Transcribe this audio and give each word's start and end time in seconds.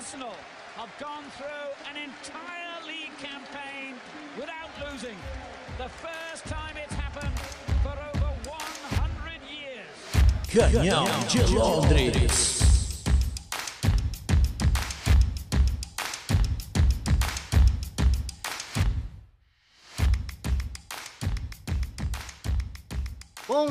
Arsenal 0.00 0.34
have 0.76 0.88
gone 0.98 1.24
through 1.36 1.46
an 1.90 1.96
entire 2.02 2.86
league 2.86 3.14
campaign 3.18 3.94
without 4.34 4.70
losing. 4.90 5.14
The 5.76 5.90
first 5.90 6.46
time 6.46 6.74
it's 6.82 6.94
happened 6.94 7.38
for 7.82 7.90
over 7.90 8.32
100 8.48 9.40
years. 9.50 9.84
Canhão 10.48 11.04
de 11.28 11.54
Londres. 11.54 12.59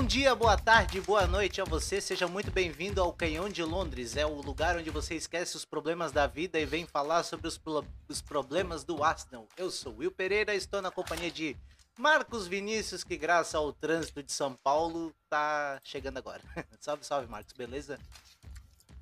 Dia, 0.10 0.34
boa 0.34 0.58
tarde, 0.58 1.00
boa 1.02 1.28
noite 1.28 1.62
a 1.62 1.64
você. 1.64 2.02
Seja 2.02 2.28
muito 2.28 2.50
bem-vindo 2.50 3.00
ao 3.00 3.14
Canhão 3.14 3.48
de 3.48 3.62
Londres. 3.62 4.18
É 4.18 4.26
o 4.26 4.42
lugar 4.42 4.76
onde 4.76 4.90
você 4.90 5.14
esquece 5.14 5.56
os 5.56 5.64
problemas 5.66 6.12
da 6.12 6.26
vida 6.26 6.60
e 6.60 6.66
vem 6.66 6.88
falar 6.88 7.22
sobre 7.22 7.48
os, 7.48 7.60
pro- 7.60 7.86
os 8.08 8.20
problemas 8.20 8.84
do 8.84 9.04
Arsenal. 9.04 9.48
Eu 9.56 9.70
sou 9.70 9.96
Will 9.98 10.10
Pereira, 10.12 10.56
estou 10.56 10.82
na 10.82 10.90
companhia 10.90 11.30
de 11.30 11.56
Marcos 11.96 12.48
Vinícius, 12.48 13.04
que 13.04 13.16
graças 13.18 13.54
ao 13.54 13.72
trânsito 13.72 14.24
de 14.24 14.32
São 14.32 14.56
Paulo 14.64 15.14
tá 15.30 15.80
chegando 15.84 16.18
agora. 16.18 16.42
salve, 16.82 17.06
salve, 17.06 17.28
Marcos, 17.28 17.54
beleza? 17.54 18.00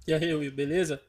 E 0.06 0.14
aí, 0.14 0.34
Will, 0.34 0.52
beleza? 0.52 1.02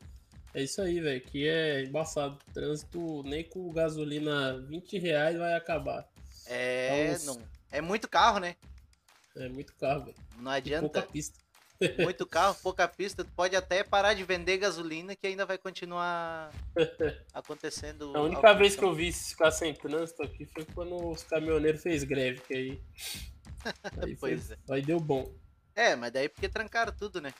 É 0.54 0.62
isso 0.62 0.80
aí, 0.80 1.00
velho. 1.00 1.20
Que 1.22 1.48
é 1.48 1.82
embaçado. 1.82 2.38
Trânsito 2.54 3.24
nem 3.24 3.42
com 3.42 3.72
gasolina 3.72 4.58
20 4.60 4.96
reais 4.98 5.36
vai 5.36 5.54
acabar. 5.54 6.06
É, 6.46 7.10
Nossa. 7.10 7.26
não, 7.26 7.42
é 7.72 7.80
muito 7.80 8.08
carro, 8.08 8.38
né? 8.38 8.54
É 9.38 9.48
muito 9.48 9.74
carro, 9.76 10.04
velho. 10.06 10.16
Não 10.38 10.52
E 10.52 10.56
adianta. 10.56 10.88
Pouca 10.88 11.02
pista. 11.02 11.38
Muito 12.02 12.26
carro, 12.26 12.56
pouca 12.60 12.88
pista. 12.88 13.22
Tu 13.24 13.30
pode 13.36 13.54
até 13.54 13.84
parar 13.84 14.12
de 14.12 14.24
vender 14.24 14.58
gasolina 14.58 15.14
que 15.14 15.28
ainda 15.28 15.46
vai 15.46 15.56
continuar 15.56 16.50
acontecendo. 17.32 18.16
A 18.16 18.20
única 18.20 18.52
vez 18.52 18.74
que 18.74 18.84
eu 18.84 18.92
vi 18.92 19.12
ficar 19.12 19.52
sem 19.52 19.72
trânsito 19.72 20.24
aqui 20.24 20.44
foi 20.44 20.64
quando 20.64 21.10
os 21.10 21.22
caminhoneiros 21.22 21.80
fez 21.80 22.02
greve, 22.02 22.40
que 22.40 22.52
aí. 22.54 22.82
Aí, 24.02 24.16
foi, 24.16 24.30
Pois 24.30 24.50
é. 24.50 24.58
aí 24.70 24.82
deu 24.82 24.98
bom. 24.98 25.32
É, 25.72 25.94
mas 25.94 26.10
daí 26.10 26.28
porque 26.28 26.48
trancaram 26.48 26.92
tudo, 26.92 27.20
né? 27.20 27.32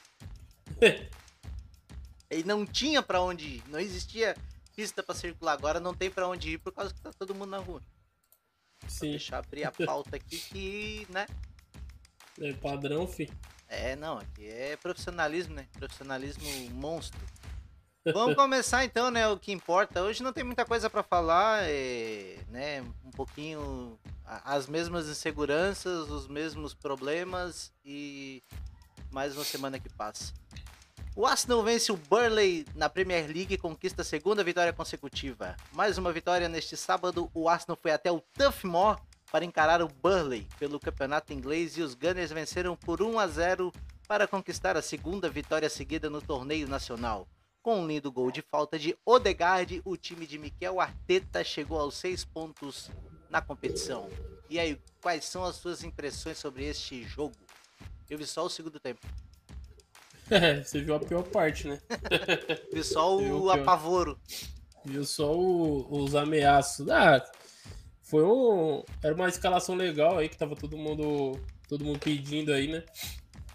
E 2.31 2.45
não 2.45 2.65
tinha 2.65 3.03
pra 3.03 3.21
onde 3.21 3.45
ir, 3.57 3.63
não 3.69 3.81
existia 3.81 4.37
pista 4.77 5.03
pra 5.03 5.17
circular. 5.17 5.55
Agora 5.55 5.81
não 5.81 5.93
tem 5.95 6.09
pra 6.11 6.29
onde 6.29 6.51
ir 6.51 6.59
por 6.59 6.73
causa 6.73 6.95
que 6.95 7.01
tá 7.01 7.11
todo 7.13 7.35
mundo 7.35 7.51
na 7.51 7.59
rua. 7.59 7.83
Vou 8.83 8.89
Sim, 8.89 9.11
deixar 9.11 9.37
eu 9.37 9.41
abrir 9.41 9.65
a 9.65 9.73
pauta 9.73 10.15
aqui 10.15 10.39
que, 10.39 11.07
né? 11.11 11.27
É 12.41 12.53
padrão, 12.55 13.07
fi. 13.07 13.31
É, 13.69 13.95
não, 13.97 14.19
aqui 14.19 14.47
é 14.47 14.77
profissionalismo, 14.77 15.55
né? 15.55 15.67
Profissionalismo 15.79 16.45
monstro. 16.71 17.21
Vamos 18.13 18.37
começar 18.37 18.85
então, 18.85 19.11
né? 19.11 19.29
O 19.29 19.39
que 19.39 19.53
importa. 19.53 20.03
Hoje 20.03 20.23
não 20.23 20.33
tem 20.33 20.45
muita 20.45 20.65
coisa 20.65 20.89
pra 20.89 21.03
falar, 21.03 21.65
é, 21.65 22.39
né? 22.49 22.81
Um 23.05 23.11
pouquinho 23.11 23.99
as 24.25 24.67
mesmas 24.67 25.09
inseguranças, 25.09 26.09
os 26.11 26.27
mesmos 26.27 26.75
problemas 26.75 27.73
e 27.85 28.43
mais 29.11 29.35
uma 29.35 29.45
semana 29.45 29.79
que 29.79 29.89
passa. 29.89 30.33
O 31.17 31.27
Arsenal 31.27 31.63
vence 31.65 31.91
o 31.91 31.97
Burley 31.97 32.65
na 32.75 32.89
Premier 32.89 33.27
League 33.27 33.55
e 33.55 33.59
conquista 33.59 34.03
a 34.03 34.05
segunda 34.05 34.45
vitória 34.45 34.73
consecutiva. 34.73 35.57
Mais 35.73 35.99
uma 35.99 36.13
vitória 36.13 36.49
neste 36.49 36.77
sábado, 36.77 37.29
o 37.35 37.49
Arsenal 37.49 37.77
foi 37.77 37.91
até 37.91 38.11
o 38.13 38.21
Turf 38.35 38.65
Moor 38.65 39.01
para 39.31 39.45
encarar 39.45 39.83
o 39.83 39.89
Burley 39.89 40.47
pelo 40.59 40.81
campeonato 40.81 41.33
inglês 41.33 41.77
e 41.77 41.83
os 41.83 41.95
Gunners 41.95 42.31
venceram 42.31 42.75
por 42.77 43.03
1 43.03 43.19
a 43.19 43.27
0 43.27 43.73
para 44.07 44.27
conquistar 44.27 44.77
a 44.77 44.83
segunda 44.83 45.29
vitória 45.29 45.69
seguida 45.69 46.09
no 46.09 46.21
torneio 46.23 46.67
nacional. 46.67 47.29
Com 47.63 47.81
um 47.81 47.87
lindo 47.87 48.11
gol 48.11 48.31
de 48.31 48.41
falta 48.41 48.79
de 48.79 48.97
Odegaard, 49.05 49.83
o 49.85 49.97
time 49.97 50.27
de 50.27 50.39
Mikel 50.39 50.81
Arteta 50.81 51.45
chegou 51.45 51.79
aos 51.79 51.97
seis 51.97 52.25
pontos 52.25 52.91
na 53.29 53.43
competição. 53.43 54.09
E 54.49 54.59
aí, 54.59 54.81
quais 55.03 55.27
são 55.27 55.45
as 55.45 55.57
suas 55.57 55.85
impressões 55.85 56.39
sobre 56.39 56.65
este 56.65 57.03
jogo? 57.03 57.35
Eu 58.09 58.17
vi 58.17 58.27
só 58.27 58.47
o 58.47 58.49
segundo 58.49 58.81
tempo. 58.81 59.07
É, 60.31 60.63
você 60.65 60.81
viu 60.81 60.95
a 60.95 61.01
pior 61.01 61.23
parte, 61.25 61.69
né? 61.69 61.79
Vi 62.73 62.83
só 62.83 63.17
o 63.19 63.53
que- 63.53 63.61
apavoro. 63.61 64.19
Viu 64.85 65.05
só 65.05 65.35
o- 65.35 66.03
os 66.03 66.15
ameaços. 66.15 66.89
Ah, 66.89 67.23
foi 68.09 68.25
um. 68.25 68.83
Era 69.03 69.15
uma 69.15 69.29
escalação 69.29 69.75
legal 69.75 70.19
aí 70.19 70.29
que 70.29 70.37
tava 70.37 70.57
todo 70.57 70.77
mundo. 70.77 71.39
Todo 71.69 71.85
mundo 71.85 71.99
pedindo 71.99 72.53
aí, 72.53 72.67
né? 72.67 72.83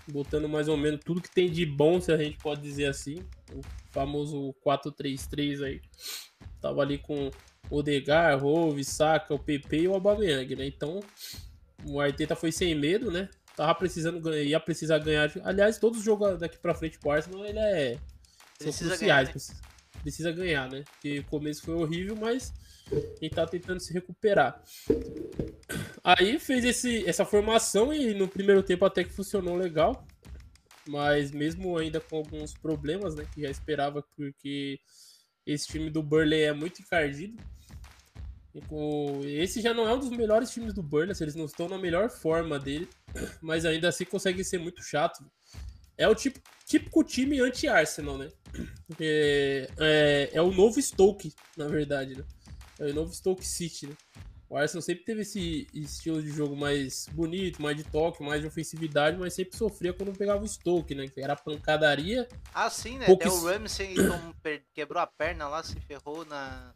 Botando 0.08 0.48
mais 0.48 0.68
ou 0.68 0.78
menos 0.78 1.00
tudo 1.04 1.22
que 1.22 1.32
tem 1.32 1.50
de 1.50 1.66
bom, 1.66 2.00
se 2.00 2.12
a 2.12 2.18
gente 2.18 2.38
pode 2.38 2.62
dizer 2.62 2.86
assim. 2.86 3.16
O 3.52 3.62
famoso 3.92 4.54
4-3-3 4.66 5.64
aí. 5.64 5.82
Tava 6.62 6.82
ali 6.82 6.98
com 6.98 7.32
Odegar, 7.70 8.40
Rove, 8.40 8.84
Saka, 8.84 9.34
o 9.34 9.40
PP 9.40 9.82
e 9.82 9.88
o 9.88 9.94
Aubameyang, 9.94 10.56
né? 10.56 10.68
Então, 10.68 11.00
o 11.86 12.00
Arteta 12.00 12.36
foi 12.36 12.52
sem 12.52 12.76
medo, 12.76 13.10
né? 13.12 13.30
Tava 13.56 13.74
precisando 13.76 14.20
ganhar, 14.20 14.44
ia 14.44 14.60
precisar 14.60 15.00
ganhar. 15.00 15.32
Aliás, 15.44 15.78
todos 15.78 16.00
os 16.00 16.06
jogos 16.06 16.40
daqui 16.40 16.58
pra 16.58 16.76
frente 16.76 17.00
pro 17.00 17.12
Arsenal, 17.12 17.46
ele 17.46 17.60
é 17.60 17.98
são 18.60 18.68
Precisa 18.72 18.90
cruciais. 18.92 19.00
ganhar, 19.00 19.24
né? 19.24 19.32
precisa, 19.32 19.62
precisa 20.02 20.32
ganhar, 20.32 20.70
né? 20.70 20.84
Porque 20.92 21.20
o 21.20 21.24
começo 21.26 21.64
foi 21.64 21.74
horrível, 21.76 22.16
mas 22.16 22.54
ele 23.22 23.30
tá 23.30 23.46
tentando 23.46 23.80
se 23.80 23.94
recuperar. 23.94 24.62
Aí 26.04 26.40
fez 26.40 26.66
esse, 26.66 27.08
essa 27.08 27.26
formação 27.26 27.94
e 27.94 28.14
no 28.14 28.28
primeiro 28.28 28.62
tempo 28.62 28.86
até 28.86 29.04
que 29.04 29.12
funcionou 29.12 29.56
legal. 29.56 30.06
Mas 30.88 31.32
mesmo 31.32 31.78
ainda 31.78 32.02
com 32.02 32.18
alguns 32.18 32.54
problemas, 32.54 33.16
né? 33.16 33.26
Que 33.34 33.42
já 33.42 33.50
esperava, 33.50 34.04
porque 34.16 34.80
esse 35.46 35.68
time 35.68 35.90
do 35.90 36.04
Burley 36.04 36.42
é 36.42 36.54
muito 36.54 36.82
encardido. 36.82 37.42
E 39.24 39.38
Esse 39.38 39.62
já 39.62 39.74
não 39.74 39.88
é 39.88 39.94
um 39.94 40.00
dos 40.00 40.12
melhores 40.12 40.52
times 40.52 40.74
do 40.74 40.84
Burley, 40.84 41.16
eles 41.20 41.36
não 41.36 41.46
estão 41.46 41.68
na 41.68 41.78
melhor 41.78 42.10
forma 42.10 42.60
dele, 42.60 42.88
mas 43.42 43.66
ainda 43.66 43.90
assim 43.90 44.06
consegue 44.06 44.44
ser 44.44 44.60
muito 44.60 44.84
chato. 44.84 45.26
É 45.98 46.08
o 46.08 46.14
tipo, 46.14 46.40
típico 46.66 47.04
time 47.04 47.40
anti-Arsenal, 47.40 48.18
né? 48.18 48.30
É, 49.00 49.68
é, 49.80 50.30
é 50.34 50.42
o 50.42 50.52
novo 50.52 50.80
Stoke, 50.80 51.34
na 51.58 51.68
verdade, 51.68 52.16
né? 52.16 52.24
É 52.80 52.86
o 52.86 52.94
novo 52.94 53.14
Stoke 53.14 53.46
City, 53.46 53.88
né? 53.88 53.96
O 54.50 54.58
Arsenal 54.58 54.84
sempre 54.84 55.04
teve 55.04 55.22
esse 55.22 55.68
estilo 55.74 56.22
de 56.22 56.30
jogo 56.30 56.56
mais 56.56 57.08
bonito, 57.12 57.60
mais 57.62 57.76
de 57.76 57.84
toque, 57.84 58.22
mais 58.22 58.40
de 58.42 58.48
ofensividade, 58.48 59.18
mas 59.18 59.34
sempre 59.34 59.58
sofria 59.58 59.92
quando 59.94 60.16
pegava 60.16 60.44
o 60.44 60.48
Stoke, 60.48 60.94
né? 60.94 61.08
Que 61.08 61.22
era 61.22 61.36
pancadaria. 61.36 62.28
Ah, 62.54 62.70
sim, 62.70 62.98
né? 63.00 63.06
Poucos- 63.08 63.26
Até 63.26 63.36
o 63.36 63.46
Ramsey 63.46 63.96
per- 64.44 64.64
quebrou 64.74 65.02
a 65.02 65.08
perna 65.08 65.48
lá, 65.48 65.64
se 65.64 65.80
ferrou 65.82 66.24
na. 66.26 66.72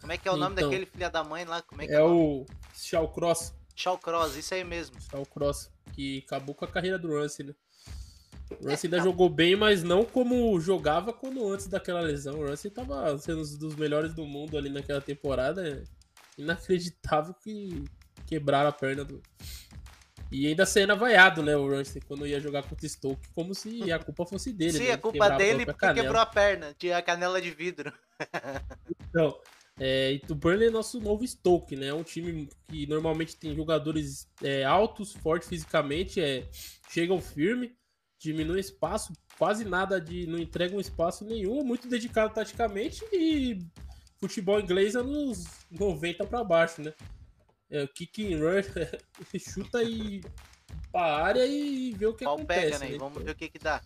Como 0.00 0.12
é 0.12 0.18
que 0.18 0.28
é 0.28 0.32
o 0.32 0.36
nome 0.36 0.54
Então. 0.56 0.68
daquele 0.68 0.84
filho 0.84 1.10
da 1.10 1.24
mãe 1.24 1.44
lá? 1.44 1.62
Como 1.62 1.80
é 1.80 1.86
que 1.86 1.92
É 1.94 1.98
nome? 2.00 2.14
o 2.14 2.46
Shawcross, 2.74 3.54
Shawcross, 3.74 4.36
isso 4.36 4.52
aí 4.52 4.64
mesmo. 4.64 5.00
Shawcross, 5.00 5.70
que 5.94 6.22
acabou 6.26 6.54
com 6.54 6.64
a 6.66 6.68
carreira 6.68 6.98
do 6.98 7.16
Ramsey, 7.18 7.46
né? 7.46 7.54
O 8.60 8.68
Ramsey 8.68 8.88
ainda 8.88 9.02
jogou 9.02 9.28
bem, 9.28 9.56
mas 9.56 9.82
não 9.82 10.04
como 10.04 10.58
jogava 10.60 11.12
quando 11.12 11.50
antes 11.52 11.66
daquela 11.66 12.00
lesão. 12.00 12.40
O 12.40 12.46
Ramsey 12.46 12.70
tava 12.70 13.16
sendo 13.18 13.40
um 13.40 13.58
dos 13.58 13.76
melhores 13.76 14.14
do 14.14 14.26
mundo 14.26 14.56
ali 14.56 14.68
naquela 14.68 15.00
temporada. 15.00 15.66
É 15.66 15.82
inacreditável 16.36 17.34
que 17.34 17.84
quebraram 18.26 18.68
a 18.68 18.72
perna 18.72 19.04
do. 19.04 19.20
E 20.30 20.46
ainda 20.46 20.64
sendo 20.64 20.96
vaiado, 20.96 21.42
né, 21.42 21.54
o 21.54 21.68
Ramsey, 21.68 22.00
quando 22.00 22.26
ia 22.26 22.40
jogar 22.40 22.62
contra 22.62 22.86
o 22.86 22.88
Stoke, 22.88 23.28
como 23.34 23.54
se 23.54 23.92
a 23.92 23.98
culpa 23.98 24.24
fosse 24.24 24.50
dele. 24.50 24.72
sim, 24.72 24.84
né, 24.84 24.92
a 24.92 24.98
culpa 24.98 25.18
quebrar 25.18 25.34
a 25.34 25.38
dele 25.38 25.64
própria 25.64 25.72
porque 25.74 25.86
canela. 25.86 26.02
quebrou 26.02 26.22
a 26.22 26.26
perna, 26.26 26.74
tinha 26.78 26.96
a 26.96 27.02
canela 27.02 27.40
de 27.40 27.50
vidro. 27.50 27.92
Então, 29.14 29.38
é, 29.78 30.12
e 30.12 30.22
o 30.30 30.34
Burnley 30.34 30.68
é 30.68 30.70
nosso 30.70 31.00
novo 31.00 31.26
Stoke, 31.26 31.76
né? 31.76 31.88
É 31.88 31.94
um 31.94 32.02
time 32.02 32.48
que 32.68 32.86
normalmente 32.86 33.36
tem 33.36 33.54
jogadores 33.54 34.28
é, 34.42 34.64
altos, 34.64 35.12
fortes 35.12 35.48
fisicamente, 35.48 36.20
é, 36.20 36.48
chegam 36.88 37.20
firme, 37.20 37.74
diminui 38.22 38.60
espaço, 38.60 39.12
quase 39.36 39.64
nada 39.64 40.00
de. 40.00 40.26
não 40.26 40.38
entregam 40.38 40.78
espaço 40.80 41.24
nenhum, 41.24 41.64
muito 41.64 41.88
dedicado 41.88 42.32
taticamente 42.32 43.04
e 43.12 43.58
futebol 44.20 44.60
inglês 44.60 44.94
é 44.94 45.02
nos 45.02 45.44
90 45.70 46.24
para 46.26 46.44
baixo, 46.44 46.80
né? 46.80 46.94
É, 47.68 47.86
kick 47.88 48.32
and 48.32 48.38
run, 48.38 48.62
chuta 49.38 49.82
e 49.82 50.22
pra 50.92 51.24
área 51.24 51.44
e 51.44 51.92
vê 51.94 52.06
o 52.06 52.14
que 52.14 52.24
Pau 52.24 52.34
acontece. 52.36 52.60
pega, 52.60 52.78
né? 52.78 52.90
né? 52.90 52.98
Vamos 52.98 53.22
ver 53.22 53.30
o 53.30 53.34
que 53.34 53.48
que 53.48 53.58
dá. 53.58 53.82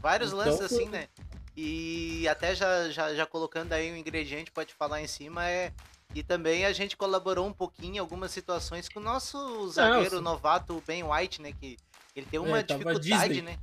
Vários 0.00 0.32
Então, 0.32 0.44
lances 0.44 0.60
assim, 0.62 0.88
né? 0.88 1.08
E 1.56 2.26
até 2.28 2.54
já, 2.54 2.90
já, 2.90 3.14
já 3.14 3.26
colocando 3.26 3.72
aí 3.72 3.92
um 3.92 3.96
ingrediente, 3.96 4.50
pode 4.50 4.74
falar 4.74 5.02
em 5.02 5.06
cima, 5.06 5.48
é. 5.48 5.72
E 6.14 6.22
também 6.22 6.64
a 6.64 6.72
gente 6.72 6.96
colaborou 6.96 7.46
um 7.46 7.52
pouquinho 7.52 7.96
em 7.96 7.98
algumas 7.98 8.30
situações 8.30 8.88
com 8.88 8.98
o 8.98 9.02
nosso 9.02 9.68
zagueiro 9.68 10.20
novato, 10.22 10.82
Ben 10.86 11.04
White, 11.04 11.42
né? 11.42 11.52
Que 11.52 11.76
ele 12.18 12.26
tem 12.26 12.38
uma 12.40 12.58
É, 12.58 12.62
dificuldade, 12.62 13.28
Disney. 13.28 13.42
né? 13.42 13.58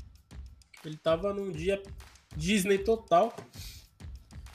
Ele 0.84 0.98
tava 0.98 1.34
num 1.34 1.52
dia 1.52 1.82
Disney 2.36 2.78
total. 2.80 3.36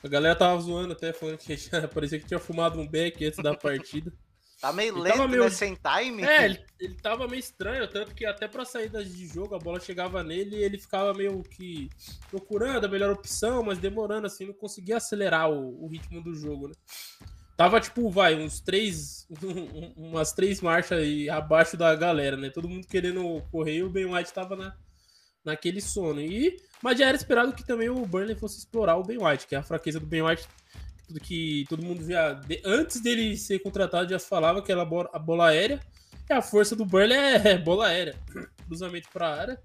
A 0.03 0.09
galera 0.09 0.35
tava 0.37 0.61
zoando 0.61 0.93
até, 0.93 1.13
falando 1.13 1.39
que 1.39 1.55
tinha, 1.57 1.87
parecia 1.89 2.19
que 2.19 2.27
tinha 2.27 2.41
fumado 2.41 2.81
um 2.81 2.87
beck 2.89 3.25
antes 3.25 3.43
da 3.43 3.55
partida. 3.55 4.13
Tá 4.61 4.73
meio 4.75 4.95
Ele 4.95 5.03
lento, 5.03 5.29
meio- 5.29 5.45
né? 5.45 5.51
Sem 5.51 5.75
time. 5.75 6.23
É, 6.23 6.45
ele, 6.45 6.65
ele 6.79 6.95
tava 7.01 7.27
meio 7.27 7.41
estranho, 7.41 7.89
tanto 7.89 8.15
que 8.15 8.27
até 8.27 8.47
pra 8.47 8.65
saídas 8.65 9.11
de 9.11 9.27
jogo 9.27 9.55
a 9.55 9.59
bola 9.59 9.81
chegava 9.81 10.23
nele 10.23 10.57
e 10.57 10.63
ele 10.63 10.79
ficava 10.79 11.15
meio 11.15 11.43
que 11.43 11.89
procurando 12.29 12.85
a 12.85 12.89
melhor 12.89 13.11
opção, 13.13 13.63
mas 13.63 13.79
demorando 13.79 14.27
assim, 14.27 14.45
não 14.47 14.53
conseguia 14.53 14.99
acelerar 14.99 15.51
o, 15.51 15.83
o 15.83 15.89
ritmo 15.89 16.23
do 16.23 16.35
jogo, 16.35 16.69
né? 16.69 16.75
Tava 17.61 17.79
tipo, 17.79 18.09
vai, 18.09 18.35
uns 18.37 18.59
três, 18.59 19.27
umas 19.95 20.33
três 20.33 20.63
marchas 20.63 20.99
aí 20.99 21.29
abaixo 21.29 21.77
da 21.77 21.95
galera, 21.95 22.35
né? 22.35 22.49
Todo 22.49 22.67
mundo 22.67 22.87
querendo 22.87 23.43
correr 23.53 23.77
e 23.77 23.83
o 23.83 23.91
Ben 23.91 24.07
White 24.07 24.33
tava 24.33 24.57
na, 24.57 24.75
naquele 25.45 25.79
sono. 25.83 26.23
E, 26.23 26.57
mas 26.83 26.99
já 26.99 27.07
era 27.09 27.17
esperado 27.19 27.53
que 27.53 27.63
também 27.67 27.91
o 27.91 28.07
Burnley 28.07 28.35
fosse 28.35 28.57
explorar 28.59 28.97
o 28.97 29.05
Ben 29.05 29.19
White, 29.23 29.47
que 29.47 29.55
é 29.55 29.59
a 29.59 29.63
fraqueza 29.63 30.01
do 30.01 30.07
Ben 30.07 30.23
White 30.23 30.49
tudo 31.07 31.21
que 31.21 31.67
todo 31.69 31.85
mundo 31.85 32.03
já. 32.03 32.33
de- 32.33 32.63
antes 32.65 32.99
dele 33.03 33.37
ser 33.37 33.59
contratado, 33.59 34.09
já 34.09 34.19
falava 34.19 34.63
que 34.63 34.73
era 34.73 34.81
a 34.81 35.19
bola, 35.19 35.49
aérea. 35.49 35.81
E 36.31 36.33
a 36.33 36.41
força 36.41 36.75
do 36.75 36.87
Burley 36.87 37.19
é 37.19 37.59
bola 37.59 37.89
aérea. 37.89 38.15
Cruzamento 38.67 39.11
pra 39.13 39.35
área. 39.39 39.61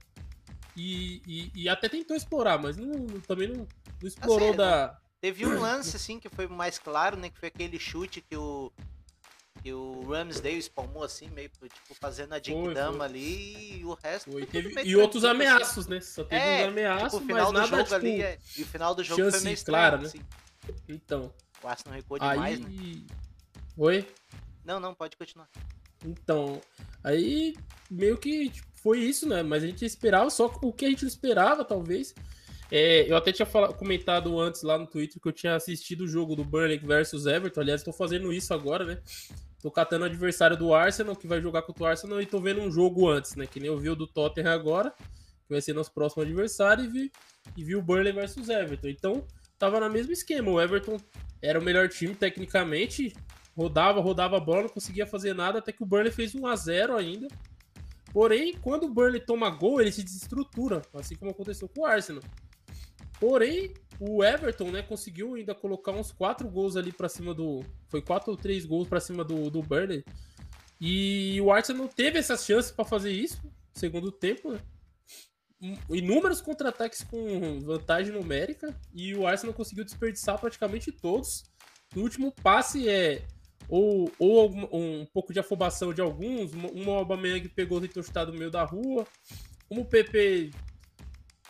E, 0.76 1.22
e, 1.26 1.52
e 1.64 1.70
até 1.70 1.88
tentou 1.88 2.18
explorar, 2.18 2.58
mas 2.62 2.76
não, 2.76 2.88
não- 2.88 3.22
também 3.22 3.48
não, 3.48 3.60
não 4.02 4.08
explorou 4.08 4.50
Assim, 4.50 4.58
da. 4.58 4.98
Teve 5.22 5.46
um 5.46 5.60
lance, 5.60 5.96
assim, 5.96 6.20
que 6.20 6.30
foi 6.30 6.48
mais 6.48 6.78
claro, 6.78 7.18
né? 7.18 7.30
Que 7.30 7.40
foi 7.40 7.48
aquele 7.50 7.80
chute 7.80 8.22
que 8.22 8.36
o. 8.36 8.72
Que 9.64 9.74
o 9.74 10.12
Ramsdale 10.12 10.58
espalmou 10.60 11.04
assim, 11.04 11.28
meio 11.30 11.50
tipo 11.50 11.96
fazendo 12.00 12.34
a 12.34 12.42
Foi, 12.44 12.74
Dama 12.74 12.98
foi. 12.98 13.06
ali 13.08 13.80
e 13.80 13.86
o 13.86 13.94
resto. 13.96 14.32
Foi, 14.32 14.46
teve, 14.46 14.70
e 14.84 14.96
outros 14.96 15.24
tranquilo, 15.24 15.44
assim. 15.44 15.54
ameaços, 15.56 15.88
né? 15.88 16.02
Só 16.02 16.24
teve 16.24 16.42
É, 16.42 16.64
uns 16.66 16.68
ameaços, 16.68 17.04
Tipo, 17.04 17.16
o 17.16 17.20
mas 17.20 17.28
final 17.36 17.46
do 17.52 17.54
nada, 17.60 17.68
jogo 17.70 17.84
tipo, 17.84 17.96
ali, 17.96 18.22
é, 18.22 18.40
e 18.58 18.62
o 18.62 18.66
final 18.68 18.94
do 18.94 19.04
jogo 19.04 19.32
foi 19.32 19.40
meio 19.42 19.54
estranho, 19.54 19.82
clara, 19.82 19.98
né? 19.98 20.06
assim. 20.06 20.22
Então. 20.88 21.34
O 21.64 21.68
Arsenal 21.68 21.96
recuou 21.96 22.20
demais, 22.20 22.60
né? 22.60 22.68
Aí. 22.70 23.06
Oi? 23.78 24.08
Não, 24.64 24.80
não, 24.80 24.94
pode 24.94 25.18
continuar. 25.18 25.50
Então, 26.04 26.62
aí 27.04 27.56
meio 27.90 28.18
que 28.18 28.50
tipo, 28.50 28.68
foi 28.76 29.00
isso, 29.00 29.28
né? 29.28 29.42
Mas 29.42 29.64
a 29.64 29.68
gente 29.68 29.84
esperava, 29.84 30.30
só 30.30 30.46
o 30.62 30.72
que 30.72 30.86
a 30.86 30.90
gente 30.90 31.02
não 31.04 31.10
esperava, 31.10 31.66
talvez. 31.66 32.14
É, 32.72 33.10
eu 33.10 33.16
até 33.16 33.32
tinha 33.32 33.46
fala- 33.46 33.72
comentado 33.74 34.40
antes 34.40 34.64
lá 34.64 34.78
no 34.78 34.88
Twitter 34.88 35.22
que 35.22 35.28
eu 35.28 35.32
tinha 35.32 35.56
assistido 35.56 36.02
o 36.02 36.08
jogo 36.08 36.36
do 36.36 36.44
Burnley 36.44 36.80
versus 36.80 37.26
Everton. 37.26 37.62
Aliás, 37.62 37.82
estou 37.82 37.94
fazendo 37.94 38.34
isso 38.34 38.54
agora, 38.54 38.84
né? 38.86 38.98
Tô 39.62 39.70
catando 39.72 40.04
o 40.04 40.08
adversário 40.08 40.58
do 40.58 40.74
Arsenal, 40.74 41.16
que 41.16 41.28
vai 41.28 41.42
jogar 41.42 41.62
contra 41.64 41.84
o 41.84 41.86
Arsenal, 41.88 42.22
e 42.22 42.26
tô 42.26 42.40
vendo 42.40 42.62
um 42.62 42.72
jogo 42.72 43.08
antes, 43.10 43.36
né? 43.36 43.46
Que 43.48 43.60
nem 43.60 43.68
eu 43.68 43.78
vi 43.78 43.90
o 43.90 43.96
do 43.96 44.08
Tottenham 44.08 44.52
agora, 44.52 44.92
que 44.92 45.50
vai 45.50 45.62
ser 45.62 45.74
nosso 45.74 45.92
próximo 45.94 46.24
adversário, 46.24 46.84
e 46.86 46.88
vi, 46.88 47.12
e 47.56 47.64
vi 47.64 47.76
o 47.76 47.82
Burnley 47.82 48.14
versus 48.14 48.50
Everton. 48.50 48.88
Então, 48.90 49.26
tava 49.58 49.80
no 49.80 49.90
mesmo 49.90 50.12
esquema. 50.12 50.52
O 50.52 50.62
Everton 50.62 50.98
era 51.42 51.60
o 51.60 51.64
melhor 51.64 51.88
time 51.90 52.14
tecnicamente, 52.16 53.14
rodava, 53.56 54.02
rodava 54.02 54.38
a 54.38 54.40
bola, 54.40 54.64
não 54.64 54.70
conseguia 54.70 55.06
fazer 55.06 55.34
nada, 55.34 55.60
até 55.60 55.72
que 55.72 55.84
o 55.84 55.86
Burnley 55.86 56.12
fez 56.12 56.34
1 56.36 56.46
a 56.48 56.56
0 56.56 56.96
ainda. 56.98 57.28
Porém, 58.12 58.54
quando 58.62 58.86
o 58.86 58.90
Burnley 58.90 59.20
toma 59.20 59.50
gol, 59.50 59.82
ele 59.82 59.92
se 59.92 60.04
desestrutura, 60.04 60.82
assim 60.94 61.16
como 61.16 61.32
aconteceu 61.32 61.68
com 61.68 61.82
o 61.82 61.86
Arsenal. 61.86 62.24
Porém, 63.20 63.74
o 64.00 64.24
Everton, 64.24 64.72
né, 64.72 64.82
conseguiu 64.82 65.36
ainda 65.36 65.56
colocar 65.56 65.92
uns 65.92 66.12
quatro 66.12 66.48
gols 66.50 66.76
ali 66.76 66.92
pra 66.92 67.08
cima 67.10 67.34
do. 67.34 67.64
Foi 67.88 68.02
quatro 68.02 68.32
ou 68.32 68.38
três 68.38 68.66
gols 68.66 68.88
pra 68.88 69.00
cima 69.00 69.24
do, 69.24 69.50
do 69.50 69.62
Burnley. 69.62 70.04
E 70.82 71.40
o 71.42 71.52
Arsenal 71.52 71.88
teve 71.88 72.20
essas 72.20 72.46
chances 72.46 72.72
pra 72.72 72.84
fazer 72.84 73.12
isso, 73.12 73.42
no 73.46 73.52
segundo 73.80 74.12
tempo, 74.12 74.52
né? 74.52 74.60
Inúmeros 75.90 76.42
contra-ataques 76.42 77.02
com 77.04 77.60
vantagem 77.62 78.12
numérica 78.14 78.78
e 78.94 79.16
o 79.16 79.26
Arsenal 79.26 79.54
conseguiu 79.56 79.86
desperdiçar 79.86 80.38
praticamente 80.40 80.92
todos. 80.92 81.44
No 81.96 82.02
último 82.04 82.32
passe 82.44 82.90
é 82.90 83.24
ou, 83.70 84.12
ou 84.20 84.42
algum- 84.42 84.68
um 84.72 85.06
pouco 85.14 85.34
de 85.34 85.40
afobação 85.40 85.94
de 85.94 86.02
alguns, 86.02 86.52
uma- 86.54 86.98
Aubameyang 86.98 87.48
pegou 87.50 87.84
e 87.84 87.88
tentou 87.88 88.26
do 88.26 88.34
meio 88.34 88.52
da 88.52 88.64
rua, 88.64 89.08
como 89.68 89.82
o 89.82 89.86
PP 89.86 90.52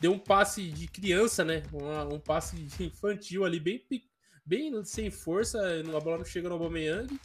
deu 0.05 0.11
um 0.11 0.19
passe 0.19 0.69
de 0.69 0.87
criança, 0.87 1.43
né? 1.43 1.63
Uma- 1.73 2.05
um 2.05 2.19
passe 2.19 2.55
infantil 2.79 3.43
ali, 3.43 3.59
bem, 3.59 3.81
bem 4.45 4.85
sem 4.85 5.09
força, 5.09 5.59
a 5.59 5.99
bola 5.99 6.19
não 6.19 6.25
chega 6.25 6.47
no 6.47 6.53
Aubameyang. 6.53 7.19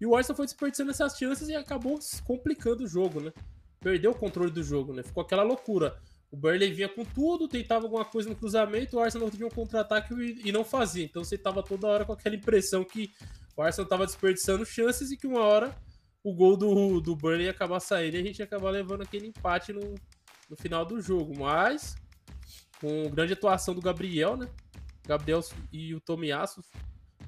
E 0.00 0.06
o 0.06 0.16
Arsenal 0.16 0.38
foi 0.38 0.46
desperdiçando 0.46 0.90
essas 0.90 1.16
chances 1.16 1.48
e 1.48 1.54
acabou 1.54 1.98
complicando 2.24 2.84
o 2.84 2.88
jogo, 2.88 3.20
né? 3.20 3.32
Perdeu 3.80 4.12
o 4.12 4.14
controle 4.14 4.50
do 4.50 4.62
jogo, 4.62 4.94
né? 4.94 5.02
Ficou 5.02 5.22
aquela 5.22 5.42
loucura. 5.42 6.00
O 6.30 6.36
Burnley 6.36 6.72
vinha 6.72 6.88
com 6.88 7.04
tudo, 7.04 7.46
tentava 7.46 7.84
alguma 7.84 8.04
coisa 8.04 8.30
no 8.30 8.34
cruzamento, 8.34 8.96
o 8.96 9.00
Arsenal 9.00 9.30
tinha 9.30 9.46
um 9.46 9.50
contra-ataque 9.50 10.14
e, 10.14 10.48
e 10.48 10.52
não 10.52 10.64
fazia. 10.64 11.04
Então 11.04 11.22
você 11.22 11.36
tava 11.36 11.62
toda 11.62 11.86
hora 11.86 12.06
com 12.06 12.14
aquela 12.14 12.34
impressão 12.34 12.82
que 12.82 13.10
o 13.54 13.60
Arsenal 13.60 13.86
tava 13.86 14.06
desperdiçando 14.06 14.64
chances 14.64 15.10
e 15.10 15.18
que 15.18 15.26
uma 15.26 15.40
hora 15.40 15.76
o 16.24 16.32
gol 16.32 16.56
do, 16.56 16.98
do 16.98 17.14
Burnley 17.14 17.44
ia 17.44 17.50
acabar 17.50 17.78
saindo 17.80 18.16
e 18.16 18.20
a 18.20 18.24
gente 18.24 18.38
ia 18.38 18.46
acabar 18.46 18.70
levando 18.70 19.02
aquele 19.02 19.26
empate 19.26 19.70
no, 19.74 19.94
no 20.48 20.56
final 20.56 20.86
do 20.86 20.98
jogo. 21.00 21.38
Mas, 21.38 21.94
com 22.82 23.08
grande 23.08 23.32
atuação 23.32 23.74
do 23.74 23.80
Gabriel, 23.80 24.36
né? 24.36 24.50
Gabriel 25.06 25.40
e 25.72 25.94
o 25.94 26.00
Tomiasso 26.00 26.62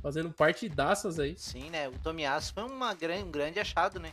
fazendo 0.02 0.30
partidaças 0.30 1.18
aí. 1.18 1.34
Sim, 1.38 1.70
né? 1.70 1.88
O 1.88 1.98
Tomiasso 2.00 2.52
foi 2.52 2.64
uma 2.64 2.92
gran, 2.92 3.24
um 3.24 3.30
grande 3.30 3.60
achado, 3.60 3.98
né? 4.00 4.12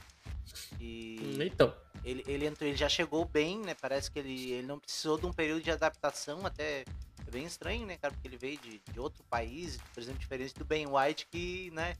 E 0.79 1.37
Então, 1.41 1.73
ele, 2.05 2.23
ele 2.27 2.45
entrou, 2.45 2.67
ele 2.67 2.77
já 2.77 2.87
chegou 2.87 3.25
bem, 3.25 3.59
né? 3.59 3.73
Parece 3.73 4.09
que 4.09 4.19
ele, 4.19 4.51
ele 4.51 4.67
não 4.67 4.79
precisou 4.79 5.17
de 5.17 5.25
um 5.25 5.33
período 5.33 5.63
de 5.63 5.71
adaptação, 5.71 6.45
até 6.45 6.85
é 7.27 7.31
bem 7.31 7.45
estranho, 7.45 7.85
né, 7.85 7.97
cara? 7.97 8.13
Porque 8.13 8.27
ele 8.27 8.37
veio 8.37 8.57
de, 8.59 8.81
de 8.91 8.99
outro 8.99 9.23
país, 9.23 9.79
por 9.93 10.01
exemplo, 10.01 10.19
diferente 10.19 10.53
do 10.53 10.63
Ben 10.63 10.85
White, 10.87 11.27
que, 11.31 11.71
né? 11.71 11.95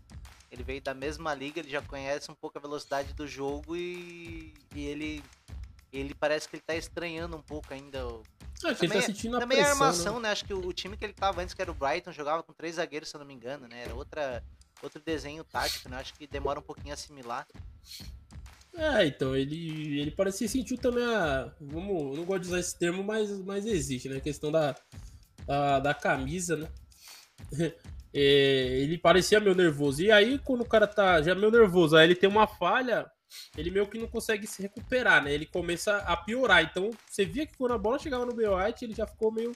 Ele 0.51 0.63
veio 0.63 0.81
da 0.81 0.93
mesma 0.93 1.33
liga, 1.33 1.59
ele 1.59 1.69
já 1.69 1.81
conhece 1.81 2.29
um 2.29 2.35
pouco 2.35 2.57
a 2.57 2.61
velocidade 2.61 3.13
do 3.13 3.25
jogo 3.25 3.75
e, 3.75 4.53
e 4.75 4.85
ele, 4.85 5.23
ele 5.91 6.13
parece 6.13 6.47
que 6.47 6.55
ele 6.55 6.63
tá 6.65 6.75
estranhando 6.75 7.35
um 7.37 7.41
pouco 7.41 7.73
ainda. 7.73 8.07
o- 8.07 8.21
acho 8.21 8.61
que 8.61 8.67
ele 8.67 8.75
tá 8.75 8.87
Também- 8.87 9.01
sentindo 9.01 9.37
a 9.37 9.39
Também 9.39 9.59
a 9.59 9.65
pressão, 9.65 9.83
armação, 9.85 10.13
né? 10.15 10.21
né? 10.23 10.31
Acho 10.31 10.45
que 10.45 10.53
o, 10.53 10.65
o 10.67 10.73
time 10.73 10.95
que 10.95 11.03
ele 11.03 11.13
tava 11.13 11.41
antes, 11.41 11.53
que 11.53 11.61
era 11.61 11.71
o 11.71 11.73
Brighton, 11.75 12.11
jogava 12.11 12.43
com 12.43 12.53
três 12.53 12.75
zagueiros, 12.75 13.09
se 13.09 13.15
eu 13.15 13.19
não 13.19 13.25
me 13.25 13.33
engano, 13.33 13.67
né? 13.67 13.83
Era 13.83 13.95
outra, 13.95 14.43
outro 14.83 15.01
desenho 15.03 15.43
tático, 15.43 15.89
né? 15.89 15.97
Acho 15.97 16.13
que 16.13 16.27
demora 16.27 16.59
um 16.59 16.63
pouquinho 16.63 16.91
a 16.91 16.93
assimilar. 16.93 17.47
É, 18.73 19.05
então, 19.05 19.35
ele, 19.35 19.99
ele 19.99 20.11
parecia 20.11 20.47
sentiu 20.47 20.77
também 20.77 21.03
a. 21.03 21.51
Vamos, 21.59 22.01
eu 22.11 22.17
não 22.17 22.23
gosto 22.25 22.43
de 22.43 22.47
usar 22.47 22.59
esse 22.59 22.77
termo, 22.77 23.03
mas, 23.03 23.29
mas 23.41 23.65
existe, 23.65 24.07
né? 24.07 24.17
A 24.17 24.21
questão 24.21 24.49
da, 24.51 24.75
da, 25.45 25.79
da 25.79 25.93
camisa, 25.93 26.55
né? 26.57 26.69
É, 28.13 28.79
ele 28.81 28.97
parecia 28.97 29.39
meio 29.39 29.55
nervoso. 29.55 30.01
E 30.03 30.11
aí, 30.11 30.37
quando 30.39 30.61
o 30.63 30.67
cara 30.67 30.85
tá 30.85 31.21
já 31.21 31.33
meio 31.33 31.49
nervoso, 31.49 31.95
aí 31.95 32.05
ele 32.05 32.13
tem 32.15 32.29
uma 32.29 32.45
falha, 32.45 33.09
ele 33.57 33.71
meio 33.71 33.87
que 33.87 33.97
não 33.97 34.07
consegue 34.07 34.45
se 34.47 34.61
recuperar, 34.61 35.23
né? 35.23 35.33
Ele 35.33 35.45
começa 35.45 35.97
a 35.97 36.15
piorar. 36.17 36.63
Então, 36.63 36.91
você 37.09 37.25
via 37.25 37.45
que 37.45 37.55
quando 37.57 37.73
a 37.73 37.77
bola 37.77 37.99
chegava 37.99 38.25
no 38.25 38.33
Bale 38.33 38.47
White, 38.67 38.85
ele 38.85 38.93
já 38.93 39.05
ficou 39.07 39.31
meio 39.31 39.51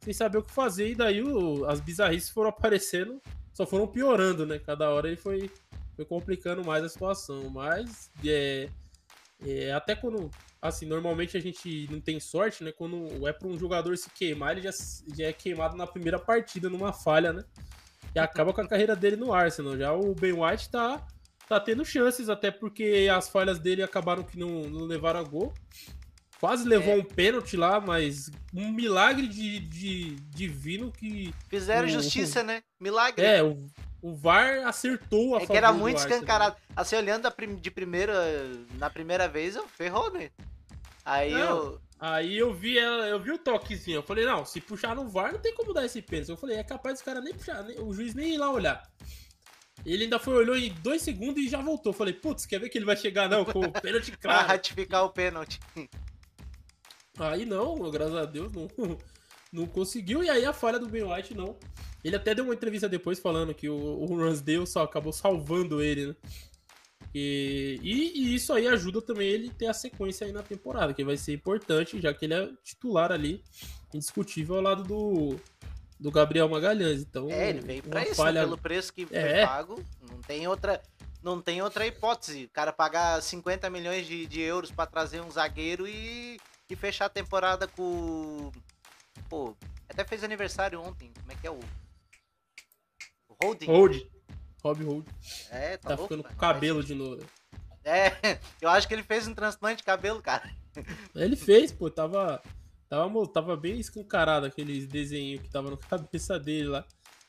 sem 0.00 0.12
saber 0.12 0.38
o 0.38 0.42
que 0.42 0.52
fazer. 0.52 0.90
E 0.90 0.94
daí 0.94 1.22
o- 1.22 1.64
as 1.66 1.80
bizarrices 1.80 2.30
foram 2.30 2.50
aparecendo, 2.50 3.20
só 3.52 3.66
foram 3.66 3.86
piorando, 3.86 4.46
né? 4.46 4.58
Cada 4.58 4.90
hora 4.90 5.08
ele 5.08 5.16
foi, 5.16 5.50
foi 5.96 6.04
complicando 6.04 6.64
mais 6.64 6.84
a 6.84 6.88
situação. 6.88 7.48
Mas 7.50 8.10
é, 8.24 8.68
é, 9.44 9.72
até 9.72 9.94
quando. 9.94 10.30
Assim, 10.60 10.86
normalmente 10.86 11.36
a 11.36 11.40
gente 11.40 11.86
não 11.88 12.00
tem 12.00 12.18
sorte, 12.18 12.64
né? 12.64 12.72
Quando 12.72 13.28
é 13.28 13.32
para 13.32 13.46
um 13.46 13.56
jogador 13.56 13.96
se 13.96 14.10
queimar, 14.10 14.52
ele 14.52 14.62
já, 14.62 14.70
já 15.16 15.26
é 15.26 15.32
queimado 15.32 15.76
na 15.76 15.86
primeira 15.86 16.18
partida, 16.18 16.68
numa 16.68 16.92
falha, 16.92 17.32
né? 17.32 17.44
E 18.12 18.18
acaba 18.18 18.52
com 18.52 18.60
a 18.60 18.66
carreira 18.66 18.96
dele 18.96 19.14
no 19.14 19.32
Arsenal. 19.32 19.76
Já 19.76 19.92
o 19.92 20.14
Ben 20.16 20.32
White 20.32 20.68
tá, 20.70 21.06
tá 21.48 21.58
tendo 21.60 21.84
chances, 21.84 22.28
até 22.28 22.50
porque 22.50 23.08
as 23.12 23.28
falhas 23.28 23.58
dele 23.58 23.82
acabaram 23.82 24.22
que 24.22 24.38
não, 24.38 24.62
não 24.68 24.84
levaram 24.84 25.20
a 25.20 25.22
gol. 25.22 25.52
Quase 26.40 26.68
levou 26.68 26.94
É. 26.94 26.98
um 26.98 27.04
pênalti 27.04 27.56
lá, 27.56 27.80
mas 27.80 28.30
um 28.54 28.70
milagre 28.70 29.26
de, 29.26 29.58
de 29.58 30.14
divino 30.30 30.92
que. 30.92 31.34
Fizeram 31.48 31.88
O- 31.88 31.90
justiça, 31.90 32.42
né? 32.44 32.62
Milagre. 32.78 33.24
É, 33.24 33.42
o, 33.42 33.56
o 34.00 34.14
VAR 34.14 34.64
acertou 34.66 35.36
a 35.36 35.42
É 35.42 35.46
que 35.46 35.56
era 35.56 35.72
do 35.72 35.78
muito 35.78 35.96
escancarado. 35.98 36.54
Assim, 36.76 36.94
olhando 36.94 37.28
de 37.60 37.70
primeira, 37.72 38.14
na 38.74 38.88
primeira 38.88 39.26
vez, 39.26 39.56
eu 39.56 39.66
ferrou, 39.66 40.12
né? 40.12 40.30
Aí 41.04 41.32
Não. 41.32 41.40
eu. 41.40 41.80
Aí 42.00 42.38
eu 42.38 42.54
vi 42.54 42.78
ela, 42.78 43.08
eu 43.08 43.18
vi 43.20 43.32
o 43.32 43.38
toquezinho. 43.38 43.96
Eu 43.96 44.02
falei, 44.04 44.24
não, 44.24 44.44
se 44.44 44.60
puxar 44.60 44.94
no 44.94 45.08
VAR, 45.08 45.32
não 45.32 45.40
tem 45.40 45.52
como 45.52 45.74
dar 45.74 45.84
esse 45.84 46.00
pênalti. 46.00 46.28
Eu 46.28 46.36
falei, 46.36 46.56
é 46.58 46.62
capaz 46.62 46.94
dos 46.94 47.02
caras 47.02 47.24
nem 47.24 47.34
puxar, 47.34 47.64
nem- 47.64 47.80
o 47.80 47.92
juiz 47.92 48.14
nem 48.14 48.34
ir 48.34 48.38
lá 48.38 48.52
olhar. 48.52 48.88
Ele 49.84 50.04
ainda 50.04 50.18
foi, 50.18 50.34
olhou 50.34 50.56
em 50.56 50.72
dois 50.82 51.02
segundos 51.02 51.42
e 51.42 51.48
já 51.48 51.60
voltou. 51.60 51.92
Falei, 51.92 52.12
putz, 52.12 52.46
quer 52.46 52.60
ver 52.60 52.68
que 52.68 52.78
ele 52.78 52.84
vai 52.84 52.96
chegar 52.96 53.28
não 53.28 53.44
com 53.44 53.60
o 53.60 53.72
pênalti 53.80 54.10
Pra 54.12 54.32
claro. 54.32 54.48
ratificar 54.48 55.04
o 55.04 55.10
pênalti. 55.10 55.60
Aí 57.18 57.44
não, 57.44 57.90
graças 57.90 58.14
a 58.14 58.24
Deus, 58.24 58.52
não, 58.52 58.68
não 59.52 59.66
conseguiu. 59.66 60.22
E 60.22 60.30
aí 60.30 60.44
a 60.44 60.52
falha 60.52 60.78
do 60.78 60.88
Ben 60.88 61.04
White, 61.04 61.34
não. 61.34 61.56
Ele 62.04 62.16
até 62.16 62.34
deu 62.34 62.44
uma 62.44 62.54
entrevista 62.54 62.88
depois 62.88 63.18
falando 63.18 63.54
que 63.54 63.68
o, 63.68 63.74
o 63.76 64.16
Ransdale 64.16 64.66
só 64.66 64.82
acabou 64.82 65.12
salvando 65.12 65.82
ele, 65.82 66.08
né? 66.08 66.16
E, 67.14 67.80
e, 67.82 68.20
e 68.20 68.34
isso 68.34 68.52
aí 68.52 68.68
ajuda 68.68 69.00
também 69.00 69.28
ele 69.28 69.50
ter 69.50 69.66
a 69.66 69.72
sequência 69.72 70.26
aí 70.26 70.32
na 70.32 70.42
temporada, 70.42 70.92
que 70.92 71.02
vai 71.02 71.16
ser 71.16 71.32
importante, 71.32 72.00
já 72.00 72.12
que 72.12 72.26
ele 72.26 72.34
é 72.34 72.50
titular 72.62 73.10
ali, 73.10 73.42
indiscutível 73.92 74.56
ao 74.56 74.62
lado 74.62 74.84
do, 74.84 75.40
do 75.98 76.10
Gabriel 76.10 76.48
Magalhães. 76.48 77.02
Então, 77.02 77.28
É, 77.30 77.50
ele 77.50 77.60
veio 77.60 77.82
pra 77.82 78.02
isso, 78.04 78.14
falha... 78.14 78.40
né? 78.40 78.46
pelo 78.46 78.58
preço 78.58 78.92
que 78.92 79.06
foi 79.06 79.16
É. 79.16 79.46
pago. 79.46 79.82
Não 80.10 80.20
tem 80.22 80.46
outra. 80.46 80.82
não 81.22 81.40
tem 81.40 81.60
outra 81.62 81.86
hipótese. 81.86 82.44
O 82.44 82.50
cara 82.50 82.72
pagar 82.72 83.20
50 83.22 83.68
milhões 83.70 84.06
de, 84.06 84.26
de 84.26 84.40
euros 84.40 84.70
para 84.70 84.86
trazer 84.86 85.20
um 85.20 85.30
zagueiro 85.30 85.86
e, 85.88 86.38
e 86.70 86.76
fechar 86.76 87.06
a 87.06 87.10
temporada 87.10 87.66
com. 87.66 88.50
Pô, 89.28 89.56
até 89.88 90.04
fez 90.04 90.22
aniversário 90.22 90.80
ontem. 90.80 91.12
Como 91.20 91.32
é 91.32 91.34
que 91.34 91.46
é 91.46 91.50
o. 91.50 91.58
O 93.28 93.36
Holding? 93.44 93.66
Hold. 93.66 93.96
Rob 94.62 94.84
Hold. 94.84 95.06
É, 95.50 95.76
tá, 95.76 95.90
Tá 95.90 95.94
louco, 95.94 96.14
ficando 96.14 96.22
com 96.28 96.34
cabelo 96.36 96.82
de 96.82 96.94
novo. 96.94 97.24
É, 97.84 98.10
eu 98.60 98.68
acho 98.68 98.86
que 98.88 98.94
ele 98.94 99.02
fez 99.04 99.26
um 99.28 99.34
transplante 99.34 99.78
de 99.78 99.82
cabelo, 99.84 100.20
cara. 100.22 100.50
Ele 101.14 101.36
fez, 101.36 101.72
pô, 101.72 101.90
tava. 101.90 102.42
Tava, 102.88 103.26
tava 103.28 103.56
bem 103.56 103.78
escancarado 103.78 104.46
aqueles 104.46 104.86
desenhos 104.86 105.42
que 105.42 105.50
tava 105.50 105.70
na 105.70 105.76
cabeça 105.76 106.38
dele 106.38 106.68
lá. 106.68 106.84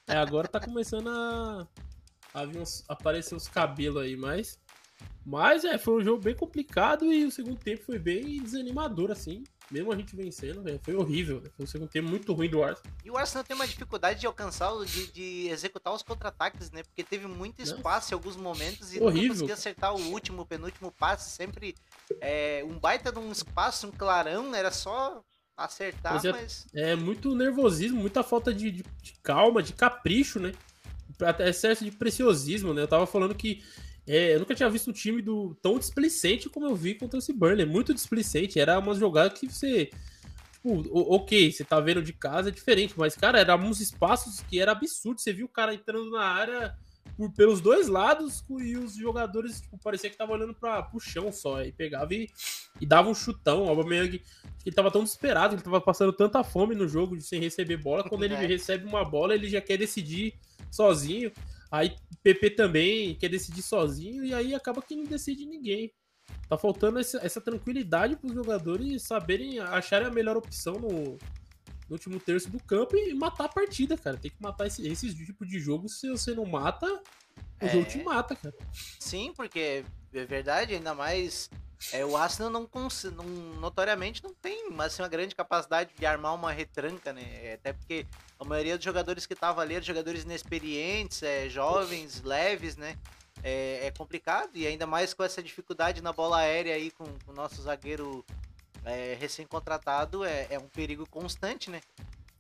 É, 0.08 0.16
agora 0.18 0.48
tá 0.48 0.60
começando 0.60 1.10
a, 1.10 1.68
a 2.34 2.42
uns- 2.44 2.84
aparecer 2.88 3.36
os 3.36 3.48
cabelos 3.48 4.02
aí, 4.02 4.16
mas. 4.16 4.60
Mas 5.26 5.64
é, 5.64 5.78
foi 5.78 6.02
um 6.02 6.04
jogo 6.04 6.24
bem 6.24 6.36
complicado 6.36 7.06
e 7.14 7.24
o 7.26 7.32
segundo 7.32 7.58
tempo 7.60 7.84
foi 7.84 8.00
bem 8.00 8.42
desanimador, 8.42 9.12
assim. 9.12 9.44
Mesmo 9.70 9.92
a 9.92 9.96
gente 9.96 10.16
vencendo, 10.16 10.64
velho, 10.64 10.80
foi 10.84 10.96
horrível. 10.96 11.40
né? 11.42 11.50
Foi 11.56 11.64
um 11.66 11.68
segundo 11.68 11.90
tempo 11.90 12.10
muito 12.10 12.34
ruim 12.34 12.50
do 12.50 12.64
Arsenal. 12.64 12.92
E 13.06 13.12
o 13.12 13.18
Arsenal 13.18 13.44
tem 13.44 13.56
uma 13.56 13.68
dificuldade 13.68 14.20
de 14.20 14.26
alcançar, 14.26 14.72
de, 14.86 15.12
de 15.12 15.48
executar 15.50 15.94
os 15.94 16.02
contra-ataques, 16.02 16.72
né? 16.72 16.82
Porque 16.84 17.04
teve 17.04 17.28
muito 17.28 17.62
espaço 17.62 18.12
em 18.12 18.16
alguns 18.16 18.36
momentos 18.36 18.94
e 18.96 19.00
Horrível. 19.00 19.22
não 19.28 19.34
conseguia 19.36 19.54
acertar 19.54 19.94
o 19.94 20.02
último, 20.10 20.42
o 20.42 20.46
penúltimo 20.46 20.92
passe. 20.92 21.30
Sempre 21.30 21.76
é, 22.20 22.64
um 22.68 22.80
baita 22.80 23.12
de 23.12 23.20
um 23.20 23.32
espaço, 23.32 23.88
um 23.88 23.92
clarão, 23.92 24.56
era 24.56 24.72
só 24.72 25.24
acertar, 25.66 26.14
Mas 26.14 26.26
é- 26.26 26.32
mas. 26.32 26.68
É 26.74 26.96
muito 26.96 27.36
nervosismo, 27.36 28.00
muita 28.00 28.24
falta 28.24 28.54
de, 28.54 28.72
de- 28.72 28.86
de 29.02 29.14
calma, 29.24 29.62
de 29.64 29.74
capricho, 29.74 30.40
né? 30.40 30.52
Até 31.22 31.50
excesso 31.50 31.84
de 31.84 31.92
preciosismo, 31.92 32.74
né? 32.74 32.82
Eu 32.84 32.88
tava 32.88 33.06
falando 33.06 33.36
que 33.36 33.62
é, 34.08 34.34
eu 34.36 34.40
nunca 34.40 34.56
tinha 34.56 34.70
visto 34.70 34.90
um 34.90 34.94
time 34.94 35.22
do, 35.22 35.54
tão 35.62 35.78
displicente 35.78 36.50
como 36.50 36.66
eu 36.66 36.76
vi 36.76 36.96
contra 36.96 37.20
esse 37.20 37.32
Burnley. 37.34 37.66
Muito 37.66 37.94
displicente. 37.94 38.60
Era 38.60 38.80
uma 38.80 38.96
jogada 38.96 39.30
que 39.30 39.48
você. 39.48 39.90
Tipo, 40.54 40.82
o- 40.90 41.14
ok, 41.16 41.52
você 41.52 41.64
tá 41.64 41.80
vendo 41.80 42.02
de 42.02 42.14
casa 42.14 42.50
é 42.50 42.52
diferente, 42.52 42.94
mas, 42.98 43.16
cara, 43.16 43.40
era 43.40 43.56
uns 43.56 43.80
espaços 43.80 44.40
que 44.42 44.60
era 44.60 44.72
absurdo. 44.72 45.20
Você 45.22 45.32
viu 45.32 45.46
o 45.46 45.50
cara 45.50 45.74
entrando 45.74 46.10
na 46.12 46.24
área 46.24 46.76
por- 47.20 47.32
pelos 47.34 47.60
dois 47.60 47.90
lados 47.90 48.42
e 48.62 48.78
os 48.78 48.96
jogadores, 48.96 49.60
tipo, 49.60 49.78
parecia 49.78 50.10
que 50.10 50.16
tava 50.16 50.32
olhando 50.32 50.54
pra, 50.54 50.82
pro 50.82 51.00
chão 51.02 51.30
só. 51.34 51.58
Aí 51.58 51.74
pegava 51.74 52.14
e, 52.14 52.30
e 52.80 52.86
dava 52.86 53.10
um 53.10 53.14
chutão. 53.14 53.66
O 53.66 53.70
Aubameyang 53.70 54.22
ele 54.66 54.76
tava 54.76 54.90
tão 54.90 55.04
desesperado, 55.04 55.56
ele 55.56 55.62
tava 55.62 55.82
passando 55.82 56.14
tanta 56.14 56.42
fome 56.46 56.74
no 56.76 56.88
jogo 56.88 57.18
de 57.18 57.24
sem 57.24 57.42
receber 57.42 57.76
bola. 57.76 58.08
Quando 58.08 58.24
ele 58.24 58.36
É. 58.40 58.46
recebe 58.46 58.86
uma 58.88 59.04
bola, 59.04 59.36
ele 59.36 59.50
já 59.50 59.60
quer 59.60 59.76
decidir 59.78 60.34
sozinho. 60.72 61.30
Aí 61.70 61.94
PP 62.24 62.52
também 62.52 63.16
quer 63.16 63.28
decidir 63.30 63.62
sozinho 63.62 64.24
e 64.24 64.34
aí 64.34 64.56
acaba 64.56 64.82
que 64.82 64.96
não 64.96 65.04
decide 65.04 65.46
ninguém. 65.46 65.92
Tá 66.48 66.58
faltando 66.58 67.00
essa, 67.00 67.18
essa 67.24 67.42
tranquilidade 67.42 68.16
para 68.16 68.28
os 68.28 68.34
jogadores 68.34 69.04
saberem 69.04 69.60
acharem 69.60 70.08
a 70.08 70.12
melhor 70.12 70.38
opção 70.38 70.76
no, 70.76 71.18
no 71.90 71.96
último 71.96 72.20
terço 72.20 72.50
do 72.50 72.62
campo 72.64 72.96
e 72.96 73.14
matar 73.14 73.46
a 73.46 73.50
partida, 73.50 73.98
cara. 73.98 74.16
Tem 74.18 74.30
que 74.30 74.42
matar 74.42 74.68
esse, 74.68 74.88
esse 74.88 75.14
tipo 75.26 75.46
de 75.46 75.60
jogo. 75.60 75.90
Se 75.90 76.10
você 76.10 76.34
não 76.34 76.46
mata, 76.46 76.86
o 77.62 77.66
É. 77.66 77.70
jogo 77.70 77.86
te 77.86 77.98
mata, 78.04 78.36
cara. 78.36 78.56
Sim, 79.00 79.34
porque 79.36 79.84
é 80.14 80.26
verdade, 80.26 80.76
ainda 80.76 80.94
mais. 80.94 81.50
É, 81.94 82.06
o 82.06 82.16
Arsenal 82.18 82.52
não, 82.52 82.70
não 83.16 83.26
notoriamente 83.60 84.22
não 84.22 84.34
tem 84.34 84.70
mas, 84.70 84.94
assim, 84.94 85.02
uma 85.02 85.08
grande 85.08 85.34
capacidade 85.34 85.92
de 85.98 86.06
armar 86.06 86.36
uma 86.36 86.52
retranca, 86.52 87.14
né? 87.14 87.24
É, 87.42 87.54
Até 87.54 87.72
porque 87.74 88.06
a 88.38 88.44
maioria 88.44 88.76
dos 88.78 88.84
jogadores 88.84 89.26
que 89.26 89.34
estavam 89.34 89.62
ali 89.64 89.76
eram 89.76 89.86
jogadores 89.86 90.24
inexperientes, 90.24 91.24
é, 91.24 91.48
jovens, 91.50 92.22
leves, 92.22 92.76
né? 92.76 92.98
É, 93.42 93.88
é 93.88 93.92
complicado, 93.92 94.50
e 94.56 94.68
ainda 94.68 94.86
mais 94.86 95.14
com 95.14 95.24
essa 95.24 95.42
dificuldade 95.42 96.02
na 96.04 96.12
bola 96.12 96.40
aérea 96.40 96.76
aí 96.76 96.92
com 96.92 97.06
com 97.26 97.32
o 97.32 97.34
nosso 97.34 97.62
zagueiro 97.62 98.26
é, 98.86 99.16
recém-contratado, 99.20 100.24
é, 100.24 100.48
é 100.50 100.60
um 100.60 100.68
perigo 100.68 101.08
constante, 101.10 101.70
né? 101.70 101.82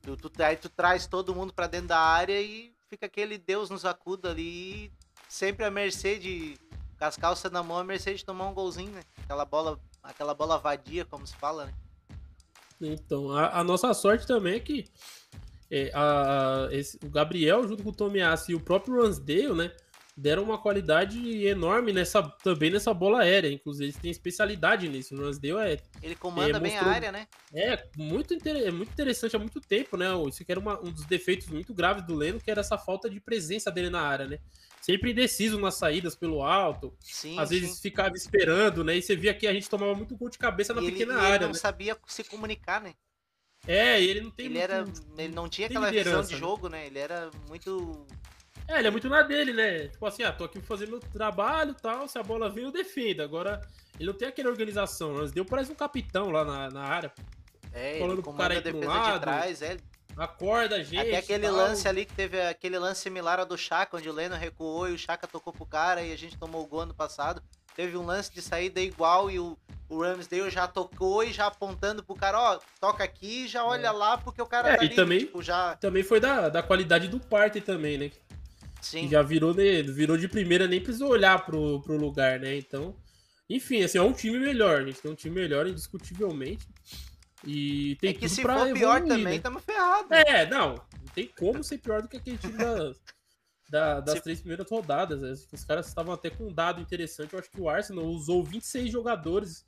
Tu, 0.02 0.16
tu, 0.18 0.32
aí 0.44 0.56
tu 0.56 0.70
traz 0.70 1.06
todo 1.08 1.36
mundo 1.36 1.54
pra 1.54 1.68
dentro 1.68 1.88
da 1.90 2.00
área 2.00 2.40
e 2.42 2.74
fica 2.90 3.06
aquele 3.06 3.38
Deus 3.38 3.70
nos 3.70 3.86
acuda 3.86 4.30
ali, 4.32 4.92
sempre 5.28 5.66
à 5.66 5.72
mercê 5.72 6.18
de. 6.18 6.58
Com 6.98 7.06
as 7.06 7.16
calças 7.16 7.52
na 7.52 7.64
mão, 7.64 7.78
à 7.78 7.84
mercê 7.84 8.14
de 8.14 8.26
tomar 8.26 8.48
um 8.50 8.54
golzinho, 8.54 8.92
né? 8.92 9.02
Aquela 9.24 9.46
bola, 9.46 9.80
aquela 10.04 10.34
bola 10.34 10.58
vadia, 10.58 11.06
como 11.06 11.26
se 11.26 11.36
fala, 11.36 11.66
né? 11.66 11.74
Então, 12.82 13.32
a, 13.32 13.60
a 13.60 13.64
nossa 13.64 13.94
sorte 13.94 14.26
também 14.26 14.56
é 14.56 14.60
que 14.60 14.86
é, 15.72 15.92
a- 15.94 16.68
esse- 16.72 16.98
o 17.04 17.10
Gabriel, 17.10 17.68
junto 17.68 17.84
com 17.84 17.90
o 17.90 17.94
Tomiassi 17.96 18.52
e 18.52 18.56
o 18.56 18.60
próprio 18.60 19.02
Ransdale, 19.02 19.54
né? 19.54 19.72
Deram 20.22 20.44
uma 20.44 20.58
qualidade 20.58 21.46
enorme 21.46 21.94
nessa, 21.94 22.22
também 22.22 22.70
nessa 22.70 22.94
bola 22.94 23.22
aérea. 23.22 23.50
Inclusive, 23.50 23.86
eles 23.86 23.96
têm 23.96 24.12
especialidade 24.12 24.90
nisso. 24.90 25.16
O 25.16 25.18
Ransdale 25.24 25.72
é 25.72 25.80
Ele 26.04 26.14
comanda 26.16 26.58
É, 26.58 26.60
bem 26.60 26.72
mostrou- 26.74 26.90
a 26.92 26.94
área, 26.94 27.12
né? 27.12 27.28
É, 27.54 27.88
muito, 27.96 28.34
é 28.34 28.70
muito 28.72 28.92
interessante 28.92 29.36
há 29.38 29.40
muito 29.40 29.62
tempo, 29.62 29.96
né? 29.96 30.08
Isso 30.28 30.44
que 30.44 30.52
era 30.52 30.60
uma- 30.60 30.78
um 30.82 30.92
dos 30.92 31.06
defeitos 31.06 31.48
muito 31.48 31.74
graves 31.74 32.06
do 32.06 32.14
Leno, 32.14 32.38
que 32.40 32.52
era 32.52 32.60
essa 32.60 32.78
falta 32.78 33.10
de 33.10 33.22
presença 33.22 33.72
dele 33.72 33.90
na 33.90 34.02
área, 34.02 34.28
né? 34.28 34.40
Sempre 34.82 35.12
indeciso 35.12 35.58
nas 35.58 35.76
saídas 35.76 36.16
pelo 36.16 36.44
alto, 36.44 36.94
Sim, 37.00 37.40
às 37.40 37.48
sim. 37.50 37.60
vezes 37.62 37.80
ficava 37.80 38.14
esperando, 38.16 38.84
né? 38.84 38.98
E 38.98 39.02
você 39.02 39.16
via 39.16 39.34
que 39.34 39.48
a 39.48 39.54
gente 39.54 39.70
tomava 39.70 39.96
muito 39.96 40.18
gol 40.18 40.30
de 40.30 40.38
cabeça 40.38 40.74
na 40.74 40.82
E 40.82 40.86
ele, 40.86 40.92
pequena 40.92 41.14
ele 41.14 41.26
área, 41.26 41.48
não 41.48 41.54
né? 41.54 41.60
sabia 41.60 41.98
se 42.08 42.26
comunicar, 42.26 42.82
né? 42.82 42.94
É, 43.66 44.02
e 44.02 44.10
ele 44.10 44.22
não 44.22 44.32
tem 44.32 44.48
Ele 44.48 44.56
muito- 44.58 44.72
era. 44.72 44.86
Ele 45.18 45.34
não 45.34 45.48
tinha 45.50 45.68
aquela 45.68 45.90
visão 45.92 46.22
de 46.24 46.34
né? 46.34 46.38
jogo, 46.40 46.68
né? 46.70 46.88
Ele 46.88 47.00
era 47.00 47.30
muito. 47.48 48.06
É, 48.70 48.80
ele 48.80 48.88
é 48.88 48.92
muito 48.92 49.10
na 49.10 49.24
dele, 49.24 49.52
né? 49.52 49.88
Tipo 49.88 50.06
assim, 50.06 50.22
ah, 50.24 50.32
tô 50.32 50.44
aqui 50.44 50.62
fazer 50.62 50.88
meu 50.88 51.00
trabalho 51.00 51.72
e 51.72 51.82
tal, 51.82 52.08
se 52.08 52.20
a 52.20 52.24
bola 52.24 52.50
vem 52.50 52.64
eu 52.66 52.72
defendo. 52.72 53.22
Agora, 53.22 53.60
ele 54.00 54.10
não 54.12 54.18
tem 54.18 54.28
aquela 54.28 54.50
organização, 54.50 55.16
mas 55.16 55.32
deu 55.32 55.44
parece 55.44 55.72
um 55.72 55.76
capitão 55.76 56.30
lá 56.30 56.46
na, 56.46 56.70
na 56.70 56.84
área. 56.84 57.12
É, 57.74 57.98
Falando 58.00 58.14
ele 58.18 58.22
pro 58.22 58.34
cara 58.34 58.58
a 58.58 58.62
pra 58.62 58.72
um 58.72 58.74
defesa 58.80 58.94
de 58.94 58.98
lado, 59.10 59.22
trás, 59.22 59.62
é. 59.64 59.78
Acorda 60.16 60.76
a 60.76 60.84
gente. 60.84 60.98
Até 61.00 61.18
aquele 61.18 61.48
tal. 61.48 61.56
lance 61.56 61.88
ali 61.88 62.06
que 62.06 62.14
teve 62.14 62.42
aquele 62.42 62.78
lance 62.78 63.02
similar 63.02 63.40
ao 63.40 63.46
do 63.46 63.58
Chaka, 63.58 63.98
onde 63.98 64.10
o 64.10 64.14
Leno 64.14 64.36
recuou 64.36 64.88
e 64.90 64.94
o 64.94 64.98
Chaka 64.98 65.26
tocou 65.26 65.54
pro 65.54 65.66
cara 65.66 66.02
e 66.04 66.12
a 66.12 66.18
gente 66.18 66.38
tomou 66.38 66.62
o 66.64 66.68
gol 66.68 66.82
ano 66.82 66.94
passado. 66.94 67.42
Teve 67.76 67.96
um 67.96 68.06
lance 68.06 68.32
de 68.34 68.42
saída 68.42 68.82
igual 68.82 69.32
e 69.32 69.40
o, 69.40 69.58
o 69.88 70.02
Ramsdale 70.04 70.50
já 70.50 70.68
tocou 70.68 71.24
e 71.24 71.32
já 71.32 71.48
apontando 71.48 72.04
pro 72.04 72.16
cara, 72.16 72.38
ó, 72.38 72.60
toca 72.82 73.04
aqui 73.04 73.46
e 73.46 73.48
já 73.48 73.64
olha 73.64 73.92
lá 73.92 74.18
porque 74.18 74.42
o 74.42 74.46
cara 74.46 74.72
É, 74.74 74.78
tá 74.78 74.84
e 74.84 74.90
também- 74.90 75.20
tipo, 75.20 75.42
já... 75.42 75.78
Também 75.78 76.04
foi 76.04 76.20
da, 76.20 76.50
da 76.50 76.62
qualidade 76.62 77.08
do 77.08 77.20
Partey 77.20 77.62
também, 77.62 77.98
né? 77.98 78.12
Sim, 78.82 79.02
Que 79.06 79.12
já 79.12 79.22
virou, 79.22 79.54
né, 79.54 79.82
virou 79.84 80.18
de 80.18 80.28
primeira, 80.28 80.68
nem 80.68 80.82
precisou 80.82 81.10
olhar 81.10 81.46
pro, 81.46 81.82
pro 81.82 81.98
lugar, 81.98 82.40
né? 82.40 82.56
Então, 82.58 82.96
enfim, 83.50 83.84
assim, 83.84 83.98
é 83.98 84.02
um 84.02 84.14
time 84.14 84.40
melhor. 84.40 84.82
A 84.82 84.86
gente 84.86 85.02
tem 85.02 85.12
um 85.12 85.16
time 85.16 85.36
melhor, 85.36 85.68
indiscutivelmente. 85.68 86.66
E 87.46 87.96
tem 88.02 88.10
é 88.10 88.14
que 88.14 88.20
tudo 88.22 88.30
se 88.30 88.42
pra 88.42 88.58
for 88.60 88.74
pior 88.74 88.98
evoluir, 88.98 89.18
também, 89.18 89.36
né? 89.38 89.40
tamo 89.40 89.60
ferrado. 89.60 90.14
É, 90.14 90.50
não. 90.50 90.76
Não 90.76 91.14
tem 91.16 91.28
como 91.38 91.64
ser 91.64 91.78
pior 91.78 92.02
do 92.02 92.08
que 92.08 92.18
aquele 92.18 92.38
time 92.38 92.54
da- 92.58 92.94
da- 93.70 94.00
das 94.02 94.16
Se- 94.16 94.22
três 94.24 94.40
primeiras 94.40 94.70
rodadas. 94.70 95.22
né? 95.22 95.34
Os 95.52 95.64
caras 95.64 95.88
estavam 95.88 96.14
até 96.14 96.30
com 96.30 96.48
um 96.48 96.54
dado 96.54 96.82
interessante. 96.82 97.34
Eu 97.34 97.40
acho 97.40 97.50
que 97.52 97.62
o 97.62 97.70
Arsenal 97.70 98.06
usou 98.06 98.44
26 98.44 98.92
jogadores 98.92 99.64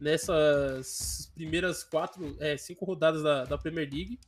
nessas 0.00 1.30
primeiras 1.34 1.82
quatro, 1.84 2.36
é, 2.40 2.56
cinco 2.56 2.84
rodadas 2.84 3.22
da, 3.22 3.44
da 3.44 3.58
Premier 3.58 3.88
League. 3.90 4.18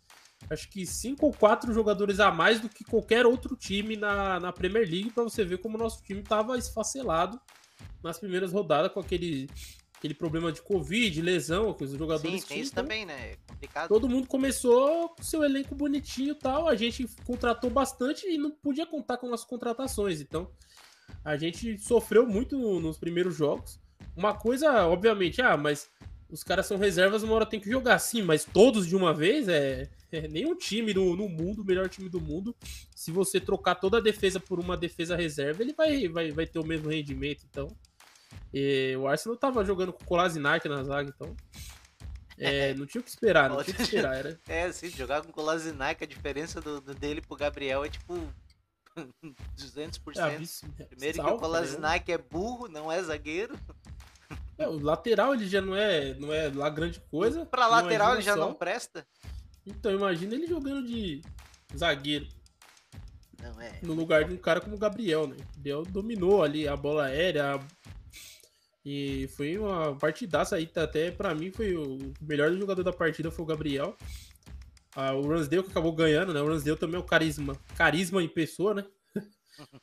Acho 0.50 0.68
que 0.70 0.86
cinco 0.86 1.26
ou 1.26 1.32
quatro 1.32 1.72
jogadores 1.74 2.20
a 2.20 2.30
mais 2.30 2.60
do 2.60 2.68
que 2.68 2.84
qualquer 2.84 3.26
outro 3.26 3.54
time 3.56 3.96
na, 3.96 4.40
na 4.40 4.52
Premier 4.52 4.88
League, 4.88 5.10
para 5.10 5.24
você 5.24 5.44
ver 5.44 5.58
como 5.58 5.76
o 5.76 5.78
nosso 5.80 6.02
time 6.02 6.20
estava 6.20 6.56
esfacelado 6.56 7.38
nas 8.02 8.18
primeiras 8.18 8.52
rodadas 8.52 8.92
com 8.92 9.00
aquele, 9.00 9.50
aquele 9.96 10.14
problema 10.14 10.50
de 10.50 10.62
Covid, 10.62 11.20
lesão, 11.20 11.74
que 11.74 11.84
os 11.84 11.90
jogadores 11.92 12.40
Sim, 12.42 12.46
tinham. 12.46 12.62
isso 12.62 12.72
Então, 12.72 12.84
também, 12.84 13.04
né? 13.04 13.32
É 13.32 13.36
complicado. 13.46 13.88
Todo 13.88 14.08
mundo 14.08 14.26
começou 14.26 15.10
com 15.10 15.22
seu 15.22 15.42
elenco 15.44 15.74
bonitinho 15.74 16.32
e 16.32 16.38
tal. 16.38 16.66
A 16.68 16.74
gente 16.76 17.06
contratou 17.24 17.68
bastante 17.68 18.26
e 18.26 18.38
não 18.38 18.50
podia 18.50 18.86
contar 18.86 19.18
com 19.18 19.28
nossas 19.28 19.46
contratações. 19.46 20.20
Então, 20.20 20.50
a 21.24 21.36
gente 21.36 21.78
sofreu 21.78 22.26
muito 22.26 22.56
no- 22.56 22.80
nos 22.80 22.96
primeiros 22.96 23.36
jogos. 23.36 23.78
Uma 24.16 24.34
coisa, 24.34 24.86
obviamente, 24.86 25.42
ah, 25.42 25.56
mas 25.56 25.90
os 26.30 26.42
caras 26.44 26.66
são 26.66 26.76
reservas, 26.76 27.22
uma 27.22 27.34
hora 27.34 27.46
tem 27.46 27.58
que 27.60 27.70
jogar 27.70 27.98
sim, 27.98 28.22
mas 28.22 28.44
todos 28.44 28.86
de 28.86 28.94
uma 28.94 29.14
vez 29.14 29.48
é. 29.48 29.88
é 30.12 30.28
nenhum 30.28 30.54
time 30.56 30.92
no, 30.92 31.16
no 31.16 31.28
mundo, 31.28 31.62
o 31.62 31.64
melhor 31.64 31.88
time 31.88 32.08
do 32.08 32.20
mundo, 32.20 32.54
se 32.94 33.10
você 33.10 33.40
trocar 33.40 33.76
toda 33.76 33.98
a 33.98 34.00
defesa 34.00 34.38
por 34.38 34.60
uma 34.60 34.76
defesa 34.76 35.16
reserva, 35.16 35.62
ele 35.62 35.72
vai, 35.72 36.06
vai, 36.08 36.30
vai 36.30 36.46
ter 36.46 36.58
o 36.58 36.66
mesmo 36.66 36.90
rendimento. 36.90 37.44
Então, 37.50 37.68
eh, 38.52 38.94
o 38.98 39.06
Arsenal 39.08 39.36
tava 39.38 39.64
jogando 39.64 39.92
com 39.92 40.02
o 40.02 40.06
Kolasinac 40.06 40.68
na 40.68 40.82
zaga, 40.84 41.12
então. 41.14 41.34
é, 42.38 42.72
não 42.74 42.84
tinha 42.86 43.00
o 43.00 43.04
que 43.04 43.10
esperar, 43.10 43.48
não 43.48 43.62
tinha 43.62 43.74
o 43.74 43.76
que 43.76 43.82
esperar. 43.82 44.16
Era, 44.16 44.40
É, 44.48 44.64
assim, 44.64 44.90
jogar 44.90 45.22
com 45.22 45.30
o 45.30 45.32
Kolasinac, 45.32 46.02
a 46.02 46.06
diferença 46.06 46.60
do, 46.60 46.80
do 46.80 46.94
dele 46.94 47.20
pro 47.22 47.36
Gabriel 47.36 47.84
é 47.84 47.88
tipo 47.88 48.14
200%. 49.56 50.16
É 50.16 50.20
abis- 50.20 50.62
Primeiro 50.90 51.18
que 51.18 51.22
salto, 51.22 51.36
o 51.36 51.40
Kolasinac 51.40 52.10
é 52.12 52.18
burro, 52.18 52.68
não 52.68 52.90
é 52.90 53.02
zagueiro. 53.02 53.58
É, 54.58 54.66
o 54.66 54.78
lateral 54.78 55.34
ele 55.34 55.46
já 55.46 55.60
não 55.60 55.74
é, 55.76 56.14
não 56.14 56.32
é 56.32 56.50
lá 56.52 56.68
grande 56.68 57.00
coisa. 57.10 57.46
Pra 57.46 57.68
lateral 57.68 58.14
Imagina 58.14 58.14
ele 58.14 58.22
já 58.22 58.34
só. 58.34 58.40
não 58.40 58.54
presta. 58.54 59.06
Então 59.64 59.92
imagina 59.92 60.34
ele 60.34 60.46
jogando 60.48 60.84
de 60.84 61.22
zagueiro. 61.76 62.26
Não, 63.40 63.60
é. 63.60 63.78
no 63.82 63.94
lugar 63.94 64.24
de 64.24 64.34
um 64.34 64.36
cara 64.36 64.60
como 64.60 64.74
o 64.74 64.78
Gabriel, 64.78 65.28
né? 65.28 65.36
O 65.36 65.56
Gabriel 65.56 65.82
dominou 65.84 66.42
ali 66.42 66.66
a 66.66 66.76
bola 66.76 67.04
aérea. 67.04 67.60
E 68.84 69.28
foi 69.36 69.56
uma 69.58 69.94
partidaça 69.94 70.56
aí, 70.56 70.66
tá 70.66 70.84
até 70.84 71.10
pra 71.10 71.34
mim 71.34 71.52
foi 71.52 71.76
o 71.76 72.12
melhor 72.20 72.52
jogador 72.54 72.82
da 72.82 72.92
partida 72.92 73.30
foi 73.30 73.44
o 73.44 73.48
Gabriel. 73.48 73.96
Ah, 74.96 75.12
o 75.14 75.28
Ransdale 75.28 75.62
que 75.62 75.70
acabou 75.70 75.92
ganhando, 75.92 76.34
né? 76.34 76.40
O 76.40 76.48
Ransdale 76.48 76.78
também 76.78 76.96
é 76.96 76.98
o 76.98 77.06
carisma, 77.06 77.56
carisma 77.76 78.22
em 78.22 78.28
pessoa, 78.28 78.74
né? 78.74 78.84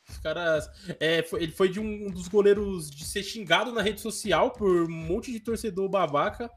Os 0.08 0.18
caras. 0.18 0.68
É, 1.00 1.22
foi- 1.22 1.42
ele 1.42 1.52
foi 1.52 1.68
de 1.68 1.80
um 1.80 2.10
dos 2.10 2.28
goleiros 2.28 2.90
de 2.90 3.04
ser 3.04 3.22
xingado 3.22 3.72
na 3.72 3.82
rede 3.82 4.00
social 4.00 4.50
por 4.50 4.84
um 4.84 4.90
monte 4.90 5.30
de 5.32 5.40
torcedor 5.40 5.88
babaca 5.88 6.50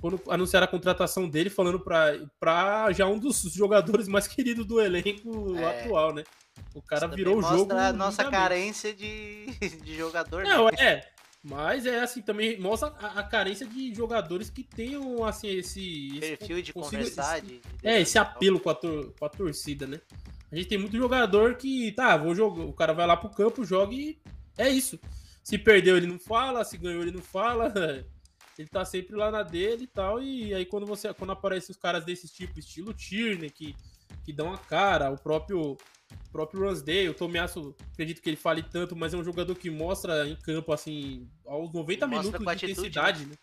quando 0.00 0.20
anunciaram 0.28 0.64
a 0.64 0.68
contratação 0.68 1.28
dele, 1.28 1.50
falando 1.50 1.78
pra, 1.78 2.12
pra 2.38 2.90
já 2.92 3.06
um 3.06 3.18
dos 3.18 3.42
jogadores 3.52 4.08
mais 4.08 4.26
queridos 4.28 4.64
do 4.66 4.80
elenco 4.80 5.54
É. 5.56 5.82
atual, 5.84 6.14
né? 6.14 6.24
O 6.74 6.80
cara 6.80 7.06
virou 7.08 7.38
o 7.38 7.42
jogo. 7.42 7.56
Mostra 7.56 7.88
a 7.88 7.92
nossa 7.92 8.24
carência 8.24 8.94
de, 8.94 9.46
de 9.84 9.96
jogador. 9.96 10.44
Não, 10.44 10.66
né? 10.66 10.72
é. 10.78 11.08
Mas 11.42 11.86
é 11.86 12.00
assim, 12.00 12.20
também 12.20 12.60
mostra 12.60 12.88
a, 13.00 13.20
a 13.20 13.22
carência 13.22 13.66
de 13.66 13.94
jogadores 13.94 14.50
que 14.50 14.62
tenham 14.62 15.24
assim 15.24 15.48
esse. 15.48 16.08
esse 16.18 16.36
Perfil 16.36 16.62
de 16.62 16.72
consigo- 16.72 16.96
conversar. 16.98 17.38
esse- 17.38 17.46
de- 17.46 17.60
é, 17.82 18.00
esse 18.00 18.18
apelo 18.18 18.60
com 18.60 18.68
a, 18.70 18.74
tor- 18.74 19.14
com 19.18 19.24
a 19.24 19.28
torcida, 19.28 19.86
né? 19.86 20.00
A 20.52 20.56
gente 20.56 20.68
tem 20.68 20.76
muito 20.78 20.96
jogador 20.96 21.54
que, 21.54 21.92
tá, 21.92 22.16
vou 22.16 22.34
jogar. 22.34 22.64
O 22.64 22.72
cara 22.74 22.92
vai 22.92 23.06
lá 23.06 23.16
pro 23.16 23.30
campo, 23.30 23.64
joga 23.64 23.94
e 23.94 24.18
é 24.58 24.68
isso. 24.68 24.98
Se 25.42 25.56
perdeu, 25.56 25.96
ele 25.96 26.06
não 26.06 26.18
fala, 26.18 26.62
se 26.64 26.76
ganhou, 26.76 27.00
ele 27.02 27.12
não 27.12 27.22
fala. 27.22 27.72
Ele 28.58 28.68
tá 28.68 28.84
sempre 28.84 29.16
lá 29.16 29.30
na 29.30 29.42
dele 29.42 29.84
e 29.84 29.86
tal. 29.86 30.22
E 30.22 30.52
aí 30.52 30.66
quando 30.66 30.84
você 30.84 31.14
quando 31.14 31.30
aparecem 31.30 31.70
os 31.70 31.78
caras 31.78 32.04
desse 32.04 32.28
tipo, 32.28 32.58
estilo 32.60 32.92
Tierney, 32.92 33.48
que, 33.48 33.74
que 34.22 34.34
dão 34.34 34.52
a 34.52 34.58
cara, 34.58 35.10
o 35.10 35.16
próprio 35.16 35.78
o 36.12 36.30
próprio 36.30 36.62
Ransdale, 36.62 37.08
o 37.08 37.14
Tomiasso, 37.14 37.74
acredito 37.92 38.20
que 38.20 38.28
ele 38.28 38.36
fale 38.36 38.62
tanto, 38.62 38.94
mas 38.96 39.14
é 39.14 39.16
um 39.16 39.24
jogador 39.24 39.54
que 39.54 39.70
mostra 39.70 40.28
em 40.28 40.36
campo, 40.36 40.72
assim, 40.72 41.28
aos 41.46 41.72
90 41.72 42.04
E 42.04 42.08
mostra 42.08 42.38
minutos 42.38 42.40
de 42.40 42.50
atitude, 42.50 42.72
intensidade, 42.72 43.26
né? 43.26 43.34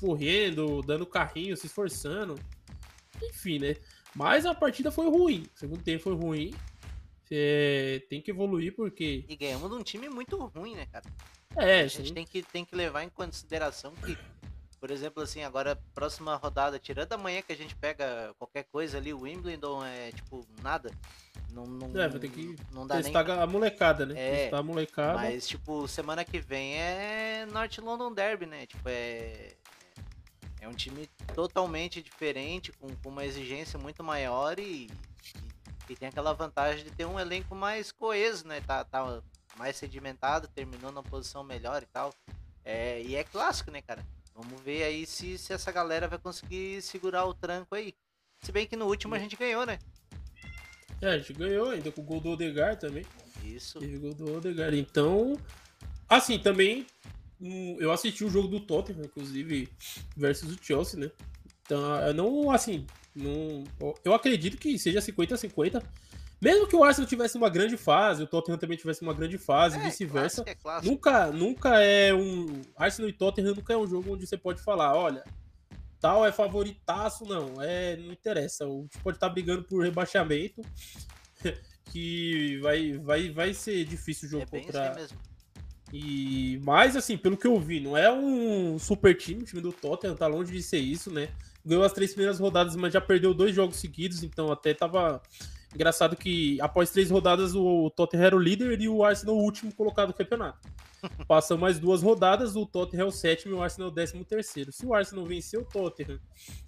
Correndo, 0.00 0.82
dando 0.82 1.06
carrinho, 1.06 1.56
se 1.56 1.66
esforçando. 1.66 2.38
Enfim, 3.22 3.58
né? 3.58 3.76
Mas 4.14 4.46
a 4.46 4.54
partida 4.54 4.90
foi 4.90 5.08
ruim. 5.08 5.46
O 5.54 5.58
segundo 5.58 5.82
tempo 5.82 6.02
foi 6.02 6.14
ruim. 6.14 6.54
É, 7.30 8.02
tem 8.08 8.20
que 8.20 8.30
evoluir 8.30 8.74
porque. 8.74 9.24
E 9.28 9.36
ganhamos 9.36 9.68
de 9.68 9.76
um 9.76 9.82
time 9.82 10.08
muito 10.08 10.36
ruim, 10.36 10.74
né, 10.74 10.86
cara? 10.86 11.04
É, 11.56 11.80
A 11.80 11.86
gente 11.86 12.08
sim. 12.08 12.14
tem 12.14 12.26
que, 12.26 12.42
tem 12.42 12.64
que 12.64 12.76
levar 12.76 13.02
em 13.02 13.08
consideração 13.08 13.94
que, 13.94 14.16
por 14.86 14.92
exemplo, 14.92 15.20
assim, 15.20 15.42
agora, 15.42 15.74
próxima 15.92 16.36
rodada, 16.36 16.78
tirando 16.78 17.12
amanhã 17.12 17.42
que 17.42 17.52
a 17.52 17.56
gente 17.56 17.74
pega 17.74 18.32
qualquer 18.38 18.62
coisa 18.70 18.98
ali, 18.98 19.12
o 19.12 19.22
Wimbledon 19.22 19.84
é 19.84 20.12
tipo 20.12 20.46
nada. 20.62 20.92
Não, 21.50 21.64
não, 21.64 22.00
É, 22.00 22.06
vai 22.06 22.20
ter 22.20 22.28
que 22.28 22.54
não 22.70 22.86
dá 22.86 22.94
nem. 22.94 23.02
testar 23.02 23.28
a 23.42 23.46
molecada, 23.48 24.06
né? 24.06 24.14
É, 24.16 24.42
testar 24.42 24.58
a 24.58 24.62
molecada. 24.62 25.14
Mas, 25.14 25.48
tipo, 25.48 25.88
semana 25.88 26.24
que 26.24 26.38
vem 26.38 26.76
é 26.76 27.48
North 27.50 27.76
London 27.78 28.12
Derby, 28.12 28.46
né? 28.46 28.64
Tipo, 28.66 28.88
é. 28.88 29.54
É 30.60 30.68
um 30.68 30.72
time 30.72 31.08
totalmente 31.34 32.00
diferente, 32.00 32.70
com, 32.70 32.86
com 33.02 33.08
uma 33.08 33.24
exigência 33.24 33.80
muito 33.80 34.04
maior 34.04 34.56
e, 34.60 34.86
e, 35.88 35.92
e 35.92 35.96
tem 35.96 36.08
aquela 36.08 36.32
vantagem 36.32 36.84
de 36.84 36.92
ter 36.92 37.06
um 37.06 37.18
elenco 37.18 37.56
mais 37.56 37.90
coeso, 37.90 38.46
né? 38.46 38.60
Tá, 38.60 38.84
tá 38.84 39.20
mais 39.56 39.76
sedimentado, 39.76 40.46
terminou 40.46 40.92
numa 40.92 41.02
posição 41.02 41.42
melhor 41.42 41.82
e 41.82 41.86
tal. 41.86 42.14
É, 42.64 43.02
e 43.02 43.16
é 43.16 43.24
clássico, 43.24 43.72
né, 43.72 43.82
cara? 43.82 44.06
Vamos 44.36 44.60
ver 44.60 44.82
aí 44.82 45.06
se, 45.06 45.38
se 45.38 45.54
essa 45.54 45.72
galera 45.72 46.06
vai 46.06 46.18
conseguir 46.18 46.82
segurar 46.82 47.24
o 47.24 47.32
tranco 47.32 47.74
aí. 47.74 47.94
Se 48.42 48.52
bem 48.52 48.66
que 48.66 48.76
no 48.76 48.84
último 48.84 49.14
a 49.14 49.18
gente 49.18 49.34
ganhou, 49.34 49.64
né? 49.64 49.78
É, 51.00 51.08
a 51.08 51.18
gente 51.18 51.32
ganhou 51.32 51.70
ainda 51.70 51.90
com 51.90 52.02
o 52.02 52.04
gol 52.04 52.20
do 52.20 52.30
Odegar 52.30 52.78
também. 52.78 53.04
Isso. 53.42 53.78
Teve 53.78 53.96
gol 53.96 54.12
do 54.12 54.36
Odegaard. 54.36 54.78
Então, 54.78 55.40
assim, 56.06 56.38
também 56.38 56.86
hum, 57.40 57.78
eu 57.80 57.90
assisti 57.90 58.24
o 58.24 58.30
jogo 58.30 58.48
do 58.48 58.60
Tottenham, 58.60 59.06
inclusive, 59.06 59.70
versus 60.14 60.54
o 60.54 60.62
Chelsea, 60.62 61.00
né? 61.00 61.10
Então, 61.62 61.96
eu 62.00 62.14
não, 62.14 62.50
assim, 62.50 62.86
não, 63.14 63.64
eu 64.04 64.12
acredito 64.12 64.58
que 64.58 64.78
seja 64.78 65.00
50-50. 65.00 65.82
Mesmo 66.40 66.66
que 66.66 66.76
o 66.76 66.84
Arsenal 66.84 67.08
tivesse 67.08 67.36
uma 67.36 67.48
grande 67.48 67.76
fase, 67.76 68.22
o 68.22 68.26
Tottenham 68.26 68.58
também 68.58 68.76
tivesse 68.76 69.00
uma 69.02 69.14
grande 69.14 69.38
fase, 69.38 69.78
É, 69.78 69.82
vice-versa. 69.82 70.44
É. 70.46 70.56
Nunca, 70.82 71.28
nunca 71.32 71.80
é 71.80 72.12
um. 72.14 72.60
Arsenal 72.76 73.08
e 73.08 73.12
Tottenham 73.12 73.54
nunca 73.54 73.72
é 73.72 73.76
um 73.76 73.86
jogo 73.86 74.12
onde 74.12 74.26
você 74.26 74.36
pode 74.36 74.60
falar, 74.62 74.94
olha, 74.94 75.24
tal 75.98 76.26
é 76.26 76.30
favoritaço, 76.32 77.24
não. 77.24 77.60
É, 77.62 77.96
não 77.96 78.12
interessa. 78.12 78.66
O 78.66 78.86
time 78.88 79.02
pode 79.02 79.16
estar 79.16 79.28
brigando 79.30 79.62
por 79.64 79.82
rebaixamento. 79.82 80.60
Que 81.92 82.58
vai, 82.58 82.92
vai, 82.98 83.30
vai 83.30 83.54
ser 83.54 83.84
difícil 83.84 84.26
o 84.26 84.30
jogo 84.32 84.42
É 84.42 84.60
contra. 84.60 84.90
assim 84.90 85.00
mesmo. 85.00 85.18
E 85.92 86.60
mas 86.64 86.96
assim, 86.96 87.16
pelo 87.16 87.36
que 87.36 87.46
eu 87.46 87.58
vi, 87.60 87.78
não 87.78 87.96
é 87.96 88.12
um 88.12 88.76
super 88.78 89.16
time, 89.16 89.42
o 89.42 89.46
time 89.46 89.62
do 89.62 89.72
Tottenham 89.72 90.16
tá 90.16 90.26
longe 90.26 90.52
de 90.52 90.62
ser 90.62 90.78
isso, 90.78 91.12
né? 91.12 91.28
Ganhou 91.64 91.84
as 91.84 91.92
três 91.92 92.10
primeiras 92.10 92.40
rodadas, 92.40 92.74
mas 92.74 92.92
já 92.92 93.00
perdeu 93.00 93.32
dois 93.32 93.54
jogos 93.54 93.76
seguidos, 93.76 94.24
então 94.24 94.50
até 94.50 94.74
tava 94.74 95.22
engraçado 95.76 96.16
que 96.16 96.60
após 96.60 96.90
três 96.90 97.10
rodadas 97.10 97.54
o 97.54 97.88
Tottenham 97.90 98.24
era 98.26 98.36
o 98.36 98.40
líder 98.40 98.80
e 98.80 98.88
o 98.88 99.04
Arsenal 99.04 99.36
o 99.36 99.42
último 99.42 99.72
colocado 99.72 100.08
no 100.08 100.14
campeonato. 100.14 100.68
Passam 101.28 101.56
mais 101.56 101.78
duas 101.78 102.02
rodadas, 102.02 102.56
o 102.56 102.66
Tottenham 102.66 103.04
é 103.04 103.08
o 103.08 103.12
sétimo 103.12 103.54
e 103.54 103.56
o 103.56 103.62
Arsenal 103.62 103.88
é 103.88 103.92
o 103.92 103.94
décimo 103.94 104.24
terceiro. 104.24 104.72
Se 104.72 104.84
o 104.84 104.94
Arsenal 104.94 105.24
vencer 105.24 105.60
o 105.60 105.64
Tottenham 105.64 106.18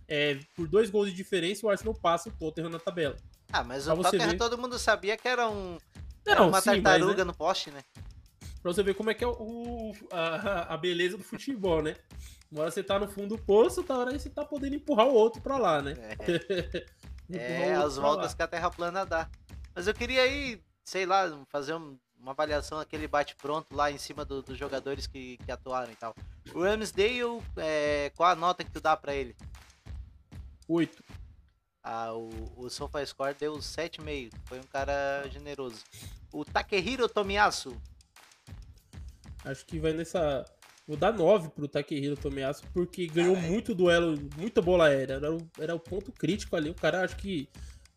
é, 0.07 0.39
por 0.55 0.69
dois 0.69 0.91
gols 0.91 1.09
de 1.09 1.15
diferença, 1.17 1.67
o 1.67 1.71
Arsenal 1.71 1.95
passa 1.95 2.29
o 2.29 2.33
Tottenham 2.33 2.71
na 2.71 2.79
tabela. 2.79 3.17
Ah, 3.53 3.65
mas 3.65 3.85
Pra 3.85 3.95
o 3.95 4.03
Tottenham 4.03 4.31
ver. 4.31 4.37
todo 4.37 4.59
mundo 4.59 4.79
sabia 4.79 5.17
que 5.17 5.27
era 5.27 5.49
um 5.49 5.79
era 6.27 6.41
Não, 6.41 6.49
uma 6.49 6.61
sim, 6.61 6.71
mas, 6.71 6.83
tartaruga 6.83 7.17
né? 7.17 7.25
no 7.25 7.35
poste, 7.35 7.71
né? 7.71 7.81
Pra 8.63 8.73
você 8.73 8.83
ver 8.83 8.95
como 8.95 9.11
é 9.11 9.15
que 9.15 9.25
é 9.25 9.27
o, 9.27 9.93
a, 10.13 10.75
a 10.75 10.77
beleza 10.77 11.17
do 11.17 11.25
futebol, 11.25 11.83
né? 11.83 11.97
Uma 12.51 12.63
hora 12.63 12.71
você 12.71 12.83
tá 12.83 12.99
no 12.99 13.09
fundo 13.09 13.37
do 13.37 13.43
poço, 13.43 13.81
outra 13.81 13.97
hora 13.97 14.19
você 14.19 14.29
tá 14.29 14.45
podendo 14.45 14.75
empurrar 14.75 15.07
o 15.07 15.15
outro 15.15 15.41
pra 15.41 15.57
lá, 15.59 15.81
né? 15.81 15.93
Empurrar 15.93 16.85
É, 17.31 17.75
as 17.75 17.97
voltas 17.97 18.35
que 18.35 18.43
a 18.43 18.49
Terra 18.49 18.71
plana 18.71 19.05
dá. 19.05 19.29
Mas 19.75 19.87
eu 19.87 19.95
queria 19.95 20.23
aí, 20.23 20.61
sei 20.85 21.05
lá, 21.07 21.25
fazer 21.49 21.75
um- 21.75 21.99
uma 22.19 22.33
avaliação 22.33 22.79
daquele 22.79 23.07
bate-pronto 23.07 23.75
lá 23.75 23.91
em 23.91 23.99
cima 23.99 24.25
do- 24.25 24.43
dos 24.43 24.59
jogadores 24.59 25.07
que, 25.07 25.37
que 25.39 25.53
atuaram 25.53 25.93
e 25.93 25.97
tal. 25.97 26.15
O 26.55 26.63
Ramsdale, 26.63 27.43
é, 27.57 28.11
qual 28.17 28.31
a 28.31 28.35
nota 28.35 28.65
que 28.65 28.71
tu 28.71 28.81
dá 28.81 28.97
pra 28.97 29.15
ele? 29.15 29.37
Oito. 30.67 31.03
Ah, 31.83 32.13
o, 32.13 32.31
o 32.57 32.69
SofaScore 32.69 33.35
deu 33.35 33.55
7,5. 33.61 34.33
Foi 34.47 34.59
um 34.59 34.65
cara 34.65 35.25
generoso. 35.31 35.83
O 36.33 36.45
Takehiro 36.45 37.09
Tomiyasu, 37.09 37.81
Acho 39.45 39.65
que 39.65 39.79
vai 39.79 39.93
nessa. 39.93 40.45
Vou 40.89 40.97
dar 40.97 41.13
9 41.13 41.51
pro 41.51 41.69
Takehiro 41.69 42.17
Tomiyasu, 42.17 42.63
porque 42.73 43.07
ganhou 43.07 43.35
Caralho. 43.35 43.53
muito 43.53 43.75
duelo, 43.75 44.19
muita 44.39 44.63
bola 44.63 44.87
aérea. 44.87 45.15
Era 45.17 45.33
o, 45.35 45.39
era 45.61 45.75
o 45.75 45.79
ponto 45.79 46.11
crítico 46.11 46.57
ali. 46.57 46.71
O 46.71 46.75
cara, 46.75 47.05
acho 47.05 47.15
que. 47.19 47.47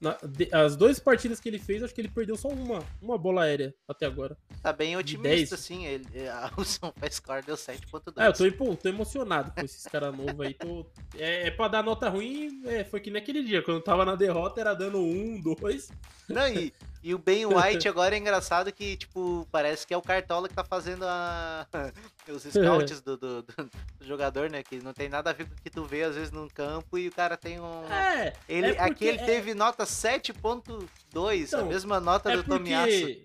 na- 0.01 0.17
de- 0.27 0.49
as 0.51 0.75
duas 0.75 0.99
partidas 0.99 1.39
que 1.39 1.47
ele 1.47 1.58
fez, 1.58 1.82
acho 1.82 1.93
que 1.95 2.01
ele 2.01 2.10
perdeu 2.10 2.36
só 2.36 2.49
uma, 2.49 2.84
uma 3.01 3.17
bola 3.17 3.43
aérea 3.43 3.73
até 3.88 4.06
agora. 4.06 4.38
tá 4.62 4.73
bem 4.73 4.89
10. 4.97 4.99
otimista, 4.99 5.56
assim. 5.56 5.86
Ele, 5.86 6.04
é, 6.13 6.30
o 6.58 6.65
SofaScore 6.65 7.45
deu 7.45 7.56
7,2. 7.56 8.12
Ah, 8.17 8.25
eu 8.25 8.34
tô, 8.34 8.45
empo- 8.45 8.75
tô 8.75 8.89
emocionado 8.89 9.51
com 9.54 9.62
esses 9.62 9.84
caras 9.84 10.13
novos 10.13 10.39
aí. 10.41 10.54
Tô, 10.54 10.86
é, 11.17 11.47
é 11.47 11.51
pra 11.51 11.69
dar 11.69 11.84
nota 11.84 12.10
ruim, 12.10 12.62
é, 12.65 12.84
foi 12.84 12.99
que 12.99 13.10
naquele 13.10 13.41
dia, 13.41 13.62
quando 13.62 13.80
tava 13.82 14.04
na 14.04 14.15
derrota, 14.15 14.60
era 14.60 14.73
dando 14.73 14.97
um, 14.99 15.39
dois. 15.39 15.89
Não, 16.27 16.45
e, 16.49 16.73
e 17.03 17.13
o 17.13 17.17
Ben 17.17 17.45
White 17.45 17.87
agora 17.89 18.15
é 18.15 18.17
engraçado 18.19 18.71
que, 18.71 18.95
tipo, 18.97 19.47
parece 19.51 19.85
que 19.87 19.93
é 19.93 19.97
o 19.97 20.01
Cartola 20.01 20.47
que 20.47 20.53
tá 20.55 20.63
fazendo 20.63 21.03
a... 21.05 21.67
os 22.29 22.43
scouts 22.43 23.01
do, 23.01 23.17
do, 23.17 23.41
do- 23.43 23.53
do 23.99 24.05
jogador, 24.05 24.49
né? 24.49 24.63
Que 24.63 24.77
não 24.79 24.93
tem 24.93 25.09
nada 25.09 25.29
a 25.29 25.33
ver 25.33 25.47
com 25.47 25.53
o 25.53 25.61
que 25.61 25.69
tu 25.69 25.83
vê, 25.85 26.03
às 26.03 26.15
vezes, 26.15 26.31
num 26.31 26.47
campo 26.47 26.97
e 26.97 27.07
o 27.07 27.11
cara 27.11 27.35
tem 27.37 27.59
um... 27.59 27.83
É, 27.91 28.33
ele, 28.47 28.71
é 28.71 28.79
aqui 28.81 29.05
ele 29.07 29.19
é- 29.19 29.25
teve 29.25 29.53
nota 29.53 29.83
7.2, 29.85 31.53
a 31.53 31.57
Então, 31.57 31.67
mesma 31.67 31.99
nota 31.99 32.31
é 32.31 32.37
do 32.37 32.43
porque 32.43 33.21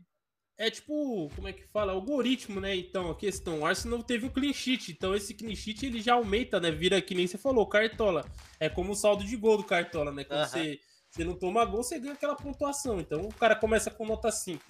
é 0.58 0.70
tipo, 0.70 1.30
como 1.36 1.48
é 1.48 1.52
que 1.52 1.64
fala? 1.64 1.92
Algoritmo, 1.92 2.60
né? 2.60 2.74
Então, 2.74 3.10
a 3.10 3.14
questão, 3.14 3.60
o 3.60 3.66
Arsenal 3.66 4.02
teve 4.02 4.24
um 4.24 4.30
clean 4.30 4.54
sheet, 4.54 4.90
então 4.92 5.14
esse 5.14 5.34
clean 5.34 5.54
sheet 5.54 5.84
ele 5.84 6.00
já 6.00 6.14
aumenta, 6.14 6.58
né? 6.58 6.70
Vira 6.70 7.00
que 7.02 7.14
nem 7.14 7.26
você 7.26 7.36
falou, 7.36 7.66
cartola. 7.68 8.24
É 8.58 8.68
como 8.70 8.92
o 8.92 8.96
saldo 8.96 9.22
de 9.22 9.36
gol 9.36 9.58
do 9.58 9.64
cartola, 9.64 10.10
né? 10.10 10.24
Quando 10.24 10.40
Aham. 10.40 10.48
você, 10.48 10.80
você 11.16 11.24
não 11.24 11.35
toma 11.35 11.64
gol, 11.64 11.83
você 11.83 11.98
ganha 11.98 12.12
aquela 12.12 12.37
pontuação. 12.37 13.00
Então, 13.00 13.22
o 13.22 13.35
cara 13.35 13.57
começa 13.57 13.90
com 13.90 14.05
nota 14.05 14.31
5. 14.31 14.62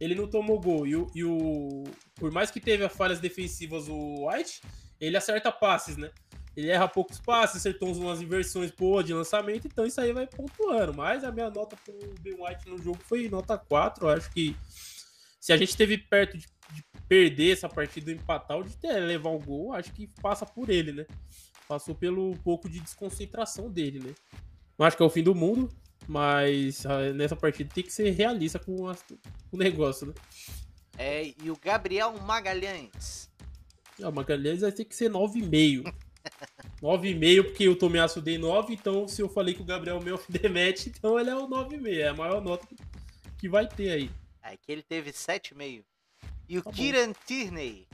Ele 0.00 0.16
não 0.16 0.28
tomou 0.28 0.58
gol 0.58 0.84
e 0.84 0.96
o, 0.96 1.06
e 1.14 1.22
o 1.22 1.84
por 2.16 2.32
mais 2.32 2.50
que 2.50 2.58
teve 2.58 2.84
as 2.84 2.92
falhas 2.92 3.20
defensivas 3.20 3.86
o 3.88 4.26
White, 4.26 4.60
ele 5.00 5.16
acerta 5.16 5.52
passes, 5.52 5.96
né? 5.96 6.10
Ele 6.56 6.70
erra 6.70 6.88
poucos 6.88 7.20
passes, 7.20 7.58
acertou 7.58 7.94
umas 7.94 8.20
inversões 8.20 8.72
boas 8.72 9.06
de 9.06 9.14
lançamento, 9.14 9.68
então 9.68 9.86
isso 9.86 10.00
aí 10.00 10.12
vai 10.12 10.26
pontuando. 10.26 10.92
Mas 10.92 11.22
a 11.22 11.30
minha 11.30 11.48
nota 11.48 11.76
pro 11.84 12.14
Ben 12.20 12.34
White 12.34 12.68
no 12.68 12.78
jogo 12.78 12.98
foi 13.04 13.28
nota 13.28 13.56
4. 13.56 14.06
Eu 14.06 14.10
acho 14.10 14.28
que 14.32 14.56
se 15.40 15.52
a 15.52 15.56
gente 15.56 15.70
esteve 15.70 15.96
perto 15.96 16.36
de, 16.36 16.46
de 16.72 16.84
perder 17.08 17.52
essa 17.52 17.68
partida 17.68 18.10
empatar 18.10 18.56
ou 18.56 18.64
de 18.64 18.76
ter, 18.76 18.98
levar 18.98 19.30
um 19.30 19.38
gol, 19.38 19.72
acho 19.72 19.92
que 19.92 20.08
passa 20.20 20.44
por 20.44 20.68
ele, 20.68 20.90
né? 20.90 21.06
Passou 21.68 21.94
pelo 21.94 22.36
pouco 22.38 22.68
de 22.68 22.80
desconcentração 22.80 23.70
dele, 23.70 24.00
né? 24.00 24.14
Não 24.76 24.84
acho 24.84 24.96
que 24.96 25.02
é 25.02 25.06
o 25.06 25.10
fim 25.10 25.22
do 25.22 25.34
mundo, 25.34 25.68
Mas 26.08 26.84
ah, 26.86 27.12
nessa 27.12 27.36
partida 27.36 27.70
tem 27.72 27.84
que 27.84 27.92
ser 27.92 28.10
realista 28.10 28.58
com 28.58 28.92
o 29.52 29.56
negócio, 29.56 30.06
né? 30.08 30.14
É, 30.98 31.34
e 31.42 31.50
o 31.50 31.56
Gabriel 31.56 32.12
Magalhães. 32.20 33.30
Ah, 34.02 34.08
o 34.08 34.12
Magalhães 34.12 34.60
vai 34.60 34.72
ter 34.72 34.84
que 34.84 34.94
ser 34.94 35.10
9,5. 35.10 35.94
9,5, 36.82 37.44
porque 37.44 37.68
o 37.68 37.76
Tomiasso 37.76 38.20
dei 38.20 38.38
9, 38.38 38.74
então 38.74 39.06
se 39.08 39.22
eu 39.22 39.28
falei 39.28 39.54
que 39.54 39.62
o 39.62 39.64
Gabriel 39.64 39.96
é 39.96 40.00
o 40.00 40.02
meu 40.02 40.16
match, 40.50 40.86
então 40.86 41.18
ele 41.18 41.30
é 41.30 41.36
o 41.36 41.48
9,5. 41.48 41.96
É 41.96 42.08
a 42.08 42.14
maior 42.14 42.42
nota 42.42 42.66
que, 42.66 42.76
que 43.38 43.48
vai 43.48 43.66
ter 43.66 43.90
aí. 43.90 44.10
Aqui 44.42 44.72
ele 44.72 44.82
teve 44.82 45.12
7,5. 45.12 45.84
E 46.48 46.58
o 46.58 46.62
Tá 46.62 46.70
bom. 46.70 46.76
Kieran 46.76 47.12
Tierney. 47.26 47.88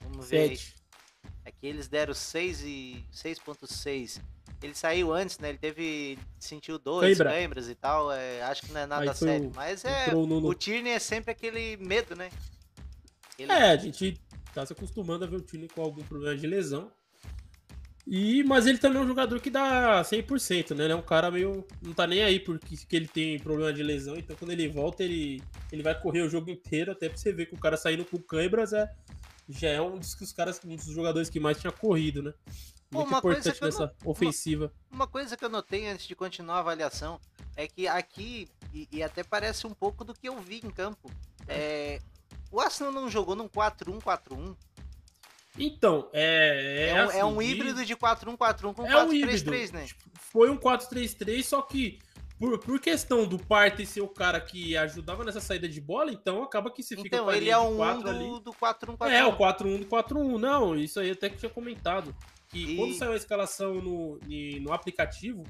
Vamos 0.00 0.28
ver 0.28 0.50
aí. 0.50 0.56
7. 0.56 0.74
Aqui 1.44 1.66
eles 1.66 1.88
deram 1.88 2.14
6 2.14 2.62
e 2.62 3.04
6.6. 3.12 4.20
Ele 4.64 4.74
saiu 4.74 5.12
antes, 5.12 5.38
né? 5.38 5.50
Ele 5.50 5.58
teve. 5.58 6.18
sentiu 6.38 6.80
Cãibra. 6.80 7.30
câimbras 7.30 7.68
e 7.68 7.74
tal. 7.74 8.10
é, 8.10 8.42
acho 8.44 8.62
que 8.62 8.72
não 8.72 8.80
é 8.80 8.86
nada 8.86 9.12
sério. 9.14 9.48
o- 9.48 9.52
Mas 9.54 9.84
é. 9.84 10.06
entrou 10.06 10.26
no- 10.26 10.46
O 10.48 10.54
Tierney 10.54 10.92
é 10.92 10.98
sempre 10.98 11.30
aquele 11.32 11.76
medo, 11.76 12.16
né? 12.16 12.30
Ele- 13.38 13.52
É, 13.52 13.70
a 13.72 13.76
gente 13.76 14.18
tá 14.54 14.64
se 14.64 14.72
acostumando 14.72 15.24
a 15.24 15.28
ver 15.28 15.36
o 15.36 15.40
time 15.42 15.68
com 15.68 15.82
algum 15.82 16.02
problema 16.02 16.34
de 16.36 16.46
lesão. 16.46 16.90
E, 18.06 18.44
mas 18.44 18.66
ele 18.66 18.76
também 18.78 19.00
é 19.00 19.04
um 19.04 19.08
jogador 19.08 19.40
que 19.40 19.48
dá 19.48 20.02
100%, 20.04 20.74
né? 20.74 20.84
Ele 20.84 20.92
é 20.92 20.96
um 20.96 21.02
cara 21.02 21.30
meio. 21.30 21.66
Não 21.82 21.92
tá 21.94 22.06
nem 22.06 22.22
aí 22.22 22.38
porque 22.38 22.76
que 22.76 22.96
ele 22.96 23.08
tem 23.08 23.38
problema 23.38 23.72
de 23.72 23.82
lesão. 23.82 24.16
Então, 24.16 24.36
quando 24.36 24.50
ele 24.50 24.68
volta, 24.68 25.02
ele, 25.02 25.42
ele 25.72 25.82
vai 25.82 25.98
correr 25.98 26.20
o 26.22 26.28
jogo 26.28 26.50
inteiro. 26.50 26.92
Até 26.92 27.08
pra 27.08 27.16
você 27.16 27.32
ver 27.32 27.46
que 27.46 27.54
o 27.54 27.58
cara 27.58 27.76
saindo 27.78 28.04
com 28.04 28.18
câimbras 28.18 28.72
é, 28.74 28.90
já 29.48 29.68
é 29.70 29.80
um 29.80 29.98
dos, 29.98 30.14
os 30.20 30.32
caras, 30.32 30.60
um 30.64 30.76
dos 30.76 30.84
jogadores 30.86 31.30
que 31.30 31.40
mais 31.40 31.58
tinha 31.58 31.72
corrido, 31.72 32.22
né? 32.22 32.34
Pô, 32.94 33.00
Muito 33.00 33.08
uma 33.12 33.20
coisa 33.20 33.40
importante 33.40 33.58
que 33.58 33.64
eu 33.64 33.66
nessa 33.66 33.94
ofensiva. 34.04 34.72
Uma 34.90 35.06
coisa 35.08 35.36
que 35.36 35.44
eu 35.44 35.48
notei 35.48 35.88
antes 35.88 36.06
de 36.06 36.14
continuar 36.14 36.56
a 36.56 36.60
avaliação 36.60 37.20
é 37.56 37.66
que 37.66 37.88
aqui, 37.88 38.48
e, 38.72 38.88
e 38.92 39.02
até 39.02 39.24
parece 39.24 39.66
um 39.66 39.74
pouco 39.74 40.04
do 40.04 40.14
que 40.14 40.28
eu 40.28 40.40
vi 40.40 40.60
em 40.64 40.70
campo, 40.70 41.10
é, 41.48 42.00
o 42.52 42.60
Arsenal 42.60 42.92
não 42.92 43.10
jogou 43.10 43.34
num 43.34 43.48
4-1-4-1. 43.48 44.56
Então, 45.58 46.08
é. 46.12 46.86
É, 46.86 46.88
É, 46.90 47.06
um, 47.06 47.10
é 47.10 47.24
um 47.24 47.40
assim, 47.40 47.48
híbrido 47.48 47.84
de 47.84 47.96
4-1-4-1 47.96 48.74
com 48.74 48.86
É 48.86 49.02
um. 49.02 49.08
4-3-3, 49.08 49.72
né? 49.72 49.86
Foi 50.14 50.48
um 50.50 50.56
4-3-3, 50.56 51.42
só 51.42 51.62
que 51.62 51.98
por, 52.38 52.58
por 52.58 52.80
questão 52.80 53.26
do 53.26 53.38
Partey 53.38 53.86
ser 53.86 54.00
o 54.00 54.08
cara 54.08 54.40
que 54.40 54.76
ajudava 54.76 55.24
nessa 55.24 55.40
saída 55.40 55.68
de 55.68 55.80
bola, 55.80 56.10
então 56.12 56.42
acaba 56.42 56.70
que 56.70 56.82
você 56.82 56.96
fica 56.96 57.08
Então, 57.08 57.24
com 57.26 57.30
a 57.30 57.36
ele 57.36 57.50
é 57.50 57.58
um 57.58 57.74
1 57.74 57.76
quatro 57.76 58.08
ali. 58.08 58.26
do, 58.26 58.40
do 58.40 58.52
4-1-4-1. 58.52 59.10
É, 59.10 59.24
o 59.24 59.36
4-1 59.36 59.78
do 59.78 59.86
4-1. 59.86 60.38
Não, 60.38 60.76
isso 60.76 60.98
aí 60.98 61.10
até 61.10 61.30
que 61.30 61.36
tinha 61.36 61.50
comentado. 61.50 62.14
Que 62.54 62.72
E- 62.72 62.76
quando 62.76 62.94
saiu 62.94 63.12
a 63.12 63.16
escalação 63.16 63.74
no, 63.82 64.18
e- 64.28 64.60
no 64.60 64.72
aplicativo, 64.72 65.42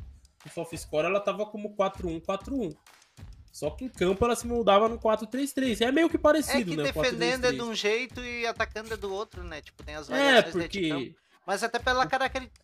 o 0.44 0.48
SofaScore, 0.48 1.06
ela 1.06 1.20
tava 1.20 1.44
como 1.44 1.74
4-1-4-1. 1.76 2.74
Só 3.52 3.70
que 3.70 3.84
em 3.84 3.88
campo 3.88 4.24
ela 4.24 4.34
se 4.34 4.46
moldava 4.46 4.88
no 4.88 4.98
4-3-3. 4.98 5.80
É 5.82 5.92
meio 5.92 6.08
que 6.08 6.16
É 6.16 6.18
parecido, 6.18 6.70
que 6.72 6.76
né? 6.76 6.84
defendendo 6.84 7.44
é 7.44 7.52
4-3-3. 7.52 7.54
de 7.56 7.62
um 7.62 7.74
jeito 7.74 8.20
e 8.24 8.46
atacando 8.46 8.92
é 8.92 8.96
do 8.96 9.12
outro, 9.12 9.44
né? 9.44 9.60
Tipo, 9.60 9.82
tem 9.84 9.94
as 9.94 10.08
É, 10.10 10.12
variações 10.12 10.52
campo. 10.54 10.62
porque. 10.64 11.14
Mas 11.46 11.62
até 11.62 11.78
pela 11.78 12.08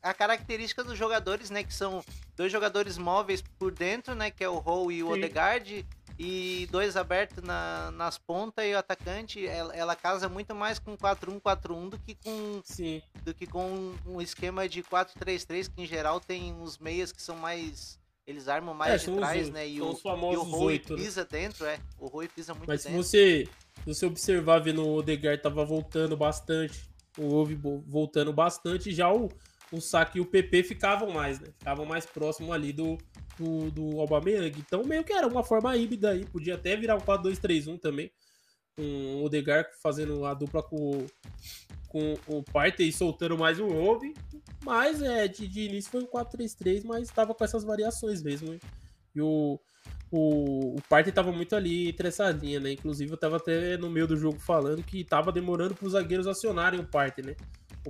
a 0.02 0.14
característica 0.14 0.82
dos 0.82 0.96
jogadores, 0.96 1.50
né? 1.50 1.62
Que 1.62 1.72
são 1.74 2.02
dois 2.34 2.50
jogadores 2.50 2.96
móveis 2.96 3.42
por 3.58 3.70
dentro, 3.72 4.14
né? 4.14 4.30
Que 4.30 4.42
é 4.42 4.48
o 4.48 4.58
Hall 4.58 4.90
e 4.90 5.02
o 5.02 5.08
Sim. 5.08 5.12
Odegaard. 5.12 5.86
E 6.22 6.68
dois 6.70 6.98
abertos 6.98 7.42
na- 7.42 7.90
nas 7.92 8.18
pontas 8.18 8.62
e 8.66 8.74
o 8.74 8.78
atacante, 8.78 9.46
ela, 9.46 9.74
ela 9.74 9.96
casa 9.96 10.28
muito 10.28 10.54
mais 10.54 10.78
com 10.78 10.94
4-1-4-1 10.94 11.88
do 11.88 11.98
que 11.98 12.14
com 12.14 12.60
Sim. 12.62 13.00
do 13.24 13.32
que 13.32 13.46
com 13.46 13.94
um 14.06 14.20
esquema 14.20 14.68
de 14.68 14.82
4-3-3, 14.82 15.66
que 15.66 15.80
em 15.82 15.86
geral 15.86 16.20
tem 16.20 16.52
uns 16.52 16.76
meias 16.78 17.10
que 17.10 17.22
são 17.22 17.36
mais. 17.36 17.98
Eles 18.26 18.48
armam 18.48 18.74
mais 18.74 19.02
É, 19.02 19.04
de 19.06 19.10
os 19.10 19.16
trás, 19.16 19.38
oito, 19.44 19.52
né? 19.54 19.66
E 19.66 19.80
o, 19.80 19.86
os 19.88 19.94
e 19.96 20.00
o 20.00 20.02
famosos 20.02 20.48
Rui 20.52 20.64
oito, 20.74 20.94
né? 20.94 21.02
pisa 21.02 21.24
dentro, 21.24 21.64
é. 21.64 21.80
O 21.98 22.06
Rui 22.06 22.28
pisa 22.28 22.52
muito 22.52 22.68
Mas 22.68 22.82
se 22.82 22.88
dentro. 22.88 23.02
você, 23.02 23.48
se 23.82 23.86
você 23.86 24.04
observar, 24.06 24.58
vendo 24.58 24.84
o 24.86 24.96
Odegaard 24.96 25.42
tava 25.42 25.64
voltando 25.64 26.18
bastante, 26.18 26.84
o 27.18 27.32
Ove 27.34 27.54
voltando 27.86 28.30
bastante, 28.30 28.92
já 28.92 29.10
o, 29.10 29.28
o 29.72 29.80
Saka 29.80 30.18
e 30.18 30.20
o 30.20 30.26
PP 30.26 30.64
ficavam 30.64 31.10
mais, 31.10 31.40
né? 31.40 31.48
Ficavam 31.58 31.86
mais 31.86 32.04
próximo 32.04 32.52
ali 32.52 32.72
do, 32.74 32.98
do, 33.40 33.70
do 33.70 34.00
Aubameyang. 34.00 34.58
Então 34.58 34.84
meio 34.84 35.02
que 35.02 35.12
era 35.12 35.26
uma 35.26 35.42
forma 35.42 35.74
híbrida 35.76 36.10
aí, 36.10 36.24
podia 36.26 36.54
até 36.54 36.76
virar 36.76 36.96
um 36.96 37.00
4-2-3-1 37.00 37.80
também, 37.80 38.10
com 38.76 38.82
o 38.82 39.24
Odegaard 39.24 39.70
fazendo 39.82 40.24
a 40.26 40.34
dupla 40.34 40.62
com, 40.62 41.06
com 41.88 42.14
o 42.26 42.42
Partey 42.42 42.92
soltando 42.92 43.38
mais 43.38 43.58
o 43.58 43.66
Ove, 43.66 44.14
mas 44.62 45.00
é, 45.00 45.26
de, 45.26 45.48
de 45.48 45.62
início 45.62 45.90
foi 45.90 46.02
um 46.02 46.06
4-3-3, 46.06 46.84
mas 46.84 47.08
tava 47.08 47.34
com 47.34 47.44
essas 47.44 47.64
variações 47.64 48.22
mesmo, 48.22 48.52
hein? 48.52 48.60
E 49.14 49.20
o, 49.20 49.58
o, 50.10 50.76
o 50.76 50.82
Partey 50.88 51.12
tava 51.12 51.32
muito 51.32 51.56
ali 51.56 51.88
entre 51.88 52.08
essa 52.08 52.30
linha, 52.30 52.60
né? 52.60 52.72
Inclusive 52.72 53.10
eu 53.10 53.16
tava 53.16 53.38
até 53.38 53.76
no 53.76 53.90
meio 53.90 54.06
do 54.06 54.16
jogo 54.16 54.38
falando 54.38 54.82
que 54.82 55.02
tava 55.02 55.32
demorando 55.32 55.74
pros 55.74 55.92
zagueiros 55.92 56.26
acionarem 56.26 56.78
o 56.78 56.86
Partey, 56.86 57.24
né? 57.24 57.36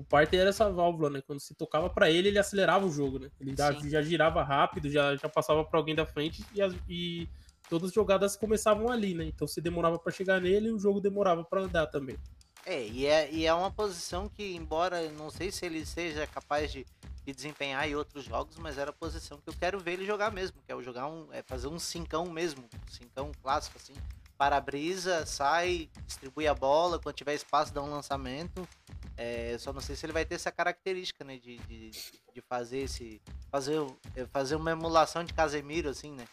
O 0.01 0.03
Partey 0.03 0.41
era 0.41 0.49
essa 0.49 0.71
válvula, 0.71 1.11
né? 1.11 1.21
Quando 1.27 1.41
se 1.41 1.53
tocava 1.55 1.91
pra 1.91 2.11
ele, 2.11 2.29
ele 2.29 2.39
acelerava 2.39 2.87
o 2.87 2.91
jogo, 2.91 3.19
né? 3.19 3.31
Ele 3.39 3.55
já, 3.55 3.71
já 3.75 4.01
girava 4.01 4.43
rápido, 4.43 4.89
já, 4.89 5.15
já 5.15 5.29
passava 5.29 5.63
pra 5.63 5.79
alguém 5.79 5.95
da 5.95 6.07
frente 6.07 6.43
e, 6.55 6.63
as- 6.63 6.75
e 6.89 7.29
todas 7.69 7.91
as 7.91 7.95
jogadas 7.95 8.35
começavam 8.35 8.91
ali, 8.91 9.13
né? 9.13 9.25
Então 9.27 9.47
se 9.47 9.61
demorava 9.61 9.99
pra 9.99 10.11
chegar 10.11 10.41
nele, 10.41 10.71
o 10.73 10.79
jogo 10.79 11.03
demorava 11.03 11.45
pra 11.45 11.61
andar 11.61 11.87
também. 11.89 12.17
É, 12.65 12.83
e 12.87 13.05
é, 13.05 13.31
e 13.31 13.45
é 13.45 13.53
uma 13.53 13.71
posição 13.71 14.27
que, 14.27 14.55
embora 14.57 15.03
eu 15.03 15.13
não 15.13 15.29
sei 15.29 15.51
se 15.53 15.67
ele 15.67 15.85
seja 15.85 16.27
capaz 16.27 16.73
de, 16.73 16.87
de 17.27 17.35
desempenhar 17.35 17.87
em 17.87 17.95
outros 17.95 18.25
jogos, 18.25 18.57
mas 18.57 18.79
era 18.79 18.89
a 18.89 18.95
posição 18.95 19.37
que 19.39 19.51
eu 19.51 19.55
quero 19.61 19.79
ver 19.81 19.93
ele 19.93 20.07
jogar 20.07 20.33
mesmo, 20.33 20.57
que 20.65 20.73
é 20.73 20.75
o 20.75 20.83
jogar 20.83 21.09
um, 21.09 21.31
é 21.31 21.43
fazer 21.43 21.69
um 21.69 21.79
cincão 21.79 22.25
mesmo, 22.31 22.63
um 22.63 22.91
cincão 22.91 23.31
clássico 23.43 23.77
assim, 23.77 23.93
para 24.40 24.57
a 24.57 24.61
brisa, 24.61 25.26
sai, 25.26 25.90
distribui 26.07 26.46
a 26.48 26.55
bola, 26.55 26.98
quando 26.98 27.14
tiver 27.14 27.35
espaço 27.35 27.74
dá 27.74 27.83
um 27.83 27.90
lançamento. 27.90 28.66
É, 29.14 29.55
só 29.59 29.70
não 29.70 29.83
sei 29.83 29.94
se 29.94 30.07
ele 30.07 30.14
vai 30.14 30.24
ter 30.24 30.37
essa 30.37 30.50
característica, 30.50 31.22
né, 31.22 31.37
de, 31.37 31.59
de, 31.59 31.90
de 31.90 32.40
fazer 32.48 32.79
esse, 32.79 33.20
fazer, 33.53 33.79
é, 34.16 34.24
fazer 34.24 34.57
uma 34.57 34.70
emulação 34.70 35.22
de 35.24 35.35
Casemiro 35.35 35.90
assim, 35.90 36.12
né? 36.14 36.24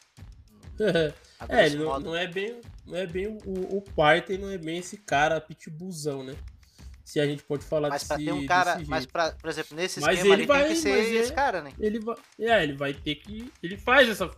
É, 1.50 1.66
ele 1.66 1.78
não, 1.84 2.00
não 2.00 2.16
é 2.16 2.26
bem, 2.28 2.62
não 2.86 2.96
é 2.98 3.06
bem 3.06 3.28
o, 3.28 3.78
o 3.78 3.82
Partey, 3.82 4.38
não 4.38 4.50
é 4.50 4.58
bem 4.58 4.78
esse 4.78 4.96
cara 4.98 5.40
pitbullzão, 5.42 6.24
né? 6.24 6.36
Se 7.04 7.20
a 7.20 7.26
gente 7.26 7.44
pode 7.44 7.64
falar 7.66 7.90
Mas 7.90 8.04
pra 8.06 8.16
desse, 8.18 8.26
ter 8.30 8.34
um 8.34 8.46
cara, 8.46 8.82
mas 8.88 9.06
pra, 9.06 9.32
por 9.34 9.50
exemplo, 9.50 9.76
nesse 9.76 10.00
Mas 10.00 10.18
esquema 10.18 10.34
ele 10.36 10.46
vai- 10.46 10.64
tem 10.66 10.74
que 10.74 10.82
ser 10.82 10.90
é- 10.92 11.14
esse 11.16 11.34
cara, 11.34 11.62
né? 11.62 11.74
ele 11.80 12.00
vai, 12.00 12.16
é, 12.40 12.64
ele 12.64 12.74
vai 12.74 12.94
ter 12.94 13.16
que, 13.16 13.52
ele 13.62 13.78
faz 13.78 14.08
essa, 14.10 14.30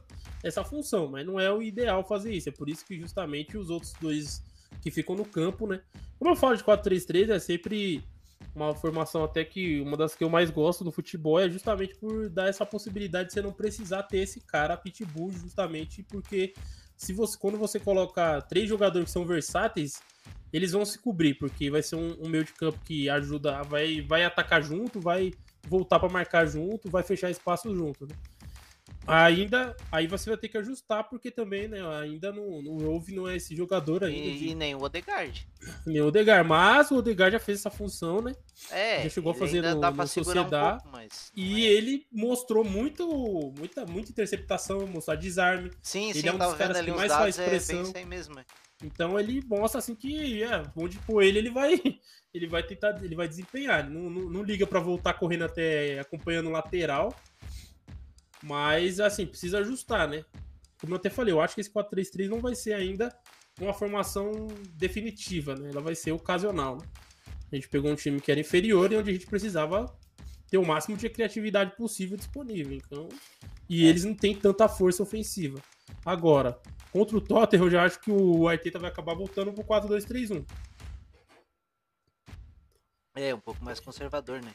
essa 0.44 0.64
função, 0.64 1.08
mas 1.08 1.26
não 1.26 1.40
é 1.40 1.52
o 1.52 1.62
ideal 1.62 2.04
fazer 2.04 2.34
isso. 2.34 2.50
É 2.50 2.52
por 2.52 2.70
isso 2.70 2.86
que 2.86 3.00
justamente 3.00 3.58
os 3.58 3.70
outros 3.70 3.94
dois 4.02 4.44
que 4.82 4.92
ficam 4.92 5.16
no 5.16 5.26
campo, 5.26 5.68
né? 5.68 5.82
Como 6.18 6.32
eu 6.32 6.36
falo 6.36 6.56
de 6.56 6.64
4-3-3, 6.64 7.30
é 7.30 7.40
sempre 7.40 8.04
uma 8.56 8.74
formação 8.74 9.24
até 9.24 9.44
que 9.44 9.80
uma 9.82 9.98
das 9.98 10.16
que 10.16 10.24
eu 10.24 10.30
mais 10.30 10.50
gosto 10.50 10.84
no 10.84 10.92
futebol 10.92 11.40
é 11.40 11.50
justamente 11.50 11.96
por 11.96 12.30
dar 12.30 12.48
essa 12.48 12.66
possibilidade 12.66 13.28
de 13.28 13.34
você 13.34 13.42
não 13.42 13.52
precisar 13.52 14.04
ter 14.04 14.20
esse 14.20 14.40
cara 14.42 14.78
pitbull, 14.78 15.32
justamente 15.32 16.04
porque 16.04 16.54
se 16.96 17.14
você 17.14 17.38
quando 17.38 17.58
você 17.58 17.80
coloca 17.80 18.42
três 18.44 18.68
jogadores 18.68 19.06
que 19.08 19.12
são 19.12 19.26
versáteis, 19.26 20.02
eles 20.52 20.72
vão 20.72 20.84
se 20.84 20.98
cobrir, 21.00 21.36
porque 21.36 21.70
vai 21.70 21.84
ser 21.84 21.96
um, 21.96 22.16
um 22.22 22.28
meio 22.30 22.44
de 22.44 22.54
campo 22.54 22.80
que 22.84 23.10
ajuda, 23.10 23.62
vai, 23.64 24.02
vai 24.02 24.24
atacar 24.26 24.64
junto, 24.64 25.00
vai 25.00 25.32
voltar 25.68 26.00
para 26.00 26.10
marcar 26.10 26.46
junto, 26.46 26.90
vai 26.90 27.04
fechar 27.04 27.30
espaço 27.30 27.74
junto, 27.76 28.08
né? 28.08 28.16
Ainda, 29.10 29.76
aí 29.92 30.08
você 30.08 30.30
vai 30.30 30.38
ter 30.38 30.48
que 30.50 30.58
ajustar, 30.58 31.10
porque 31.10 31.32
também, 31.32 31.68
né, 31.68 31.80
ainda 32.00 32.32
no, 32.32 32.62
no 32.62 32.78
Rove 32.78 33.14
não 33.16 33.28
é 33.28 33.36
esse 33.36 33.56
jogador 33.56 34.04
ainda, 34.04 34.28
E, 34.28 34.38
de, 34.38 34.56
nem 34.56 34.76
o 34.76 34.82
Odegaard. 34.84 35.48
nem 35.86 36.02
o 36.02 36.08
Odegaard, 36.08 36.48
mas 36.48 36.92
o 36.92 36.98
Odegaard 36.98 37.34
já 37.34 37.40
fez 37.40 37.60
essa 37.60 37.70
função, 37.72 38.22
né? 38.22 38.36
É, 38.70 39.04
Já 39.04 39.10
chegou 39.10 39.32
a 39.32 39.36
fazer 39.36 39.62
no- 39.62 39.80
dá 39.80 39.90
no 39.90 39.98
pra 39.98 40.06
segurar 40.08 40.42
Sociedad, 40.44 40.76
um 40.76 40.78
pouco, 40.80 40.90
mas... 40.92 41.32
E 41.36 41.66
ele 41.66 42.06
mostrou 42.12 42.64
muito, 42.64 43.08
muita, 43.58 43.86
muita 43.86 44.12
interceptação, 44.12 44.86
mostrar 44.88 45.16
desarme. 45.16 45.72
Sim, 45.82 46.10
ele 46.12 46.22
sim, 46.22 46.28
é 46.28 46.34
um 46.34 46.38
dos 46.38 46.54
caras 46.54 46.80
que 46.82 46.92
mais 46.92 47.12
faz 47.12 47.40
é 47.40 47.46
pressão. 47.50 47.92
aí 47.96 48.06
mesmo. 48.06 48.40
é. 48.40 48.46
Então 48.82 49.20
ele 49.20 49.44
mostra 49.46 49.80
assim 49.80 49.94
que 49.94 50.42
é, 50.42 50.64
onde 50.76 50.98
for 51.00 51.22
ele, 51.22 51.40
ele 51.40 51.50
vai, 51.50 51.74
ele 52.34 52.48
vai 52.48 52.64
tentar, 52.64 53.04
ele 53.04 53.16
vai 53.16 53.28
desempenhar. 53.28 53.86
Ele 53.86 53.94
não, 53.94 54.10
não, 54.10 54.30
não 54.30 54.44
liga 54.44 54.66
pra 54.66 54.80
voltar 54.80 55.14
correndo 55.16 55.44
até 55.44 56.00
acompanhando 56.00 56.48
o 56.48 56.52
lateral. 56.52 57.14
Mas 58.44 59.00
assim, 59.00 59.26
precisa 59.26 59.60
ajustar, 59.60 60.08
né? 60.08 60.24
Como 60.80 60.94
eu 60.94 60.98
até 60.98 61.10
falei, 61.10 61.34
eu 61.34 61.42
acho 61.42 61.56
que 61.56 61.62
esse 61.62 61.72
4-3-3 61.72 62.30
não 62.30 62.40
vai 62.40 62.56
ser 62.56 62.74
ainda 62.74 63.14
uma 63.60 63.74
formação 63.74 64.48
definitiva, 64.76 65.56
né? 65.56 65.70
Ela 65.72 65.82
vai 65.82 65.96
ser 65.96 66.12
ocasional. 66.12 66.78
Né? 66.78 66.88
A 67.52 67.56
gente 67.56 67.68
pegou 67.68 67.92
um 67.92 67.96
time 67.96 68.22
que 68.22 68.32
era 68.32 68.40
inferior 68.40 68.92
e 68.92 68.96
onde 68.96 69.10
a 69.10 69.14
gente 69.14 69.28
precisava 69.28 69.94
ter 70.50 70.58
o 70.58 70.66
máximo 70.66 70.98
de 70.98 71.10
criatividade 71.10 71.76
possível 71.76 72.18
disponível. 72.18 72.74
Então, 72.74 73.10
e 73.68 73.86
eles 73.86 74.04
não 74.04 74.16
têm 74.16 74.36
tanta 74.36 74.68
força 74.68 75.04
ofensiva. 75.04 75.62
Agora, 76.06 76.60
contra 76.92 77.18
o 77.18 77.22
Tottenham, 77.22 77.66
eu 77.66 77.70
já 77.70 77.84
acho 77.84 78.00
que 78.00 78.12
o 78.12 78.48
Arteta 78.48 78.80
vai 78.80 78.90
acabar 78.90 79.14
voltando 79.14 79.52
pro 79.52 79.64
4-2-3-1. 79.64 80.46
É, 83.16 83.36
um 83.36 83.40
pouco 83.40 83.64
mais 83.64 83.80
conservador, 83.80 84.42
né? 84.42 84.54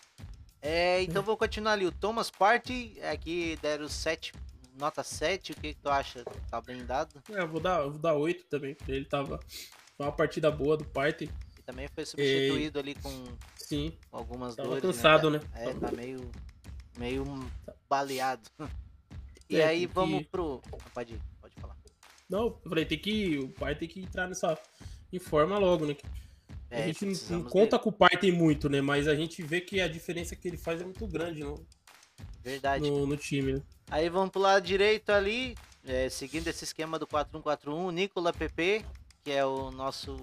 É, 0.66 1.02
então 1.02 1.22
vou 1.22 1.36
continuar 1.36 1.72
ali. 1.72 1.84
O 1.86 1.92
Thomas 1.92 2.30
Partey, 2.30 2.98
aqui 3.02 3.58
deram 3.60 3.86
7, 3.86 4.32
nota 4.78 5.02
7, 5.02 5.52
o 5.52 5.54
que, 5.56 5.74
que 5.74 5.80
tu 5.80 5.90
acha? 5.90 6.24
Tá 6.50 6.58
bem 6.60 6.84
dado? 6.86 7.22
É, 7.30 7.40
eu 7.42 7.48
vou 7.48 7.60
dar, 7.60 7.82
eu 7.82 7.90
vou 7.90 8.00
dar 8.00 8.14
8 8.14 8.46
também, 8.46 8.74
ele 8.88 9.04
tava. 9.04 9.38
Foi 9.96 10.06
uma 10.06 10.12
partida 10.12 10.50
boa 10.50 10.76
do 10.76 10.84
Party. 10.86 11.30
E 11.58 11.62
também 11.62 11.86
foi 11.88 12.06
substituído 12.06 12.78
ali 12.78 12.94
com, 12.94 13.24
Sim, 13.56 13.92
com 14.10 14.16
algumas 14.16 14.56
tava 14.56 14.68
dores. 14.70 14.82
cansado, 14.82 15.30
né? 15.30 15.40
É, 15.54 15.72
tá 15.74 15.92
meio, 15.92 16.30
meio 16.98 17.24
baleado. 17.88 18.48
E 19.50 19.56
É, 19.58 19.66
aí 19.66 19.78
tem 19.80 19.88
que- 19.88 19.94
vamos 19.94 20.26
pro. 20.26 20.62
Pode 20.94 21.12
ir, 21.14 21.20
pode 21.40 21.54
falar. 21.60 21.76
Não, 22.28 22.44
eu 22.46 22.60
falei, 22.66 22.86
tem 22.86 22.98
que. 22.98 23.38
O 23.38 23.50
Party 23.50 23.80
tem 23.80 23.88
que 23.88 24.00
entrar 24.00 24.26
nessa. 24.26 24.58
Em 25.12 25.18
forma 25.18 25.58
logo, 25.58 25.84
né? 25.86 25.94
É, 26.74 26.84
a 26.84 26.86
gente 26.86 27.06
não- 27.30 27.38
não 27.38 27.44
conta 27.44 27.78
com 27.78 27.88
o 27.90 27.92
Party 27.92 28.32
muito, 28.32 28.68
né? 28.68 28.80
Mas 28.80 29.06
a 29.06 29.14
gente 29.14 29.42
vê 29.42 29.60
que 29.60 29.80
a 29.80 29.88
diferença 29.88 30.34
que 30.34 30.48
ele 30.48 30.56
faz 30.56 30.80
é 30.80 30.84
muito 30.84 31.06
grande 31.06 31.40
no, 31.44 31.64
Verdade. 32.42 32.90
no, 32.90 33.06
no 33.06 33.16
time, 33.16 33.54
né? 33.54 33.62
Aí 33.90 34.08
vamos 34.08 34.30
pro 34.30 34.40
lado 34.40 34.64
direito 34.66 35.10
ali, 35.10 35.54
é, 35.84 36.08
seguindo 36.08 36.48
esse 36.48 36.64
esquema 36.64 36.98
do 36.98 37.06
4-1-4-1, 37.06 37.92
Nicola 37.92 38.32
PP, 38.32 38.84
que 39.22 39.30
é 39.30 39.44
o 39.44 39.70
nosso 39.70 40.16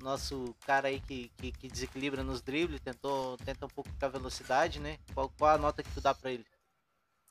nosso 0.00 0.54
cara 0.66 0.88
aí 0.88 1.00
que, 1.00 1.30
que, 1.38 1.50
que 1.50 1.66
desequilibra 1.66 2.22
nos 2.22 2.42
dribles, 2.42 2.78
tentou, 2.78 3.38
tenta 3.38 3.64
um 3.64 3.70
pouco 3.70 3.88
com 3.98 4.04
a 4.04 4.08
velocidade, 4.08 4.78
né? 4.78 4.98
Qual, 5.14 5.30
qual 5.30 5.54
a 5.54 5.58
nota 5.58 5.82
que 5.82 5.90
tu 5.94 6.00
dá 6.02 6.14
pra 6.14 6.30
ele? 6.30 6.44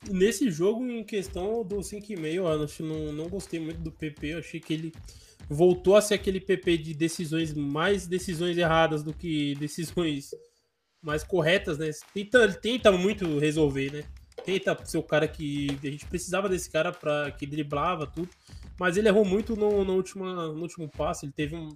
Nesse 0.09 0.51
jogo, 0.51 0.85
em 0.85 1.03
questão 1.03 1.63
dou 1.63 1.79
5,5, 1.79 2.79
eu 2.79 2.85
não, 2.85 3.13
não 3.13 3.29
gostei 3.29 3.59
muito 3.59 3.79
do 3.79 3.91
PP. 3.91 4.27
Eu 4.33 4.39
achei 4.39 4.59
que 4.59 4.73
ele 4.73 4.93
voltou 5.49 5.95
a 5.95 6.01
ser 6.01 6.15
aquele 6.15 6.39
PP 6.39 6.77
de 6.77 6.93
decisões, 6.93 7.53
mais 7.53 8.07
decisões 8.07 8.57
erradas 8.57 9.03
do 9.03 9.13
que 9.13 9.55
decisões 9.55 10.31
mais 11.01 11.23
corretas, 11.23 11.77
né? 11.77 11.91
Tenta, 12.13 12.51
tenta 12.53 12.91
muito 12.91 13.37
resolver, 13.37 13.91
né? 13.91 14.03
Tenta 14.45 14.77
ser 14.85 14.97
o 14.97 15.03
cara 15.03 15.27
que 15.27 15.67
a 15.83 15.87
gente 15.87 16.05
precisava 16.05 16.49
desse 16.49 16.69
cara 16.69 16.91
para 16.91 17.31
que 17.31 17.45
driblava 17.45 18.07
tudo, 18.07 18.29
mas 18.79 18.97
ele 18.97 19.07
errou 19.07 19.25
muito 19.25 19.55
no, 19.55 19.83
no, 19.83 19.95
último, 19.95 20.25
no 20.25 20.61
último 20.61 20.89
passe. 20.89 21.25
Ele 21.25 21.33
teve 21.33 21.55
um- 21.55 21.75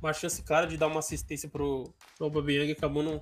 uma 0.00 0.12
chance 0.12 0.42
clara 0.42 0.66
de 0.66 0.76
dar 0.76 0.88
uma 0.88 0.98
assistência 0.98 1.48
pro, 1.48 1.84
pro 2.16 2.24
Aubameyang 2.26 2.68
e 2.68 2.72
acabou 2.72 3.02
não, 3.02 3.20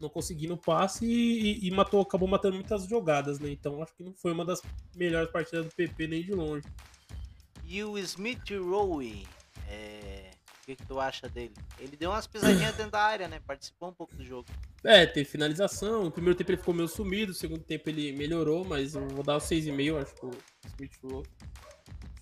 não 0.00 0.08
conseguindo 0.08 0.54
o 0.54 0.58
passe 0.58 1.04
e, 1.06 1.64
e- 1.64 1.68
e 1.68 1.70
matou, 1.70 2.00
acabou 2.00 2.28
matando 2.28 2.54
muitas 2.56 2.86
jogadas, 2.86 3.38
né? 3.38 3.50
Então 3.50 3.82
acho 3.82 3.94
que 3.94 4.02
não 4.04 4.14
foi 4.14 4.32
uma 4.32 4.44
das 4.44 4.62
melhores 4.94 5.30
partidas 5.30 5.66
do 5.66 5.74
PP 5.74 6.06
nem 6.06 6.22
de 6.22 6.32
longe. 6.32 6.66
E 7.64 7.82
o 7.84 7.98
Smith 7.98 8.50
Rowe, 8.50 9.26
é, 9.68 10.30
o 10.62 10.66
que, 10.66 10.76
que 10.76 10.86
tu 10.86 10.98
acha 10.98 11.28
dele? 11.28 11.52
Ele 11.78 11.96
deu 11.96 12.10
umas 12.10 12.26
pisadinhas 12.26 12.74
dentro 12.76 12.92
da 12.92 13.02
área, 13.02 13.28
né? 13.28 13.40
Participou 13.46 13.90
um 13.90 13.92
pouco 13.94 14.14
do 14.16 14.24
jogo. 14.24 14.46
É, 14.84 15.04
teve 15.04 15.28
finalização. 15.28 16.04
No 16.04 16.10
primeiro 16.10 16.36
tempo 16.38 16.50
ele 16.50 16.58
ficou 16.58 16.72
meio 16.72 16.88
sumido, 16.88 17.28
no 17.32 17.34
segundo 17.34 17.62
tempo 17.62 17.88
ele 17.90 18.12
melhorou, 18.12 18.64
mas 18.64 18.94
eu 18.94 19.06
vou 19.08 19.22
dar 19.24 19.36
o 19.36 19.40
6,5, 19.40 20.00
acho 20.00 20.14
que 20.14 20.26
o 20.26 20.30
Smith 20.66 20.92
Rowe. 21.02 21.26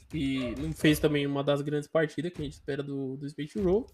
Que 0.09 0.55
não 0.61 0.73
fez 0.73 0.99
também 0.99 1.27
uma 1.27 1.43
das 1.45 1.61
grandes 1.63 1.89
partidas 1.89 2.33
que 2.33 2.41
a 2.41 2.45
gente 2.45 2.55
espera 2.55 2.83
do, 2.83 3.17
do 3.17 3.27
Smith 3.27 3.55
Rowe. 3.57 3.85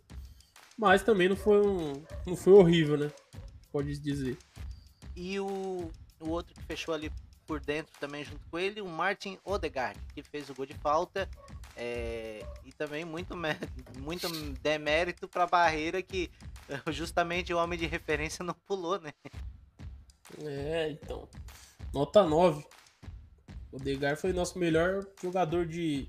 Mas 0.78 1.02
também 1.02 1.28
não 1.28 1.36
foi 1.36 1.66
um. 1.66 2.02
não 2.26 2.36
foi 2.36 2.52
horrível, 2.54 2.96
né? 2.96 3.10
Pode 3.72 3.98
dizer. 3.98 4.36
E 5.16 5.40
o, 5.40 5.90
o 6.20 6.28
outro 6.28 6.54
que 6.54 6.62
fechou 6.64 6.92
ali 6.94 7.10
por 7.46 7.58
dentro 7.60 7.92
também 7.98 8.24
junto 8.24 8.46
com 8.50 8.58
ele, 8.58 8.80
o 8.80 8.86
Martin 8.88 9.38
Odegaard, 9.44 9.98
que 10.14 10.22
fez 10.22 10.48
o 10.50 10.54
gol 10.54 10.66
de 10.66 10.74
falta. 10.74 11.28
é, 11.76 12.44
e 12.64 12.72
também 12.72 13.04
muito, 13.04 13.34
muito 13.98 14.28
demérito 14.60 15.26
para 15.26 15.44
a 15.44 15.46
barreira 15.46 16.02
que 16.02 16.30
justamente 16.92 17.52
o 17.52 17.58
homem 17.58 17.78
de 17.78 17.86
referência 17.86 18.44
não 18.44 18.54
pulou, 18.66 19.00
né? 19.00 19.12
É, 20.44 20.90
então. 20.90 21.28
Nota 21.92 22.22
9. 22.24 22.64
O 23.70 23.78
Degar 23.78 24.16
foi 24.16 24.32
nosso 24.32 24.58
melhor 24.58 25.06
jogador 25.22 25.66
de 25.66 26.08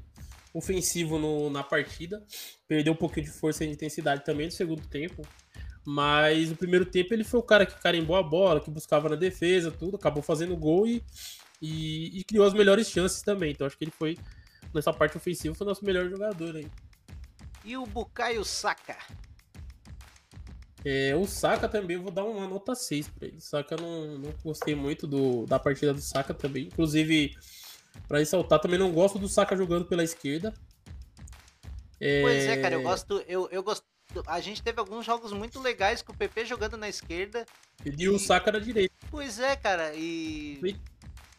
ofensivo 0.54 1.17
no- 1.17 1.49
na 1.49 1.63
partida. 1.63 2.23
Perdeu 2.67 2.93
um 2.93 2.95
pouquinho 2.97 3.26
de 3.26 3.32
força 3.32 3.63
e 3.65 3.71
intensidade 3.71 4.23
também 4.23 4.45
no 4.47 4.52
segundo 4.52 4.86
tempo. 4.88 5.26
Mas 5.85 6.49
no 6.49 6.55
primeiro 6.55 6.85
tempo 6.85 7.13
ele 7.13 7.23
foi 7.23 7.39
o 7.39 7.43
cara 7.43 7.65
que 7.65 7.79
carimbou 7.81 8.15
a 8.15 8.23
bola, 8.23 8.59
que 8.59 8.71
buscava 8.71 9.09
na 9.09 9.15
defesa, 9.15 9.69
tudo, 9.71 9.97
acabou 9.97 10.23
fazendo 10.23 10.55
gol 10.55 10.87
e, 10.87 11.03
e, 11.61 12.19
e 12.19 12.23
criou 12.23 12.45
as 12.45 12.53
melhores 12.53 12.89
chances 12.89 13.21
também. 13.21 13.51
Então 13.51 13.67
acho 13.67 13.77
que 13.77 13.83
ele 13.83 13.91
foi, 13.91 14.17
nessa 14.73 14.93
parte 14.93 15.17
ofensiva, 15.17 15.53
foi 15.53 15.67
nosso 15.67 15.83
melhor 15.83 16.09
jogador 16.09 16.55
aí. 16.55 16.67
E 17.65 17.75
o 17.77 17.85
Bukayo 17.85 18.43
Saka. 18.43 18.97
É, 20.85 21.15
o 21.15 21.25
Saka 21.25 21.67
também, 21.69 21.95
eu 21.95 22.03
vou 22.03 22.11
dar 22.11 22.25
uma 22.25 22.47
nota 22.47 22.75
6 22.75 23.07
pra 23.09 23.27
ele. 23.27 23.37
O 23.37 23.41
Saka 23.41 23.75
não, 23.77 24.17
não 24.17 24.33
gostei 24.43 24.75
muito 24.75 25.07
do, 25.07 25.45
da 25.45 25.57
partida 25.57 25.93
do 25.93 26.01
Saka 26.01 26.33
também. 26.33 26.65
Inclusive, 26.65 27.35
pra 28.07 28.19
ressaltar, 28.19 28.59
também 28.59 28.77
não 28.77 28.91
gosto 28.91 29.17
do 29.17 29.29
Saka 29.29 29.55
jogando 29.55 29.85
pela 29.85 30.03
esquerda. 30.03 30.53
Pois 32.21 32.43
é, 32.45 32.57
cara, 32.57 32.75
eu 32.75 32.81
gosto. 32.81 33.23
Eu, 33.27 33.47
eu 33.49 33.63
gosto. 33.63 33.85
A 34.28 34.39
gente 34.41 34.62
teve 34.62 34.80
alguns 34.80 35.06
jogos 35.06 35.32
muito 35.32 35.60
legais 35.62 36.02
com 36.02 36.12
o 36.12 36.17
PP 36.17 36.45
jogando 36.45 36.78
na 36.78 36.89
esquerda. 36.89 37.45
E 37.86 38.10
o 38.10 38.19
Saka 38.19 38.52
na 38.52 38.60
direita. 38.60 38.93
Pois 39.10 39.39
é, 39.39 39.56
cara, 39.56 39.93
e. 39.95 40.60
Sim. 40.62 40.80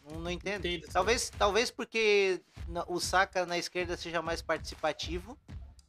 Não, 0.09 0.19
não 0.21 0.31
entendo. 0.31 0.65
Entendo. 0.65 0.91
Talvez, 0.91 1.31
talvez 1.37 1.71
porque 1.71 2.39
o 2.87 2.99
Saka 2.99 3.45
na 3.45 3.57
esquerda 3.57 3.95
seja 3.97 4.21
mais 4.21 4.41
participativo. 4.41 5.37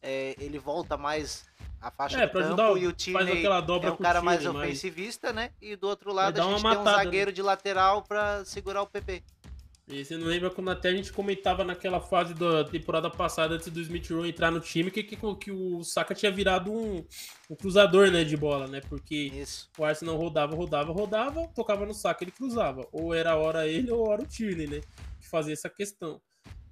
é, 0.09 0.37
ele 0.39 0.57
volta 0.59 0.97
mais 0.97 1.45
a 1.81 1.91
faixa 1.91 2.17
É, 2.21 2.27
do 2.27 2.33
campo 2.33 2.45
ajudar, 2.47 2.71
o- 2.73 2.79
e 2.79 2.87
o 2.87 2.93
Tierney 2.93 3.43
dobra 3.67 3.89
é 3.89 3.93
um 3.93 3.97
cara 3.97 4.23
mais 4.23 4.39
Tierney, 4.41 4.59
mas- 4.61 4.69
ofensivista, 4.69 5.33
né? 5.33 5.51
E 5.61 5.75
do 5.75 5.89
outro 5.89 6.13
lado 6.13 6.39
a 6.41 6.43
gente 6.45 6.53
tem 6.53 6.61
um 6.61 6.63
matada, 6.63 6.99
né? 6.99 7.05
zagueiro 7.05 7.33
de 7.33 7.43
lateral 7.43 8.03
pra 8.03 8.45
segurar 8.45 8.83
o 8.83 8.87
PP. 8.87 9.25
E 9.89 10.05
você 10.05 10.17
não 10.17 10.27
lembra 10.27 10.51
quando 10.51 10.69
até 10.69 10.89
a 10.89 10.93
gente 10.93 11.13
comentava 11.13 11.63
naquela 11.63 12.01
fase 12.01 12.35
da 12.35 12.65
temporada 12.65 13.09
passada, 13.09 13.55
antes 13.55 13.69
do 13.69 13.81
Smith 13.81 14.11
Rowe 14.11 14.29
entrar 14.29 14.51
no 14.51 14.59
time, 14.59 14.91
que, 14.91 15.03
que, 15.05 15.17
que 15.17 15.53
o 15.53 15.85
Saka 15.85 16.13
tinha 16.13 16.33
virado 16.33 16.73
um, 16.73 17.05
um 17.49 17.55
cruzador 17.55 18.11
né, 18.11 18.25
de 18.25 18.37
bola, 18.37 18.67
né? 18.67 18.81
Porque 18.89 19.15
Isso. 19.15 19.71
o 19.79 19.85
Arsenal 19.85 20.17
rodava, 20.17 20.57
rodava, 20.57 20.93
rodava, 20.93 21.47
tocava 21.55 21.87
no 21.87 21.95
saco, 21.95 22.25
ele 22.25 22.33
cruzava. 22.33 22.85
Ou 22.91 23.15
era 23.15 23.33
a 23.33 23.37
hora 23.37 23.69
ele 23.69 23.93
ou 23.93 24.13
era 24.13 24.23
o 24.23 24.27
Tierney, 24.27 24.67
né? 24.67 24.81
Que 25.21 25.29
fazia 25.29 25.53
essa 25.53 25.71
questão. 25.71 26.21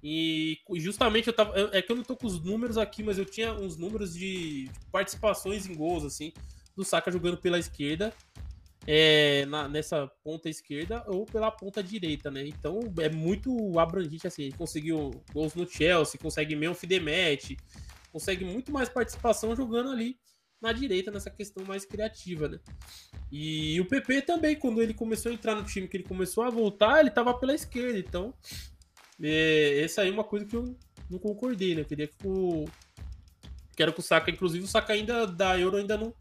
E 0.03 0.59
justamente 0.75 1.27
eu 1.27 1.33
tava. 1.33 1.53
É 1.71 1.81
que 1.81 1.91
eu 1.91 1.95
não 1.95 2.03
tô 2.03 2.17
com 2.17 2.27
os 2.27 2.43
números 2.43 2.77
aqui, 2.77 3.01
mas 3.01 3.17
eu 3.17 3.25
tinha 3.25 3.53
uns 3.53 3.77
números 3.77 4.13
de 4.13 4.69
participações 4.91 5.65
em 5.65 5.73
gols, 5.73 6.03
assim, 6.03 6.33
do 6.75 6.83
Saka 6.83 7.09
jogando 7.09 7.37
pela 7.37 7.57
esquerda. 7.57 8.13
É, 8.87 9.45
na- 9.47 9.67
nessa 9.67 10.07
ponta 10.23 10.49
esquerda 10.49 11.03
ou 11.07 11.25
pela 11.25 11.49
ponta 11.51 11.81
direita, 11.81 12.29
né? 12.29 12.47
Então 12.47 12.79
é 12.99 13.09
muito 13.09 13.79
abrangente 13.79 14.27
assim. 14.27 14.43
Ele 14.43 14.55
conseguiu 14.57 15.11
gols 15.33 15.55
no 15.55 15.67
Chelsea, 15.67 16.19
consegue 16.19 16.55
meio 16.55 16.73
Fidemet, 16.73 17.57
consegue 18.11 18.45
muito 18.45 18.71
mais 18.71 18.87
participação 18.89 19.55
jogando 19.55 19.89
ali 19.89 20.17
na 20.61 20.71
direita 20.71 21.11
nessa 21.11 21.29
questão 21.29 21.65
mais 21.65 21.85
criativa, 21.85 22.47
né? 22.47 22.59
E 23.31 23.79
o 23.81 23.85
PP 23.85 24.21
também, 24.21 24.55
quando 24.55 24.81
ele 24.81 24.93
começou 24.93 25.31
a 25.31 25.35
entrar 25.35 25.55
no 25.55 25.63
time, 25.63 25.87
que 25.87 25.97
ele 25.97 26.03
começou 26.03 26.43
a 26.43 26.49
voltar, 26.49 26.99
ele 27.01 27.09
tava 27.09 27.33
pela 27.37 27.53
esquerda. 27.53 27.99
Então, 27.99 28.33
é, 29.21 29.81
essa 29.83 30.01
aí 30.01 30.09
é 30.09 30.11
uma 30.11 30.23
coisa 30.23 30.45
que 30.45 30.55
eu 30.55 30.75
não 31.09 31.19
concordei, 31.19 31.75
né? 31.75 31.81
Eu 31.81 31.85
queria 31.85 32.07
que 32.07 32.15
o. 32.27 32.65
Quero 33.75 33.91
que 33.93 33.99
o 33.99 34.03
Saka, 34.03 34.31
inclusive 34.31 34.63
o 34.63 34.67
Saka 34.67 34.93
ainda 34.93 35.27
da 35.27 35.59
Euro 35.59 35.77
ainda 35.77 35.97
não, 35.97 36.13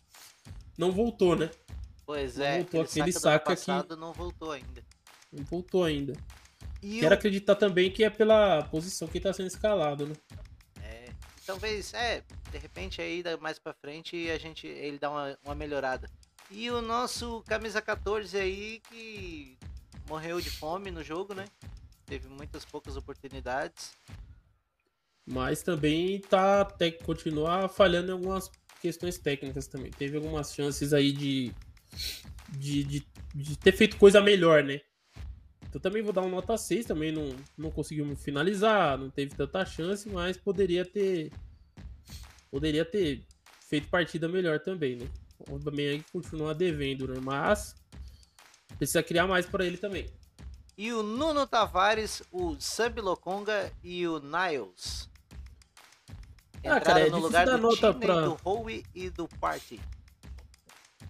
não 0.77 0.91
voltou, 0.91 1.37
né? 1.37 1.51
Pois 2.07 2.37
Não 2.37 2.45
é, 2.45 2.57
voltou 2.59 2.81
aquele 2.83 3.03
ano 3.03 3.13
Saka 3.21 3.57
que- 3.57 3.97
não 3.97 4.13
voltou 4.13 4.53
ainda. 4.53 4.85
Não 5.33 5.45
voltou 5.45 5.85
ainda. 5.85 6.13
E 6.83 7.01
Quero 7.01 7.15
o- 7.15 7.19
acreditar 7.19 7.55
também 7.57 7.91
que 7.91 8.05
é 8.05 8.11
pela 8.11 8.63
posição 8.65 9.09
que 9.09 9.17
ele 9.19 9.25
tá 9.25 9.33
sendo 9.33 9.47
escalado, 9.47 10.07
né? 10.07 10.15
É, 10.83 11.09
talvez, 11.47 11.95
é, 11.95 12.23
de 12.53 12.59
repente 12.59 13.01
aí 13.01 13.23
mais 13.41 13.59
pra 13.59 13.73
frente 13.73 14.31
a 14.31 14.39
gente 14.39 14.67
ele 14.67 14.99
dá 14.99 15.11
uma, 15.11 15.39
uma 15.45 15.55
melhorada. 15.55 16.09
E 16.51 16.71
o 16.71 16.83
nosso 16.83 17.43
camisa 17.47 17.81
14 17.81 18.37
aí 18.37 18.81
que 18.91 19.57
morreu 20.07 20.41
de 20.43 20.51
fome 20.51 20.91
no 20.91 21.03
jogo, 21.03 21.33
né? 21.35 21.47
Teve 22.05 22.29
muitas 22.29 22.67
poucas 22.67 22.97
oportunidades. 22.97 23.93
Mas 25.27 25.63
também 25.63 26.21
tá 26.21 26.61
até 26.61 26.91
que 26.91 27.03
continuar 27.03 27.67
falhando 27.71 28.11
em 28.11 28.13
algumas 28.13 28.51
questões 28.83 29.17
técnicas 29.17 29.67
também. 29.67 29.91
Teve 29.91 30.19
algumas 30.19 30.53
chances 30.55 30.93
aí 30.93 31.11
de, 31.13 31.51
de, 32.51 32.85
de, 32.85 33.07
de 33.35 33.57
ter 33.59 33.73
feito 33.73 33.97
coisa 33.97 34.21
melhor, 34.21 34.63
né? 34.63 34.81
Então 35.69 35.81
também 35.81 36.03
vou 36.03 36.13
dar 36.13 36.21
uma 36.21 36.31
nota 36.31 36.57
6, 36.57 36.87
também 36.87 37.11
não, 37.11 37.35
não 37.59 37.71
conseguiu 37.71 38.15
finalizar, 38.17 38.97
não 38.97 39.11
teve 39.11 39.35
tanta 39.35 39.65
chance, 39.67 40.09
mas 40.09 40.37
poderia 40.37 40.85
ter 40.85 41.33
poderia 42.51 42.85
ter 42.85 43.25
feito 43.69 43.89
partida 43.89 44.29
melhor 44.29 44.61
também, 44.61 44.95
né? 44.97 45.09
O 45.49 45.55
Aubameyang 45.55 46.05
continua 46.13 46.55
devendo, 46.55 47.09
né? 47.09 47.19
Mas 47.21 47.75
precisa 48.79 49.03
criar 49.03 49.27
mais 49.27 49.47
para 49.47 49.65
ele 49.67 49.77
também. 49.77 50.07
E 50.79 50.93
o 50.93 51.03
Nuno 51.03 51.47
Tavares, 51.47 52.23
o 52.31 52.57
Sambi 52.61 53.01
Lokonga 53.01 53.73
e 53.83 54.07
o 54.07 54.21
Niles. 54.21 55.09
Ah, 56.65 56.79
Entraram 56.79 56.81
cara, 56.83 57.01
é 57.01 57.11
no 57.11 57.19
lugar 57.19 57.47
do 57.47 57.59
nota 57.59 57.77
Tierney, 57.77 58.01
pra- 58.01 58.21
do 58.23 58.39
Howe 58.45 58.85
e 58.95 59.11
do 59.11 59.29
Party. 59.29 59.81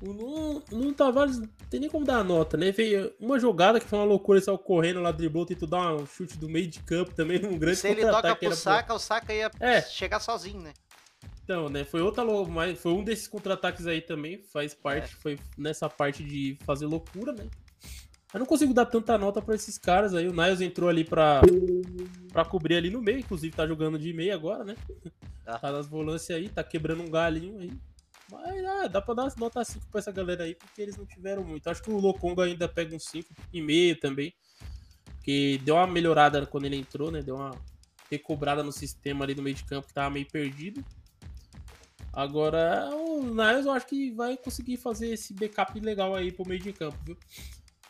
O 0.06 0.62
Nuno 0.70 0.92
Tavares 0.92 1.38
não 1.38 1.48
tem 1.70 1.80
nem 1.80 1.88
como 1.88 2.04
dar 2.04 2.22
nota, 2.22 2.58
né? 2.58 2.70
Veio 2.70 3.10
uma 3.18 3.40
jogada 3.40 3.80
que 3.80 3.86
foi 3.86 3.98
uma 3.98 4.04
loucura, 4.04 4.38
ele 4.38 4.44
saiu 4.44 4.58
correndo 4.58 5.00
lá, 5.00 5.10
driblou, 5.10 5.46
tentou 5.46 5.66
dar 5.66 5.94
um 5.94 6.06
chute 6.06 6.36
do 6.36 6.46
meio 6.46 6.66
de 6.66 6.80
campo 6.80 7.14
também, 7.14 7.42
um 7.44 7.58
grande 7.58 7.78
Se 7.78 7.88
ele 7.88 8.02
toca 8.02 8.36
pro 8.36 8.54
Saka, 8.54 8.84
pro... 8.84 8.96
o 8.96 8.98
Saka 8.98 9.32
ia 9.32 9.50
é. 9.58 9.80
chegar 9.80 10.20
sozinho, 10.20 10.60
né? 10.60 10.74
Então, 11.42 11.70
né? 11.70 11.84
Foi 11.84 12.02
outra 12.02 12.22
mas 12.46 12.78
foi 12.78 12.92
um 12.92 13.02
desses 13.02 13.26
contra-ataques 13.26 13.86
aí 13.86 14.02
também, 14.02 14.42
faz 14.52 14.74
parte, 14.74 15.14
é. 15.14 15.16
foi 15.20 15.38
nessa 15.56 15.88
parte 15.88 16.22
de 16.22 16.58
fazer 16.66 16.84
loucura, 16.84 17.32
né? 17.32 17.48
Eu 18.34 18.40
não 18.40 18.46
consigo 18.46 18.74
dar 18.74 18.86
tanta 18.86 19.16
nota 19.16 19.40
para 19.40 19.54
esses 19.54 19.78
caras 19.78 20.12
aí. 20.12 20.26
O 20.26 20.32
Niles 20.32 20.60
entrou 20.60 20.90
ali 20.90 21.04
pra, 21.04 21.40
pra 22.32 22.44
cobrir 22.44 22.74
ali 22.74 22.90
no 22.90 23.00
meio, 23.00 23.20
inclusive 23.20 23.54
tá 23.54 23.64
jogando 23.64 23.96
de 23.96 24.12
meio 24.12 24.34
agora, 24.34 24.64
né? 24.64 24.74
Ah. 25.46 25.58
Tá 25.58 25.70
nas 25.70 25.86
volâncias 25.86 26.36
aí, 26.36 26.48
tá 26.48 26.64
quebrando 26.64 27.04
um 27.04 27.10
galinho 27.10 27.60
aí. 27.60 27.70
Mas 28.30 28.64
ah, 28.64 28.86
dá 28.88 29.00
pra 29.00 29.14
dar 29.14 29.32
nota 29.36 29.64
5 29.64 29.86
pra 29.88 30.00
essa 30.00 30.10
galera 30.10 30.44
aí, 30.44 30.54
porque 30.54 30.80
eles 30.80 30.96
não 30.96 31.06
tiveram 31.06 31.44
muito. 31.44 31.68
Acho 31.68 31.82
que 31.82 31.90
o 31.90 31.98
Lokonga 31.98 32.44
ainda 32.44 32.68
pega 32.68 32.94
um 32.94 32.98
5,5 32.98 34.00
também. 34.00 34.34
Porque 35.04 35.60
deu 35.62 35.76
uma 35.76 35.86
melhorada 35.86 36.44
quando 36.46 36.66
ele 36.66 36.76
entrou, 36.76 37.10
né? 37.10 37.22
Deu 37.22 37.36
uma 37.36 37.52
recobrada 38.10 38.62
no 38.62 38.72
sistema 38.72 39.24
ali 39.24 39.34
no 39.34 39.42
meio 39.42 39.56
de 39.56 39.64
campo 39.64 39.88
que 39.88 39.94
tava 39.94 40.10
meio 40.10 40.26
perdido. 40.28 40.84
Agora, 42.12 42.90
o 42.94 43.22
Niles 43.22 43.66
eu 43.66 43.72
acho 43.72 43.86
que 43.86 44.12
vai 44.12 44.36
conseguir 44.36 44.76
fazer 44.76 45.08
esse 45.08 45.34
backup 45.34 45.78
legal 45.80 46.14
aí 46.14 46.30
pro 46.30 46.46
meio 46.46 46.60
de 46.60 46.72
campo, 46.72 46.96
viu? 47.04 47.16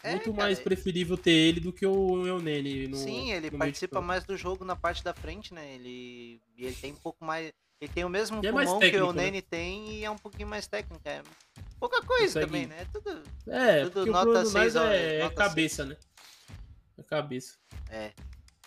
É, 0.05 0.11
Muito 0.11 0.35
cara, 0.35 0.43
mais 0.45 0.61
preferível 0.61 1.17
ter 1.17 1.31
ele 1.31 1.61
do 1.61 1.73
que 1.73 1.87
o 1.87 2.27
Eunene. 2.27 2.87
No, 2.88 2.97
Sim, 2.99 3.33
ele 3.33 3.51
participa 3.51 4.03
mais 4.03 4.23
do 4.23 4.37
jogo 4.37 4.62
na 4.62 4.77
parte 4.77 5.03
da 5.03 5.14
frente, 5.14 5.55
né? 5.55 5.75
Ele, 5.75 6.43
ele 6.59 6.75
tem 6.75 6.93
um 6.93 6.97
pouco 6.97 7.25
mais. 7.25 7.51
Ele 7.81 7.90
tem 7.90 8.05
o 8.05 8.09
mesmo 8.11 8.38
é 8.45 8.53
pulmão 8.53 8.79
técnico, 8.79 8.99
que 8.99 9.03
o 9.03 9.07
Eunene 9.09 9.38
né? 9.38 9.43
tem 9.49 9.95
e 9.95 10.05
é 10.05 10.11
um 10.11 10.19
pouquinho 10.19 10.47
mais 10.47 10.67
técnico. 10.67 11.01
É 11.07 11.23
pouca 11.81 12.03
coisa 12.03 12.27
Consegue... 12.27 12.47
também, 12.47 12.67
né? 12.67 12.87
Tudo, 12.93 13.23
é, 13.47 13.88
tudo 13.88 14.12
nota 14.12 14.45
6 14.45 14.77
é, 14.77 15.21
é 15.21 15.31
cabeça, 15.31 15.87
6. 15.87 15.88
né? 15.88 15.97
É 16.99 17.03
cabeça. 17.03 17.57
É. 17.88 18.12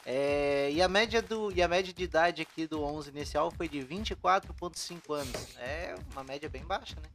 É, 0.04 0.72
e, 0.72 0.82
a 0.82 0.88
média 0.88 1.22
do, 1.22 1.52
e 1.52 1.62
a 1.62 1.68
média 1.68 1.94
de 1.94 2.04
idade 2.04 2.42
aqui 2.42 2.66
do 2.66 2.82
11 2.82 3.10
inicial 3.10 3.52
foi 3.52 3.70
de 3.70 3.80
24,5 3.80 5.14
anos. 5.14 5.58
É 5.58 5.94
uma 6.14 6.24
média 6.24 6.50
bem 6.50 6.64
baixa, 6.64 6.96
né? 6.96 7.10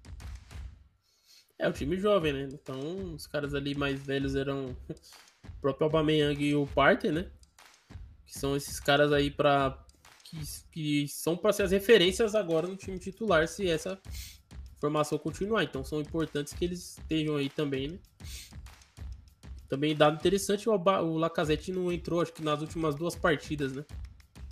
É, 1.62 1.68
o 1.68 1.72
time 1.72 1.96
jovem, 1.96 2.32
né? 2.32 2.48
Então, 2.52 3.14
os 3.14 3.24
caras 3.24 3.54
ali 3.54 3.72
mais 3.72 4.04
velhos 4.04 4.34
eram 4.34 4.76
o 4.88 5.60
próprio 5.60 5.84
Aubameyang 5.84 6.44
e 6.44 6.56
o 6.56 6.66
Parter, 6.66 7.12
né? 7.12 7.30
Que 8.26 8.36
são 8.36 8.56
esses 8.56 8.80
caras 8.80 9.12
aí 9.12 9.30
para 9.30 9.78
que, 10.24 10.40
que 10.72 11.06
são 11.06 11.36
para 11.36 11.52
ser 11.52 11.62
as 11.62 11.70
referências 11.70 12.34
agora 12.34 12.66
no 12.66 12.74
time 12.74 12.98
titular 12.98 13.46
se 13.46 13.70
essa 13.70 13.96
formação 14.80 15.16
continuar. 15.16 15.62
Então, 15.62 15.84
são 15.84 16.00
importantes 16.00 16.52
que 16.52 16.64
eles 16.64 16.98
estejam 16.98 17.36
aí 17.36 17.48
também, 17.48 17.86
né? 17.90 17.98
Também 19.68 19.94
dado 19.94 20.16
interessante, 20.16 20.68
o, 20.68 20.72
o 20.72 21.16
Lacazette 21.16 21.70
não 21.70 21.92
entrou, 21.92 22.20
acho 22.20 22.32
que 22.32 22.42
nas 22.42 22.60
últimas 22.60 22.96
duas 22.96 23.14
partidas, 23.14 23.72
né? 23.72 23.84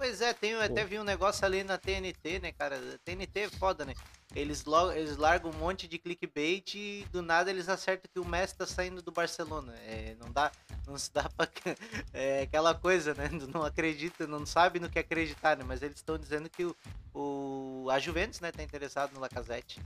Pois 0.00 0.22
é, 0.22 0.32
tem, 0.32 0.54
até 0.54 0.82
vi 0.82 0.98
um 0.98 1.04
negócio 1.04 1.44
ali 1.44 1.62
na 1.62 1.76
TNT, 1.76 2.38
né, 2.38 2.52
cara? 2.52 2.80
TNT 3.04 3.40
é 3.40 3.48
foda, 3.50 3.84
né? 3.84 3.92
Eles, 4.34 4.64
logo, 4.64 4.92
eles 4.92 5.18
largam 5.18 5.50
um 5.50 5.58
monte 5.58 5.86
de 5.86 5.98
clickbait 5.98 6.74
e 6.74 7.06
do 7.12 7.20
nada 7.20 7.50
eles 7.50 7.68
acertam 7.68 8.10
que 8.10 8.18
o 8.18 8.24
Messi 8.24 8.56
tá 8.56 8.66
saindo 8.66 9.02
do 9.02 9.12
Barcelona. 9.12 9.74
É, 9.80 10.16
não 10.18 10.32
dá, 10.32 10.50
não 10.86 10.96
se 10.96 11.12
dá 11.12 11.28
pra. 11.28 11.46
É 12.14 12.44
aquela 12.44 12.74
coisa, 12.74 13.12
né? 13.12 13.28
Não 13.52 13.62
acredita, 13.62 14.26
não 14.26 14.46
sabe 14.46 14.80
no 14.80 14.88
que 14.88 14.98
acreditar, 14.98 15.54
né? 15.58 15.64
Mas 15.66 15.82
eles 15.82 15.96
estão 15.96 16.16
dizendo 16.16 16.48
que 16.48 16.64
o, 16.64 16.74
o, 17.12 17.90
a 17.90 17.98
Juventus, 17.98 18.40
né, 18.40 18.50
tá 18.50 18.62
interessado 18.62 19.12
no 19.12 19.20
Lacazette. 19.20 19.82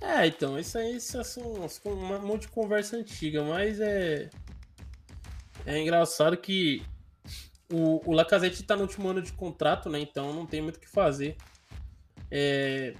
É, 0.00 0.28
então, 0.28 0.56
isso 0.56 0.78
aí 0.78 0.94
isso 0.94 1.18
é 1.20 1.24
são, 1.24 1.42
um 1.86 2.20
monte 2.20 2.42
de 2.42 2.48
conversa 2.48 2.96
antiga, 2.96 3.42
mas 3.42 3.80
é. 3.80 4.30
É 5.64 5.76
engraçado 5.76 6.36
que 6.36 6.86
o, 7.72 8.10
o 8.10 8.12
Lacazette 8.12 8.62
tá 8.62 8.76
no 8.76 8.82
último 8.82 9.08
ano 9.08 9.22
de 9.22 9.32
contrato, 9.32 9.88
né? 9.88 10.00
Então 10.00 10.32
não 10.32 10.46
tem 10.46 10.60
muito 10.60 10.76
o 10.76 10.80
que 10.80 10.88
fazer. 10.88 11.36
É, 12.30 12.94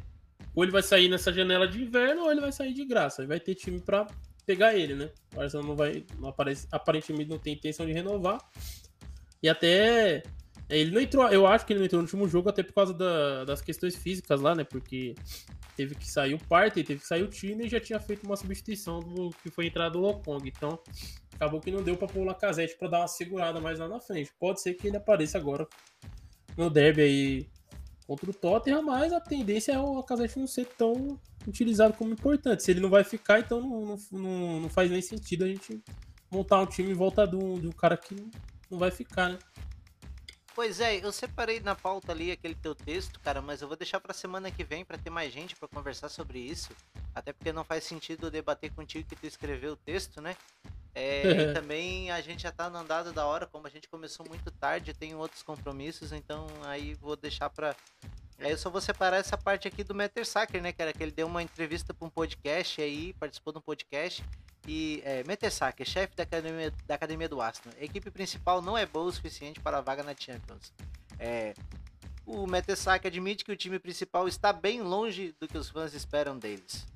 ou 0.55 0.64
ele 0.64 0.72
vai 0.72 0.83
sair 0.83 1.09
nessa 1.09 1.33
janela 1.33 1.68
de 1.68 1.83
inverno 1.83 2.22
ou 2.22 2.33
ele 2.33 2.40
vai 2.40 2.52
sair 2.52 2.72
de 2.72 2.85
graça. 2.85 3.26
Vai 3.26 3.40
ter 3.40 3.55
time 3.55 3.81
para 3.81 4.07
pegar 4.46 4.74
ele, 4.74 4.94
né? 4.94 5.11
Arsenal 5.37 5.66
não 5.66 5.76
vai, 5.76 6.05
não 6.18 6.29
aparece, 6.29 6.66
aparentemente 6.70 7.29
não 7.29 7.38
tem 7.38 7.55
intenção 7.55 7.85
de 7.85 7.92
renovar. 7.92 8.38
E 9.42 9.48
até 9.48 10.22
ele 10.68 10.90
não 10.90 11.00
entrou, 11.00 11.29
eu 11.29 11.46
acho 11.46 11.66
que 11.66 11.72
ele 11.72 11.81
não 11.81 11.87
entrou 11.87 12.00
no 12.00 12.07
último 12.07 12.29
jogo 12.29 12.48
até 12.48 12.62
por 12.62 12.72
causa 12.72 12.94
da, 12.94 13.44
das 13.44 13.61
questões 13.61 13.94
físicas 13.96 14.40
lá, 14.40 14.55
né? 14.55 14.64
Porque 14.64 15.14
teve 15.76 15.94
que 15.94 16.09
sair 16.09 16.35
o 16.35 16.38
Partey, 16.38 16.83
teve 16.83 17.00
que 17.00 17.07
sair 17.07 17.22
o 17.22 17.29
time 17.29 17.66
e 17.66 17.68
já 17.68 17.79
tinha 17.79 18.00
feito 18.00 18.24
uma 18.24 18.37
substituição 18.37 19.00
do 19.00 19.31
que 19.42 19.50
foi 19.50 19.66
entrado 19.66 19.98
o 19.98 20.00
Lokong. 20.00 20.48
Então, 20.48 20.79
acabou 21.37 21.61
que 21.61 21.70
não 21.70 21.83
deu 21.83 21.96
para 21.96 22.09
pôr 22.09 22.20
o 22.20 22.25
Lacazette 22.25 22.77
para 22.77 22.88
dar 22.88 23.01
uma 23.01 23.09
segurada 23.09 23.61
mais 23.61 23.79
lá 23.79 23.87
na 23.87 24.01
frente. 24.01 24.33
Pode 24.38 24.61
ser 24.61 24.75
que 24.75 24.88
ele 24.88 24.96
apareça 24.96 25.38
agora 25.38 25.68
no 26.57 26.68
derby 26.68 27.03
aí 27.03 27.49
contra 28.07 28.31
o 28.31 28.35
Tottenham, 28.35 28.83
mas 28.83 29.12
a 29.12 29.20
tendência 29.20 29.72
é 29.72 29.79
o 29.79 29.94
Lacazette 29.94 30.38
não 30.38 30.46
ser 30.46 30.66
tão 30.66 31.20
utilizado 31.46 31.94
como 31.94 32.12
importante. 32.12 32.62
Se 32.62 32.70
ele 32.70 32.81
não 32.81 32.90
vai 32.90 33.05
ficar, 33.05 33.40
então 33.40 33.61
não, 33.61 33.96
não, 34.11 34.61
não 34.61 34.68
faz 34.68 34.90
nem 34.90 35.03
sentido 35.03 35.44
a 35.44 35.49
gente 35.49 35.83
montar 36.31 36.61
um 36.61 36.66
time 36.66 36.90
em 36.90 36.94
volta 36.94 37.27
do, 37.27 37.61
do 37.61 37.72
cara 37.75 37.96
que 37.96 38.14
não 38.70 38.79
vai 38.79 38.90
ficar, 38.90 39.29
né? 39.29 39.38
Pois 40.55 40.81
é, 40.81 41.05
eu 41.05 41.12
separei 41.12 41.61
na 41.61 41.75
pauta 41.75 42.12
ali 42.12 42.33
aquele 42.33 42.55
teu 42.55 42.75
texto, 42.75 43.20
cara, 43.20 43.42
mas 43.42 43.61
eu 43.61 43.68
vou 43.68 43.77
deixar 43.77 44.01
pra 44.01 44.14
semana 44.14 44.51
que 44.51 44.64
vem 44.64 44.87
para 44.87 44.96
ter 44.96 45.11
mais 45.11 45.31
gente 45.31 45.55
para 45.55 45.68
conversar 45.68 46.09
sobre 46.09 46.38
isso. 46.38 46.70
Até 47.14 47.31
porque 47.31 47.53
não 47.53 47.62
faz 47.62 47.85
sentido 47.85 48.31
debater 48.31 48.72
contigo 48.72 49.07
que 49.07 49.14
tu 49.14 49.27
escreveu 49.27 49.75
o 49.75 49.77
texto, 49.77 50.22
né? 50.22 50.35
É, 50.97 51.51
e 51.51 51.53
também 51.53 52.11
a 52.11 52.23
gente 52.23 52.43
já 52.43 52.51
tá 52.51 52.71
no 52.71 52.79
andado 52.79 53.13
da 53.13 53.27
hora, 53.27 53.47
como 53.47 53.67
a 53.67 53.71
gente 53.71 53.87
começou 53.87 54.27
muito 54.27 54.51
tarde, 54.51 54.95
tem 54.95 55.15
outros 55.15 55.43
compromissos, 55.43 56.11
então 56.11 56.47
aí 56.65 56.95
vou 56.95 57.15
deixar 57.15 57.51
pra. 57.51 57.77
Aí 58.39 58.51
eu 58.51 58.59
só 58.59 58.71
vou 58.71 58.81
separar 58.81 59.19
essa 59.19 59.37
parte 59.37 59.69
aqui 59.69 59.85
do 59.85 59.95
Metersacker, 59.95 60.61
né? 60.63 60.73
Que 60.73 60.83
era 60.83 60.93
que 60.93 61.03
ele 61.03 61.13
deu 61.13 61.27
uma 61.27 61.43
entrevista 61.43 61.93
pra 61.93 62.07
um 62.07 62.11
podcast 62.11 62.81
aí, 62.81 63.13
participou 63.15 63.53
de 63.53 63.59
um 63.59 63.63
podcast. 63.63 64.25
E 64.67 65.01
é, 65.05 65.23
Metersacker, 65.25 65.87
chefe 65.87 66.17
da 66.17 66.25
academia, 66.25 66.73
da 66.87 66.95
academia 66.95 67.29
do 67.29 67.41
Arsenal. 67.41 67.77
A 67.79 67.85
equipe 67.85 68.11
principal 68.11 68.61
não 68.61 68.77
é 68.77 68.85
boa 68.85 69.07
o 69.07 69.13
suficiente 69.13 69.61
para 69.61 69.79
a 69.79 69.81
vaga 69.81 70.03
na 70.03 70.15
Champions. 70.19 70.73
É, 71.19 71.55
o 72.27 72.47
Metersacker 72.47 73.11
admite 73.11 73.45
que 73.45 73.53
o 73.53 73.57
time 73.57 73.79
principal 73.79 74.27
está 74.27 74.53
bem 74.53 74.83
longe 74.83 75.35
do 75.39 75.47
que 75.47 75.57
os 75.57 75.71
fãs 75.71 75.95
esperam 75.95 76.37
deles. 76.39 76.87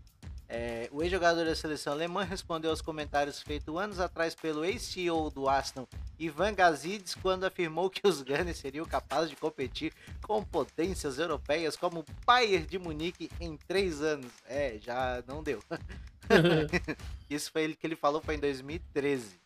É, 0.53 0.89
o 0.91 1.01
ex-jogador 1.01 1.45
da 1.45 1.55
seleção 1.55 1.93
alemã 1.93 2.25
respondeu 2.25 2.71
aos 2.71 2.83
comentários 2.83 3.41
feitos 3.41 3.73
anos 3.77 4.01
atrás 4.01 4.35
pelo 4.35 4.65
ex-CEO 4.65 5.31
do 5.31 5.49
Aston, 5.49 5.87
Ivan 6.19 6.53
Gazidis, 6.53 7.15
quando 7.15 7.45
afirmou 7.45 7.89
que 7.89 8.01
os 8.05 8.21
Gunners 8.21 8.59
seriam 8.59 8.85
capazes 8.85 9.31
de 9.31 9.37
competir 9.37 9.93
com 10.21 10.43
potências 10.43 11.21
europeias 11.21 11.77
como 11.77 12.01
o 12.01 12.05
Bayern 12.27 12.67
de 12.67 12.81
Munique 12.81 13.31
em 13.39 13.57
três 13.57 14.03
anos. 14.03 14.33
É, 14.45 14.77
já 14.83 15.23
não 15.25 15.41
deu. 15.41 15.63
Isso 17.29 17.51
foi 17.51 17.63
ele 17.63 17.77
que 17.77 17.87
ele 17.87 17.97
falou 17.97 18.21
foi 18.21 18.37
em 18.37 18.41
2013. 18.41 19.41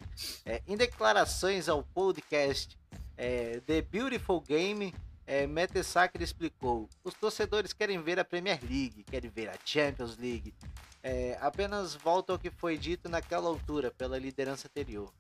É, 0.45 0.63
em 0.67 0.77
declarações 0.77 1.69
ao 1.69 1.83
podcast 1.83 2.79
é, 3.17 3.61
The 3.67 3.83
Beautiful 3.83 4.41
Game, 4.41 4.95
é, 5.27 5.47
Metesacre 5.47 6.23
explicou: 6.23 6.89
os 7.03 7.15
torcedores 7.15 7.73
querem 7.73 8.01
ver 8.03 8.19
a 8.19 8.25
Premier 8.25 8.61
League, 8.63 9.05
querem 9.05 9.31
ver 9.31 9.49
a 9.49 9.55
Champions 9.65 10.17
League, 10.17 10.55
é, 11.05 11.37
apenas 11.39 11.95
volta 11.95 12.33
ao 12.33 12.39
que 12.39 12.51
foi 12.51 12.79
dito 12.79 13.11
naquela 13.11 13.47
altura 13.47 13.91
pela 13.91 14.19
liderança 14.19 14.67
anterior. 14.67 15.13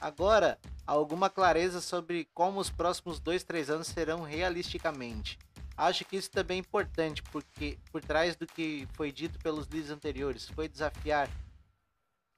Agora, 0.00 0.58
há 0.84 0.90
alguma 0.90 1.30
clareza 1.30 1.80
sobre 1.80 2.28
como 2.34 2.58
os 2.58 2.68
próximos 2.68 3.20
dois, 3.20 3.44
três 3.44 3.70
anos 3.70 3.86
serão 3.86 4.22
realisticamente. 4.22 5.38
Acho 5.76 6.04
que 6.04 6.16
isso 6.16 6.28
também 6.28 6.56
é 6.56 6.60
importante, 6.60 7.22
porque 7.22 7.78
por 7.92 8.02
trás 8.02 8.34
do 8.34 8.48
que 8.48 8.88
foi 8.94 9.12
dito 9.12 9.38
pelos 9.38 9.66
líderes 9.66 9.92
anteriores, 9.92 10.48
foi 10.48 10.68
desafiar 10.68 11.30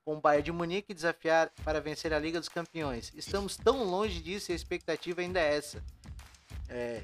com 0.04 0.16
o 0.16 0.20
Bayern 0.20 0.44
de 0.44 0.52
Munique 0.52 0.92
desafiar 0.92 1.50
para 1.64 1.80
vencer 1.80 2.12
a 2.12 2.18
Liga 2.18 2.38
dos 2.38 2.50
Campeões. 2.50 3.10
Estamos 3.16 3.56
tão 3.56 3.82
longe 3.82 4.20
disso 4.20 4.50
e 4.50 4.52
a 4.52 4.56
expectativa 4.56 5.22
ainda 5.22 5.40
é 5.40 5.56
essa. 5.56 5.82
É, 6.68 7.02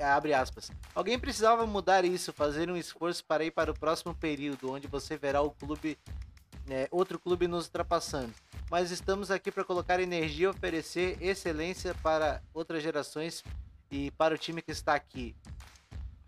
abre 0.00 0.34
aspas. 0.34 0.70
Alguém 0.94 1.18
precisava 1.18 1.66
mudar 1.66 2.04
isso, 2.04 2.32
fazer 2.32 2.70
um 2.70 2.76
esforço 2.76 3.24
para 3.24 3.44
ir 3.44 3.50
para 3.50 3.70
o 3.70 3.78
próximo 3.78 4.14
período, 4.14 4.70
onde 4.70 4.86
você 4.86 5.16
verá 5.16 5.40
o 5.40 5.50
clube, 5.50 5.98
é, 6.68 6.88
outro 6.90 7.18
clube 7.18 7.48
nos 7.48 7.66
ultrapassando. 7.66 8.32
Mas 8.70 8.90
estamos 8.90 9.30
aqui 9.30 9.50
para 9.50 9.64
colocar 9.64 10.00
energia 10.00 10.50
oferecer 10.50 11.16
excelência 11.20 11.94
para 12.02 12.42
outras 12.54 12.82
gerações 12.82 13.42
e 13.90 14.10
para 14.12 14.34
o 14.34 14.38
time 14.38 14.62
que 14.62 14.72
está 14.72 14.94
aqui. 14.94 15.34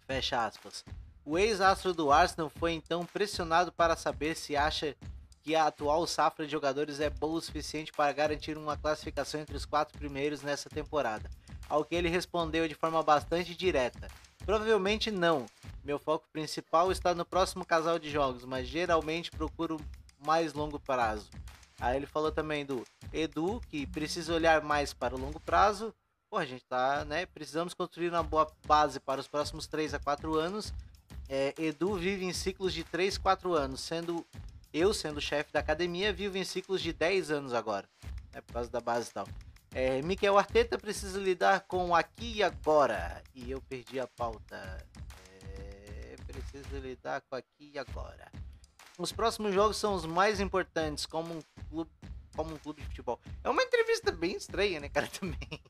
Fecha 0.06 0.44
aspas. 0.44 0.84
O 1.24 1.38
ex-astro 1.38 1.94
do 1.94 2.12
Arsenal 2.12 2.50
foi 2.50 2.72
então 2.72 3.06
pressionado 3.06 3.72
para 3.72 3.96
saber 3.96 4.36
se 4.36 4.56
acha 4.56 4.94
que 5.42 5.54
a 5.54 5.66
atual 5.66 6.06
safra 6.06 6.44
de 6.44 6.52
jogadores 6.52 7.00
é 7.00 7.08
boa 7.08 7.38
o 7.38 7.40
suficiente 7.40 7.92
para 7.92 8.12
garantir 8.12 8.56
uma 8.56 8.76
classificação 8.76 9.40
entre 9.40 9.56
os 9.56 9.64
quatro 9.64 9.98
primeiros 9.98 10.42
nessa 10.42 10.68
temporada 10.68 11.30
ao 11.74 11.84
que 11.84 11.94
ele 11.94 12.08
respondeu 12.08 12.68
de 12.68 12.74
forma 12.74 13.02
bastante 13.02 13.54
direta: 13.54 14.08
Provavelmente 14.44 15.10
não. 15.10 15.46
Meu 15.82 15.98
foco 15.98 16.26
principal 16.32 16.90
está 16.92 17.14
no 17.14 17.24
próximo 17.24 17.64
casal 17.64 17.98
de 17.98 18.10
jogos, 18.10 18.44
mas 18.44 18.68
geralmente 18.68 19.30
procuro 19.30 19.78
mais 20.24 20.54
longo 20.54 20.78
prazo. 20.78 21.28
Aí 21.80 21.96
ele 21.96 22.06
falou 22.06 22.30
também 22.30 22.64
do 22.64 22.84
Edu, 23.12 23.60
que 23.68 23.86
precisa 23.86 24.32
olhar 24.32 24.62
mais 24.62 24.94
para 24.94 25.14
o 25.14 25.18
longo 25.18 25.40
prazo. 25.40 25.92
Pô, 26.30 26.38
a 26.38 26.46
gente 26.46 26.64
tá, 26.64 27.04
né? 27.04 27.26
Precisamos 27.26 27.74
construir 27.74 28.08
uma 28.08 28.22
boa 28.22 28.50
base 28.66 29.00
para 29.00 29.20
os 29.20 29.28
próximos 29.28 29.66
3 29.66 29.94
a 29.94 29.98
4 29.98 30.34
anos. 30.38 30.72
É, 31.28 31.52
Edu 31.58 31.94
vive 31.94 32.24
em 32.24 32.32
ciclos 32.32 32.72
de 32.72 32.84
3, 32.84 33.18
4 33.18 33.52
anos, 33.52 33.80
sendo 33.80 34.24
eu, 34.72 34.94
sendo 34.94 35.20
chefe 35.20 35.52
da 35.52 35.60
academia, 35.60 36.12
vivo 36.12 36.38
em 36.38 36.44
ciclos 36.44 36.80
de 36.80 36.92
10 36.92 37.30
anos 37.30 37.52
agora, 37.52 37.88
né, 38.32 38.40
por 38.40 38.52
causa 38.52 38.70
da 38.70 38.80
base 38.80 39.10
e 39.10 39.12
tal. 39.12 39.26
É, 39.74 40.00
Miquel 40.02 40.38
Arteta 40.38 40.78
precisa 40.78 41.18
lidar 41.18 41.62
com 41.62 41.94
aqui 41.94 42.36
e 42.36 42.42
agora. 42.44 43.20
E 43.34 43.50
eu 43.50 43.60
perdi 43.60 43.98
a 43.98 44.06
pauta. 44.06 44.86
É, 45.42 46.14
precisa 46.24 46.78
lidar 46.78 47.20
com 47.22 47.34
aqui 47.34 47.72
e 47.74 47.78
agora. 47.78 48.30
Os 48.96 49.10
próximos 49.10 49.52
jogos 49.52 49.76
são 49.76 49.94
os 49.94 50.06
mais 50.06 50.38
importantes, 50.38 51.04
como 51.04 51.34
um 51.34 51.42
clube, 51.68 51.90
como 52.36 52.54
um 52.54 52.58
clube 52.58 52.82
de 52.82 52.86
futebol. 52.86 53.20
É 53.42 53.50
uma 53.50 53.64
entrevista 53.64 54.12
bem 54.12 54.36
estranha, 54.36 54.78
né, 54.78 54.88
cara? 54.88 55.08
Também. 55.18 55.60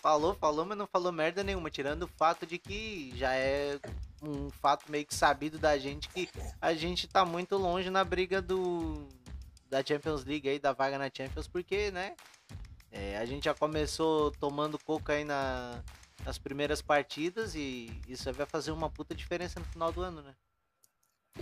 falou, 0.00 0.34
falou, 0.34 0.64
mas 0.64 0.78
não 0.78 0.86
falou 0.86 1.12
merda 1.12 1.44
nenhuma. 1.44 1.70
Tirando 1.70 2.04
o 2.04 2.08
fato 2.08 2.46
de 2.46 2.58
que 2.58 3.12
já 3.14 3.34
é 3.34 3.78
um 4.22 4.48
fato 4.48 4.90
meio 4.90 5.04
que 5.04 5.14
sabido 5.14 5.58
da 5.58 5.76
gente 5.76 6.08
que 6.08 6.30
a 6.62 6.72
gente 6.72 7.06
tá 7.06 7.26
muito 7.26 7.58
longe 7.58 7.90
na 7.90 8.02
briga 8.02 8.40
do 8.40 9.06
da 9.68 9.84
Champions 9.84 10.24
League 10.24 10.48
aí, 10.48 10.58
da 10.58 10.72
vaga 10.72 10.96
na 10.96 11.10
Champions, 11.12 11.48
porque, 11.48 11.90
né? 11.90 12.14
É, 12.96 13.18
a 13.18 13.24
gente 13.24 13.46
já 13.46 13.54
começou 13.54 14.30
tomando 14.30 14.78
coca 14.78 15.14
aí 15.14 15.24
na, 15.24 15.82
nas 16.24 16.38
primeiras 16.38 16.80
partidas 16.80 17.56
e 17.56 17.90
isso 18.08 18.32
vai 18.32 18.46
fazer 18.46 18.70
uma 18.70 18.88
puta 18.88 19.12
diferença 19.16 19.58
no 19.58 19.66
final 19.66 19.90
do 19.90 20.00
ano, 20.00 20.22
né? 20.22 20.32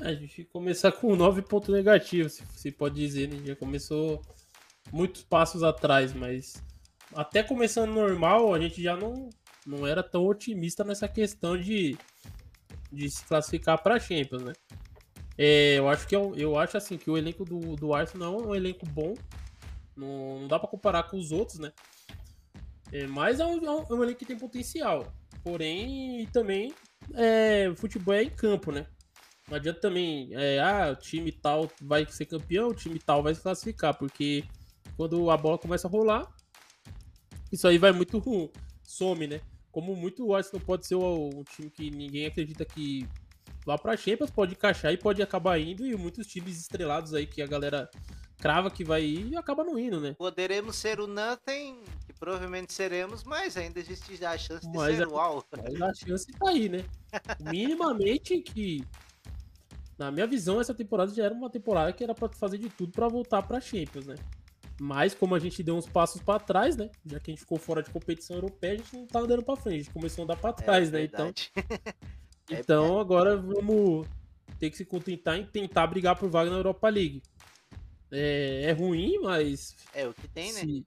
A 0.01 0.15
gente 0.15 0.45
começar 0.45 0.91
com 0.93 1.15
nove 1.15 1.43
pontos 1.43 1.69
negativos, 1.69 2.33
se, 2.33 2.47
se 2.57 2.73
pode 2.73 2.95
dizer, 2.95 3.29
né? 3.29 3.39
Já 3.45 3.55
começou 3.55 4.23
muitos 4.91 5.25
passos 5.25 5.63
atrás, 5.63 6.15
mas 6.15 6.55
até 7.15 7.43
começando 7.43 7.93
normal, 7.93 8.55
a 8.55 8.59
gente 8.59 8.83
já 8.83 8.97
não, 8.97 9.29
não 9.67 9.87
era 9.87 10.03
tão 10.03 10.25
otimista 10.25 10.83
nessa 10.83 11.07
questão 11.07 11.61
de, 11.61 11.99
de 12.91 13.11
se 13.11 13.23
classificar 13.27 13.83
para 13.83 14.01
Champions, 14.01 14.43
né? 14.43 14.53
É, 15.37 15.79
eu 15.79 15.87
acho 15.91 16.09
que 16.09 16.17
eu, 16.17 16.35
é 16.35 16.41
eu 16.41 16.59
acho 16.59 16.79
assim 16.79 16.97
que 16.97 17.11
o 17.11 17.19
elenco 17.19 17.45
do, 17.45 17.77
do 17.77 17.93
Arsenal 17.93 18.41
é 18.41 18.47
um 18.47 18.55
elenco 18.55 18.87
bom, 18.87 19.13
não, 19.97 20.41
não 20.41 20.49
dá 20.49 20.59
para 20.59 20.69
comparar 20.69 21.05
com 21.05 21.19
os 21.19 21.33
outros, 21.33 21.59
né? 21.59 21.73
É, 22.93 23.07
mas 23.07 23.41
é 23.41 23.47
um, 23.47 23.65
é 23.65 23.95
um, 23.95 24.03
elenco 24.03 24.19
que 24.19 24.27
tem 24.27 24.39
potencial. 24.39 25.13
Porém, 25.43 26.27
também 26.33 26.73
é, 27.15 27.73
futebol 27.77 28.15
é 28.15 28.23
em 28.23 28.31
campo, 28.31 28.71
né? 28.71 28.87
Não 29.49 29.57
adianta 29.57 29.81
também, 29.81 30.31
é, 30.33 30.61
ah, 30.61 30.93
o 30.93 30.97
time 30.97 31.33
tal 31.33 31.69
vai 31.81 32.07
ser 32.07 32.27
campeão, 32.27 32.69
o 32.69 32.75
time 32.75 32.99
tal 32.99 33.23
vai 33.23 33.35
se 33.35 33.41
classificar, 33.41 33.97
porque 33.97 34.45
quando 34.97 35.31
a 35.31 35.37
bola 35.37 35.59
começa 35.59 35.89
a 35.89 35.91
rolar, 35.91 36.33
isso 37.51 37.67
aí 37.67 37.77
vai 37.77 37.93
muito 37.93 38.19
ruim, 38.19 38.51
some, 38.85 39.27
né? 39.27 39.41
Como 39.71 39.97
muito 39.97 40.27
o 40.27 40.35
Arsenal 40.35 40.65
pode 40.65 40.87
ser 40.87 40.97
um 40.97 41.43
time 41.45 41.71
que 41.71 41.91
ninguém 41.91 42.27
acredita 42.27 42.65
que 42.65 43.09
vá 43.65 43.79
pra 43.79 43.97
Champions, 43.97 44.31
pode 44.31 44.53
encaixar 44.53 44.93
e 44.93 44.99
pode 44.99 45.23
acabar 45.23 45.59
indo, 45.59 45.87
e 45.87 45.97
muitos 45.97 46.27
times 46.27 46.61
estrelados 46.61 47.15
aí 47.15 47.27
que 47.27 47.43
a 47.43 47.47
galera 47.47 47.91
crava 48.43 48.73
que 48.73 48.83
vai 48.83 49.05
ir 49.05 49.29
e 49.29 49.37
acaba 49.37 49.63
não 49.63 49.79
indo, 49.79 50.01
né? 50.01 50.17
Poderemos 50.19 50.75
ser 50.75 50.99
o 50.99 51.07
Nothing, 51.07 51.81
que 52.05 52.13
provavelmente 52.13 52.73
seremos, 52.73 53.23
mas 53.23 53.57
ainda 53.57 53.79
existe 53.79 54.23
a 54.25 54.37
chance 54.37 54.69
de 54.69 54.77
mas 54.77 54.97
ser 54.97 55.05
a, 55.05 55.09
o 55.09 55.17
Al. 55.17 55.45
Mas 55.57 55.81
a 55.81 55.95
chance 55.95 56.27
tá 56.33 56.49
aí, 56.49 56.69
né? 56.69 56.85
Minimamente 57.39 58.41
que 58.41 58.85
na 59.97 60.11
minha 60.11 60.27
visão, 60.27 60.61
essa 60.61 60.75
temporada 60.75 61.15
já 61.15 61.25
era 61.25 61.33
uma 61.33 61.49
temporada 61.49 61.93
que 61.93 62.03
era 62.03 62.13
para 62.17 62.29
fazer 62.31 62.59
de 62.59 62.69
tudo 62.69 62.91
para 62.91 63.07
voltar 63.07 63.43
para 63.43 63.61
Champions, 63.61 64.07
né? 64.07 64.17
Mas 64.81 65.15
como 65.15 65.37
a 65.37 65.39
gente 65.39 65.63
deu 65.63 65.77
uns 65.77 65.87
passos 65.87 66.21
para 66.21 66.41
trás, 66.41 66.77
né? 66.77 66.91
Já 67.07 67.21
que 67.21 67.31
a 67.31 67.33
gente 67.33 67.43
ficou 67.43 67.59
fora 67.59 67.81
de 67.81 67.91
competição 67.91 68.35
europeia, 68.35 68.73
a 68.73 68.77
gente 68.79 68.97
não 68.97 69.07
tá 69.07 69.21
andando 69.21 69.45
para 69.45 69.55
frente, 69.55 69.75
a 69.75 69.83
gente 69.85 69.93
começou 69.93 70.23
a 70.23 70.25
andar 70.25 70.37
para 70.37 70.51
é 70.51 70.53
trás, 70.55 70.89
é 70.89 70.91
né? 70.91 71.05
Então, 71.05 71.33
é 72.51 72.59
então 72.59 72.99
agora 72.99 73.37
vamos 73.37 74.05
ter 74.59 74.71
que 74.71 74.77
se 74.77 74.85
contentar 74.85 75.39
em 75.39 75.47
tentar 75.47 75.87
brigar 75.87 76.17
por 76.17 76.29
vaga 76.29 76.51
na 76.51 76.57
Europa 76.57 76.89
League. 76.89 77.23
É, 78.13 78.65
é 78.65 78.73
ruim, 78.73 79.19
mas 79.21 79.75
é 79.95 80.07
o 80.07 80.13
que 80.13 80.29
tem, 80.29 80.53
né? 80.53 80.83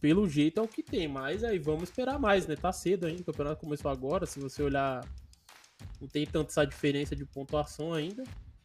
pelo 0.00 0.28
jeito 0.28 0.60
é 0.60 0.62
o 0.62 0.68
que 0.68 0.82
tem, 0.82 1.06
mas 1.08 1.44
aí 1.44 1.58
vamos 1.58 1.84
esperar 1.84 2.18
mais, 2.18 2.46
né? 2.46 2.56
Tá 2.56 2.72
cedo 2.72 3.06
ainda, 3.06 3.22
o 3.22 3.24
campeonato 3.24 3.60
começou 3.60 3.90
agora, 3.90 4.24
se 4.24 4.38
você 4.40 4.62
olhar 4.62 5.04
não 6.00 6.08
tem 6.08 6.26
tanta 6.26 6.50
essa 6.50 6.64
diferença 6.64 7.14
de 7.14 7.24
pontuação 7.24 7.92
ainda. 7.92 8.22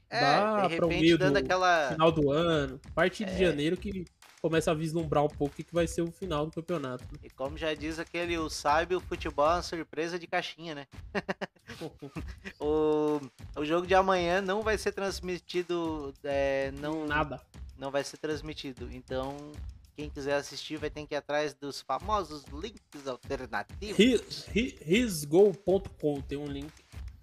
É, 0.09 0.19
Dá 0.19 0.69
para 0.69 0.85
o 0.85 0.89
meio 0.89 1.17
do 1.17 1.37
aquela... 1.37 1.91
final 1.91 2.11
do 2.11 2.31
ano, 2.31 2.79
parte 2.93 3.23
de 3.23 3.31
é. 3.31 3.37
janeiro 3.37 3.77
que 3.77 4.05
começa 4.41 4.71
a 4.71 4.73
vislumbrar 4.73 5.23
um 5.23 5.29
pouco 5.29 5.53
o 5.53 5.63
que 5.63 5.73
vai 5.73 5.87
ser 5.87 6.01
o 6.01 6.11
final 6.11 6.45
do 6.45 6.51
campeonato. 6.51 7.05
Né? 7.13 7.19
E 7.23 7.29
como 7.29 7.57
já 7.57 7.73
diz 7.73 7.99
aquele, 7.99 8.37
o 8.37 8.49
sabe, 8.49 8.95
o 8.95 8.99
futebol 8.99 9.45
é 9.45 9.53
uma 9.55 9.61
surpresa 9.61 10.17
de 10.17 10.27
caixinha, 10.27 10.75
né? 10.75 10.87
o, 12.59 13.21
o 13.55 13.63
jogo 13.63 13.85
de 13.85 13.93
amanhã 13.93 14.41
não 14.41 14.63
vai 14.63 14.77
ser 14.77 14.91
transmitido, 14.91 16.13
é, 16.23 16.71
não 16.79 17.05
nada, 17.05 17.39
não 17.81 17.91
vai 17.91 18.03
ser 18.03 18.17
transmitido. 18.17 18.87
Então 18.93 19.35
quem 19.95 20.09
quiser 20.09 20.35
assistir 20.35 20.77
vai 20.77 20.89
ter 20.89 21.05
que 21.05 21.15
ir 21.15 21.17
atrás 21.17 21.53
dos 21.53 21.81
famosos 21.81 22.45
links 22.45 23.07
alternativos. 23.07 24.47
Hisgo.com 24.55 26.21
tem 26.21 26.37
um 26.37 26.45
link 26.45 26.71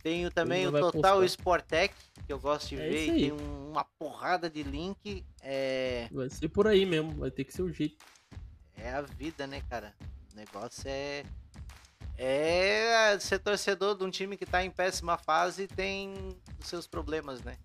tenho 0.02 0.30
também 0.30 0.66
o 0.66 0.72
Total 0.72 1.22
Sportec, 1.24 1.94
que 2.24 2.32
eu 2.32 2.38
gosto 2.38 2.68
de 2.68 2.76
é 2.76 2.88
ver, 2.88 3.06
e 3.08 3.20
tem 3.20 3.32
uma 3.32 3.84
porrada 3.98 4.48
de 4.48 4.62
link. 4.62 5.24
É... 5.42 6.08
Vai 6.12 6.30
ser 6.30 6.48
por 6.48 6.66
aí 6.66 6.86
mesmo, 6.86 7.12
vai 7.12 7.30
ter 7.30 7.44
que 7.44 7.52
ser 7.52 7.62
o 7.62 7.72
jeito. 7.72 8.04
É 8.76 8.90
a 8.90 9.02
vida, 9.02 9.46
né, 9.46 9.60
cara? 9.68 9.92
O 10.32 10.36
negócio 10.36 10.84
é. 10.86 11.24
É 12.16 13.18
ser 13.20 13.38
torcedor 13.38 13.96
de 13.96 14.04
um 14.04 14.10
time 14.10 14.36
que 14.36 14.46
tá 14.46 14.64
em 14.64 14.70
péssima 14.70 15.18
fase 15.18 15.66
tem 15.68 16.14
os 16.58 16.68
seus 16.68 16.86
problemas, 16.86 17.42
né? 17.42 17.56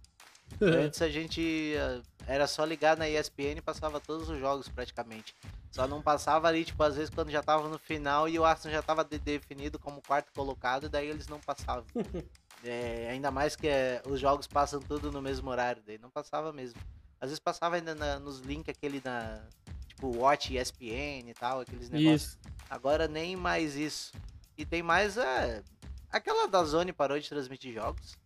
Antes 0.62 1.02
a 1.02 1.10
gente 1.10 1.74
eh, 1.76 2.02
era 2.28 2.48
só 2.48 2.64
ligar 2.64 2.98
na 2.98 3.10
ESPN 3.10 3.58
e 3.58 3.62
passava 3.62 4.00
todos 4.00 4.30
os 4.30 4.40
jogos 4.40 4.68
praticamente. 4.70 5.36
Só 5.72 5.88
não 5.88 6.02
passava 6.02 6.48
ali, 6.48 6.64
tipo, 6.64 6.82
às 6.84 6.96
vezes 6.96 7.10
quando 7.10 7.32
já 7.32 7.42
tava 7.42 7.68
no 7.68 7.80
final 7.80 8.30
e 8.30 8.38
o 8.38 8.46
Arsenal 8.46 8.76
já 8.76 8.82
tava 8.82 9.04
de 9.04 9.18
definido 9.18 9.80
como 9.80 10.02
quarto 10.02 10.32
colocado, 10.34 10.88
daí 10.88 11.08
eles 11.08 11.28
não 11.28 11.40
passavam. 11.40 11.86
é, 12.64 13.10
ainda 13.12 13.32
mais 13.32 13.56
que 13.56 13.68
é, 13.68 14.02
os 14.06 14.20
jogos 14.20 14.48
passam 14.48 14.80
tudo 14.80 15.12
no 15.12 15.22
mesmo 15.22 15.50
horário, 15.50 15.82
daí 15.86 15.98
não 15.98 16.10
passava 16.10 16.54
mesmo. 16.54 16.80
Às 17.20 17.30
vezes 17.30 17.40
passava 17.40 17.76
ainda 17.76 17.96
na, 17.96 18.20
nos 18.20 18.40
links 18.40 18.70
aquele 18.70 19.02
na. 19.04 19.42
Tipo, 19.88 20.18
Watch 20.18 20.56
ESPN 20.56 21.30
e 21.30 21.34
tal, 21.34 21.62
aqueles 21.62 21.90
negócios. 21.90 22.24
Isso. 22.24 22.40
Agora 22.70 23.08
nem 23.08 23.36
mais 23.36 23.76
isso. 23.76 24.12
E 24.58 24.66
tem 24.66 24.84
mais 24.84 25.18
é, 25.18 25.64
aquela 26.12 26.48
da 26.48 26.64
Zone 26.64 26.94
parou 26.94 27.20
de 27.20 27.28
transmitir 27.28 27.74
jogos 27.74 28.18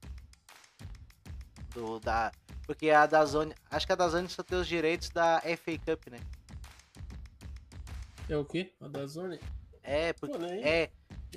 do 1.78 1.99
da 1.99 2.32
porque 2.65 2.89
a 2.89 3.05
da 3.05 3.23
Zone, 3.23 3.53
acho 3.71 3.86
que 3.86 3.93
a 3.93 3.95
da 3.95 4.09
Zone 4.09 4.28
só 4.28 4.43
tem 4.43 4.57
os 4.57 4.67
direitos 4.67 5.09
da 5.09 5.41
FA 5.41 5.78
Cup, 5.86 6.07
né? 6.11 6.19
É 8.28 8.36
o 8.36 8.43
quê? 8.43 8.73
A 8.82 8.89
da 8.89 9.05
Zone? 9.07 9.39
É, 9.84 10.11
porque 10.11 10.38
Pô, 10.38 10.43
é, 10.43 10.89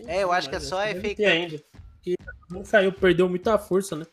é, 0.06 0.24
eu 0.24 0.32
acho 0.32 0.50
que 0.50 0.56
é 0.56 0.60
só 0.60 0.82
a 0.82 0.88
FA 0.88 1.10
Cup. 1.10 1.20
Ainda. 1.20 1.62
Que 2.02 2.14
não 2.50 2.64
caiu, 2.64 2.92
perdeu 2.92 3.28
muita 3.28 3.56
força, 3.58 3.94
né? 3.94 4.06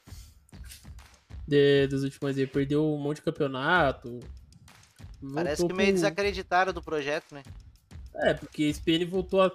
De, 1.48 1.88
dos 1.88 2.04
últimos 2.04 2.36
dias, 2.36 2.50
perdeu 2.52 2.86
um 2.86 3.00
monte 3.00 3.18
de 3.18 3.24
campeonato. 3.24 4.20
Parece 5.34 5.66
que 5.66 5.74
meio 5.74 5.90
pro... 5.90 5.96
desacreditaram 5.96 6.72
do 6.72 6.84
projeto, 6.84 7.34
né? 7.34 7.42
É, 8.14 8.36
porque 8.36 8.66
a 8.66 8.70
SPN 8.70 9.06
voltou 9.06 9.42
a 9.42 9.52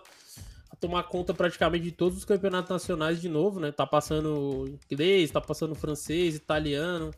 tomar 0.82 1.04
conta 1.04 1.32
praticamente 1.32 1.84
de 1.84 1.92
todos 1.92 2.18
os 2.18 2.24
campeonatos 2.24 2.68
nacionais 2.68 3.20
de 3.20 3.28
novo, 3.28 3.60
né? 3.60 3.70
Tá 3.70 3.86
passando 3.86 4.76
inglês, 4.90 5.30
tá 5.30 5.40
passando 5.40 5.76
francês, 5.76 6.34
italiano, 6.34 7.12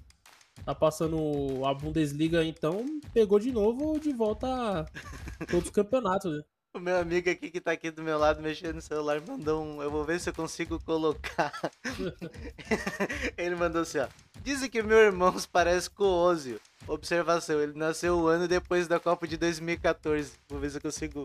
tá 0.67 0.75
passando 0.75 1.65
a 1.65 1.73
Bundesliga, 1.73 2.45
então 2.45 2.85
pegou 3.15 3.39
de 3.39 3.51
novo 3.51 3.99
de 3.99 4.13
volta 4.13 4.85
todos 5.51 5.65
os 5.65 5.71
campeonatos, 5.71 6.31
né? 6.37 6.43
O 6.75 6.81
meu 6.81 6.99
amigo 6.99 7.31
aqui 7.31 7.51
que 7.51 7.61
tá 7.61 7.73
aqui 7.73 7.91
do 7.91 8.03
meu 8.03 8.19
lado 8.19 8.43
mexendo 8.43 8.75
no 8.75 8.83
celular 8.83 9.23
mandou 9.27 9.65
um. 9.65 9.81
Eu 9.81 9.91
vou 9.91 10.05
ver 10.05 10.19
se 10.19 10.29
eu 10.29 10.35
consigo 10.35 10.83
colocar. 10.83 11.53
ele 13.39 13.55
mandou 13.55 13.83
assim, 13.83 13.99
ó. 13.99 14.09
Dizem 14.43 14.69
que 14.69 14.83
meu 14.83 14.99
irmão 14.99 15.39
se 15.39 15.49
parece 15.49 15.89
com 15.89 16.03
o 16.03 16.25
Ozio. 16.25 16.61
Observação, 16.89 17.61
ele 17.61 17.79
nasceu 17.79 18.19
um 18.19 18.27
ano 18.27 18.49
depois 18.49 18.89
da 18.89 18.99
Copa 18.99 19.27
de 19.29 19.37
2014. 19.37 20.33
Vou 20.49 20.59
ver 20.59 20.71
se 20.71 20.79
eu 20.79 20.83
consigo 20.83 21.25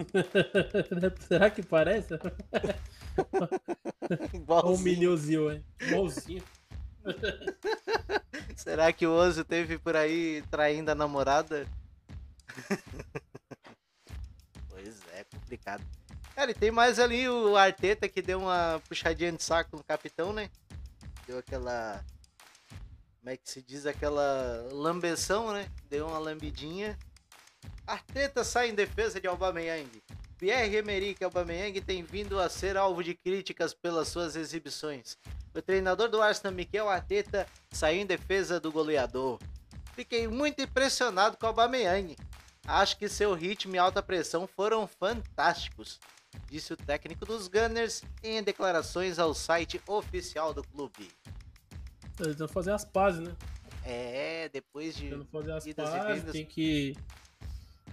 Será 1.28 1.50
que 1.50 1.62
parece? 1.62 2.14
Igualzinho. 4.34 4.74
Um 4.74 4.78
milhãozinho, 4.78 5.52
hein? 5.52 5.64
Igualzinho. 5.80 6.42
Será 8.56 8.92
que 8.92 9.06
o 9.06 9.12
Ozo 9.12 9.44
teve 9.44 9.78
por 9.78 9.96
aí 9.96 10.42
traindo 10.50 10.90
a 10.90 10.94
namorada? 10.94 11.66
pois 14.68 15.00
é, 15.12 15.24
complicado. 15.24 15.82
Cara, 16.34 16.50
e 16.50 16.54
tem 16.54 16.70
mais 16.70 16.98
ali 16.98 17.28
o 17.28 17.56
Arteta 17.56 18.08
que 18.08 18.22
deu 18.22 18.40
uma 18.40 18.80
puxadinha 18.88 19.32
de 19.32 19.42
saco 19.42 19.76
no 19.76 19.84
capitão, 19.84 20.32
né? 20.32 20.50
Deu 21.26 21.38
aquela. 21.38 22.04
Como 23.18 23.30
é 23.30 23.36
que 23.36 23.50
se 23.50 23.62
diz? 23.62 23.86
Aquela 23.86 24.68
lambeção, 24.72 25.52
né? 25.52 25.68
Deu 25.88 26.06
uma 26.06 26.18
lambidinha. 26.18 26.98
Arteta 27.92 28.44
sai 28.44 28.70
em 28.70 28.74
defesa 28.74 29.20
de 29.20 29.26
Aubameyang. 29.26 29.90
Pierre-Emerick 30.38 31.22
Aubameyang 31.22 31.80
tem 31.80 32.02
vindo 32.02 32.38
a 32.38 32.48
ser 32.48 32.76
alvo 32.76 33.02
de 33.02 33.14
críticas 33.14 33.74
pelas 33.74 34.08
suas 34.08 34.36
exibições. 34.36 35.18
O 35.54 35.60
treinador 35.60 36.08
do 36.08 36.22
Arsenal, 36.22 36.52
Mikel 36.52 36.88
Arteta, 36.88 37.46
saiu 37.70 38.00
em 38.00 38.06
defesa 38.06 38.60
do 38.60 38.72
goleador. 38.72 39.38
Fiquei 39.94 40.28
muito 40.28 40.62
impressionado 40.62 41.36
com 41.36 41.46
o 41.46 41.48
Aubameyang. 41.48 42.16
Acho 42.66 42.96
que 42.96 43.08
seu 43.08 43.34
ritmo 43.34 43.74
e 43.74 43.78
alta 43.78 44.02
pressão 44.02 44.46
foram 44.46 44.86
fantásticos 44.86 45.98
disse 46.48 46.72
o 46.72 46.76
técnico 46.76 47.24
dos 47.24 47.48
Gunners 47.48 48.02
em 48.22 48.42
declarações 48.42 49.18
ao 49.18 49.32
site 49.34 49.80
oficial 49.86 50.52
do 50.52 50.62
clube. 50.62 51.08
Eles 52.18 52.36
vão 52.36 52.48
fazer 52.48 52.72
as 52.72 52.84
pazes, 52.84 53.20
né? 53.20 53.34
É, 53.84 54.48
depois 54.50 54.94
de 54.94 55.10
fazer 55.32 55.52
as 55.52 55.64
pazes, 55.74 56.32
tem 56.32 56.44
que 56.44 56.94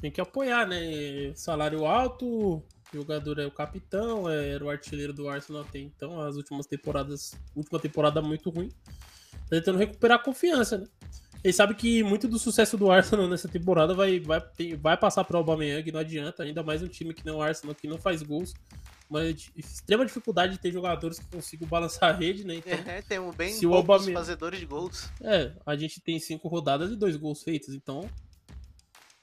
tem 0.02 0.12
que 0.12 0.22
apoiar, 0.22 0.68
né? 0.68 1.34
Salário 1.36 1.86
alto, 1.86 2.64
jogador 2.94 3.40
é 3.40 3.46
o 3.46 3.52
capitão, 3.52 4.30
é, 4.30 4.50
era 4.50 4.64
o 4.64 4.70
artilheiro 4.70 5.14
do 5.14 5.28
Arsenal 5.28 5.62
até 5.64 5.80
então, 5.80 6.22
as 6.22 6.36
últimas 6.36 6.66
temporadas, 6.66 7.36
última 7.56 7.80
temporada 7.80 8.22
muito 8.22 8.50
ruim. 8.50 8.70
Tá 9.32 9.56
tentando 9.58 9.78
recuperar 9.78 10.20
a 10.20 10.24
confiança, 10.24 10.78
né? 10.78 10.88
Ele 11.44 11.54
sabe 11.54 11.76
que 11.76 12.04
muito 12.04 12.28
do 12.28 12.40
sucesso 12.40 12.78
do 12.78 12.92
Arsenal 12.92 13.28
nessa 13.28 13.48
temporada 13.48 13.94
vai, 13.94 14.20
vai, 14.20 14.42
vai 14.80 14.98
passar 14.98 15.24
para 15.24 15.36
o 15.36 15.40
Aubameyang, 15.40 15.92
não 15.92 16.00
adianta, 16.00 16.44
ainda 16.44 16.64
mais 16.64 16.82
um 16.82 16.88
time 16.88 17.14
que 17.14 17.26
não 17.26 17.36
é 17.36 17.38
o 17.38 17.42
Arsenal, 17.42 17.76
que 17.76 17.88
não 17.88 17.98
faz 17.98 18.22
gols. 18.24 18.54
Mas 19.10 19.50
extrema 19.56 20.06
dificuldade 20.06 20.54
de 20.54 20.60
ter 20.60 20.70
jogadores 20.72 21.18
que 21.18 21.26
consigam 21.28 21.66
balançar 21.66 22.10
a 22.10 22.14
rede, 22.14 22.44
né? 22.44 22.56
Então, 22.56 22.74
é, 22.74 23.02
temos 23.02 23.34
bem 23.36 23.54
se 23.54 23.62
poucos 23.62 23.78
Aubameyang... 23.78 24.14
fazedores 24.14 24.60
de 24.60 24.66
gols. 24.66 25.10
É, 25.22 25.54
a 25.66 25.76
gente 25.78 26.02
tem 26.02 26.20
cinco 26.20 26.50
rodadas 26.50 26.92
e 26.92 26.96
dois 26.96 27.16
gols 27.16 27.42
feitos, 27.42 27.74
então 27.74 28.10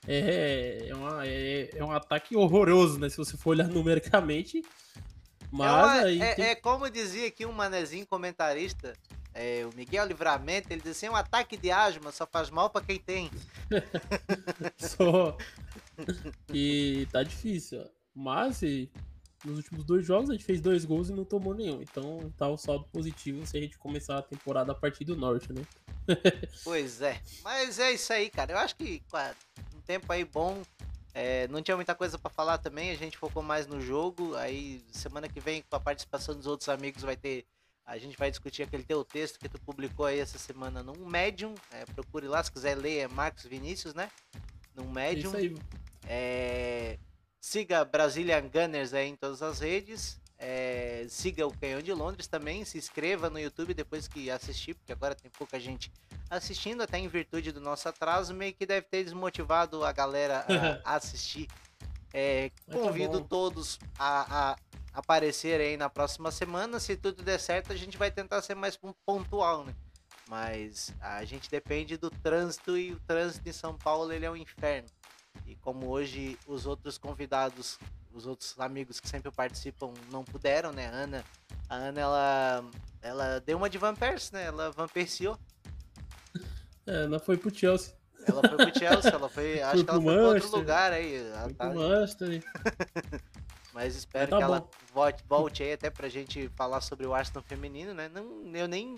é, 0.07 0.89
é, 0.89 0.95
uma, 0.95 1.27
é, 1.27 1.71
é 1.75 1.85
um 1.85 1.91
ataque 1.91 2.37
horroroso, 2.37 2.99
né? 2.99 3.09
Se 3.09 3.17
você 3.17 3.37
for 3.37 3.51
olhar 3.51 3.69
numericamente. 3.69 4.63
Mas 5.51 5.69
é, 5.69 5.73
uma, 5.73 5.93
aí 5.93 6.21
é, 6.21 6.35
tem... 6.35 6.45
é 6.47 6.55
como 6.55 6.91
dizia 6.91 7.29
aqui 7.29 7.47
um 7.47 7.53
manezinho 7.53 8.07
comentarista, 8.07 8.93
é, 9.33 9.67
o 9.67 9.77
Miguel 9.77 10.07
Livramento, 10.07 10.73
ele 10.73 10.81
disse 10.81 11.07
assim, 11.07 11.15
um 11.15 11.17
ataque 11.17 11.57
de 11.57 11.71
asma 11.71 12.13
só 12.13 12.27
faz 12.27 12.51
mal 12.51 12.71
para 12.71 12.85
quem 12.85 12.99
tem. 12.99 13.31
só. 14.77 15.37
E 16.53 17.07
tá 17.13 17.23
difícil, 17.23 17.85
Mas 18.15 18.63
nos 19.45 19.59
últimos 19.59 19.85
dois 19.85 20.07
jogos 20.07 20.31
a 20.31 20.33
gente 20.33 20.45
fez 20.45 20.61
dois 20.61 20.85
gols 20.85 21.09
e 21.09 21.13
não 21.13 21.25
tomou 21.25 21.55
nenhum. 21.55 21.83
Então 21.83 22.33
tá 22.37 22.49
o 22.49 22.57
saldo 22.57 22.87
positivo 22.93 23.47
se 23.47 23.57
a 23.57 23.61
gente 23.61 23.79
começar 23.79 24.19
a 24.19 24.23
temporada 24.23 24.73
a 24.73 24.75
partir 24.75 25.05
do 25.05 25.17
norte, 25.17 25.53
né? 25.53 25.63
pois 26.65 27.01
é. 27.01 27.21
Mas 27.43 27.79
é 27.79 27.93
isso 27.93 28.13
aí, 28.13 28.31
cara. 28.31 28.53
Eu 28.53 28.59
acho 28.59 28.75
que 28.77 29.03
um 29.74 29.74
tempo 29.85 30.13
aí 30.13 30.25
bom. 30.25 30.63
É, 31.13 31.47
não 31.49 31.63
tinha 31.63 31.77
muita 31.77 31.95
coisa 31.95 32.19
para 32.19 32.31
falar 32.31 32.59
também, 32.59 32.91
a 32.91 32.97
gente 32.97 33.17
focou 33.17 33.43
mais 33.43 33.67
no 33.67 33.81
jogo. 33.81 34.35
Aí 34.35 34.85
semana 34.91 35.29
que 35.29 35.39
vem, 35.39 35.63
com 35.63 35.77
a 35.77 35.81
participação 35.81 36.35
dos 36.35 36.47
outros 36.47 36.69
amigos, 36.69 37.03
vai 37.03 37.17
ter 37.17 37.47
a 37.87 37.99
gente 37.99 38.17
vai 38.17 38.31
discutir 38.31 38.63
aquele 38.63 38.83
teu 38.83 39.05
texto 39.05 39.39
que 39.39 39.49
tu 39.49 39.61
publicou 39.61 40.07
aí 40.07 40.19
essa 40.19 40.39
semana 40.39 40.83
num 40.83 41.07
Medium. 41.07 41.55
É, 41.71 41.85
procure 41.85 42.27
lá, 42.27 42.43
se 42.43 42.51
quiser 42.51 42.77
ler, 42.77 42.99
é 43.01 43.09
Marcos 43.09 43.45
Vinícius, 43.45 43.93
né? 43.93 44.11
Num 44.75 44.91
Medium. 44.91 45.29
Isso 45.29 45.37
aí. 45.37 45.57
É, 46.07 46.99
siga 47.39 47.85
Brazilian 47.85 48.49
Gunners 48.49 48.95
aí 48.95 49.09
em 49.09 49.17
todas 49.17 49.43
as 49.43 49.61
redes. 49.61 50.19
É, 50.47 51.07
siga 51.09 51.47
o 51.47 51.59
Canhão 51.59 51.81
de 51.81 51.91
Londres 51.91 52.27
também. 52.27 52.67
Se 52.67 52.77
inscreva 52.77 53.31
no 53.31 53.41
YouTube 53.41 53.73
depois 53.73 54.07
que 54.07 54.31
assistir, 54.31 54.75
porque 54.75 54.93
agora 54.93 55.15
tem 55.15 55.31
pouca 55.31 55.59
gente 55.59 55.91
assistindo, 56.29 56.83
até 56.83 56.99
em 56.99 57.09
virtude 57.09 57.51
do 57.51 57.63
nosso 57.63 57.89
atraso, 57.89 58.35
meio 58.35 58.53
que 58.53 58.67
deve 58.67 58.87
ter 58.87 59.03
desmotivado 59.05 59.83
a 59.83 59.91
galera 59.91 60.45
a, 60.85 60.95
assistir. 60.97 61.49
É, 62.13 62.51
convido 62.71 63.23
tá 63.23 63.27
todos 63.27 63.79
a, 63.99 64.51
a, 64.51 64.57
aparecer 64.93 65.63
aí 65.63 65.79
na 65.79 65.89
próxima 65.89 66.31
semana. 66.31 66.79
Se 66.79 66.95
tudo 66.95 67.23
der 67.23 67.41
certo, 67.41 67.73
a 67.73 67.77
gente 67.77 67.97
vai 67.97 68.11
tentar 68.11 68.43
ser 68.43 68.55
mais 68.55 68.79
pontual, 69.07 69.65
né? 69.65 69.75
Mas 70.29 70.95
a 71.01 71.25
gente 71.25 71.51
depende 71.51 71.97
do 71.97 72.11
trânsito 72.11 72.77
e 72.77 72.93
o 72.93 73.01
trânsito 73.01 73.49
em 73.49 73.53
São 73.53 73.79
Paulo 73.79 74.13
ele 74.13 74.27
é 74.27 74.31
um 74.31 74.37
inferno. 74.37 74.89
E 75.47 75.57
como 75.57 75.89
hoje 75.89 76.39
os 76.47 76.67
outros 76.67 76.99
convidados, 76.99 77.79
os 78.15 78.27
outros 78.27 78.59
amigos 78.59 79.01
que 79.01 79.09
sempre 79.09 79.31
participam 79.31 79.93
não 80.11 80.25
puderam, 80.25 80.73
né? 80.73 80.87
A 80.87 80.91
Ana, 80.91 81.25
a 81.69 81.75
Ana 81.75 82.01
ela, 82.01 82.65
ela 83.03 83.41
deu 83.41 83.57
uma 83.57 83.69
de 83.69 83.77
Van 83.77 83.95
Persie, 83.95 84.33
né? 84.33 84.45
Ela 84.47 84.71
Van 84.71 84.89
Persiou. 84.89 85.39
É, 86.87 87.05
ela 87.05 87.19
foi 87.19 87.39
pro 87.39 87.49
Chelsea. 87.51 87.95
Ela 88.27 88.47
foi 88.47 88.59
pro 88.59 88.79
Chelsea, 88.79 89.11
ela 89.11 89.27
foi, 89.31 89.57
acho 89.63 89.85
que 89.85 89.91
ela 89.91 90.03
foi 90.03 90.15
pra 90.15 90.29
outro 90.29 90.51
lugar 90.51 90.93
aí. 90.93 91.17
Ela 91.17 91.41
foi 91.45 91.55
tá... 91.55 91.71
pro 91.71 91.79
Manchester. 91.79 92.45
Mas 93.73 93.97
espero 93.97 94.31
tá 94.31 94.37
que 94.37 94.45
bom. 94.45 94.55
ela 94.55 94.69
volte, 94.93 95.25
volte 95.27 95.63
aí 95.63 95.73
até 95.73 95.89
pra 95.89 96.11
gente 96.11 96.47
falar 96.51 96.83
sobre 96.83 97.07
o 97.07 97.15
Arsenal 97.15 97.43
feminino, 97.43 97.95
né? 97.95 98.11
Não, 98.13 98.55
eu 98.55 98.69
nem 98.69 98.97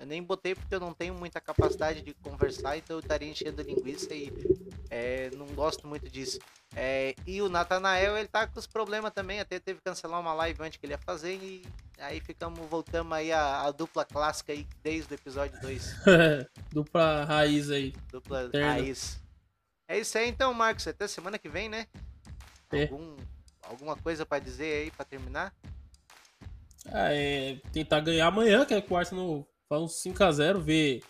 eu 0.00 0.06
nem 0.06 0.22
botei 0.22 0.54
porque 0.54 0.74
eu 0.74 0.80
não 0.80 0.94
tenho 0.94 1.12
muita 1.12 1.42
capacidade 1.42 2.00
de 2.00 2.14
conversar, 2.14 2.78
então 2.78 2.96
eu 2.96 3.00
estaria 3.00 3.28
enchendo 3.28 3.60
linguiça 3.60 4.14
e 4.14 4.32
é, 4.88 5.28
não 5.36 5.46
gosto 5.48 5.86
muito 5.86 6.08
disso. 6.08 6.38
É, 6.74 7.14
e 7.26 7.42
o 7.42 7.50
Natanael, 7.50 8.16
ele 8.16 8.26
tá 8.26 8.46
com 8.46 8.58
os 8.58 8.66
problemas 8.66 9.12
também, 9.12 9.40
até 9.40 9.60
teve 9.60 9.78
que 9.78 9.84
cancelar 9.84 10.18
uma 10.18 10.32
live 10.32 10.62
antes 10.62 10.78
que 10.78 10.86
ele 10.86 10.94
ia 10.94 10.98
fazer 10.98 11.34
e 11.34 11.62
aí 11.98 12.18
ficamos, 12.18 12.58
voltamos 12.70 13.12
aí 13.12 13.30
a, 13.30 13.60
a 13.60 13.70
dupla 13.70 14.02
clássica 14.06 14.54
aí 14.54 14.66
desde 14.82 15.12
o 15.12 15.16
episódio 15.16 15.60
2. 15.60 15.96
dupla 16.72 17.24
raiz 17.26 17.70
aí. 17.70 17.92
Dupla 18.10 18.44
Eterna. 18.44 18.72
raiz. 18.72 19.20
É 19.86 19.98
isso 19.98 20.16
aí 20.16 20.30
então, 20.30 20.54
Marcos, 20.54 20.88
até 20.88 21.06
semana 21.06 21.38
que 21.38 21.48
vem, 21.48 21.68
né? 21.68 21.86
É. 22.72 22.84
Algum 22.84 23.16
alguma 23.64 23.96
coisa 23.96 24.24
para 24.24 24.42
dizer 24.42 24.84
aí 24.84 24.90
para 24.90 25.04
terminar? 25.04 25.54
Ah, 26.86 27.12
é 27.12 27.60
tentar 27.70 28.00
ganhar 28.00 28.28
amanhã, 28.28 28.64
que 28.64 28.72
é 28.72 28.80
que 28.80 28.90
o 28.90 28.96
Arsenal 28.96 29.46
faz 29.70 29.82
um 29.82 29.86
5x0, 29.86 30.58
ver. 30.58 31.00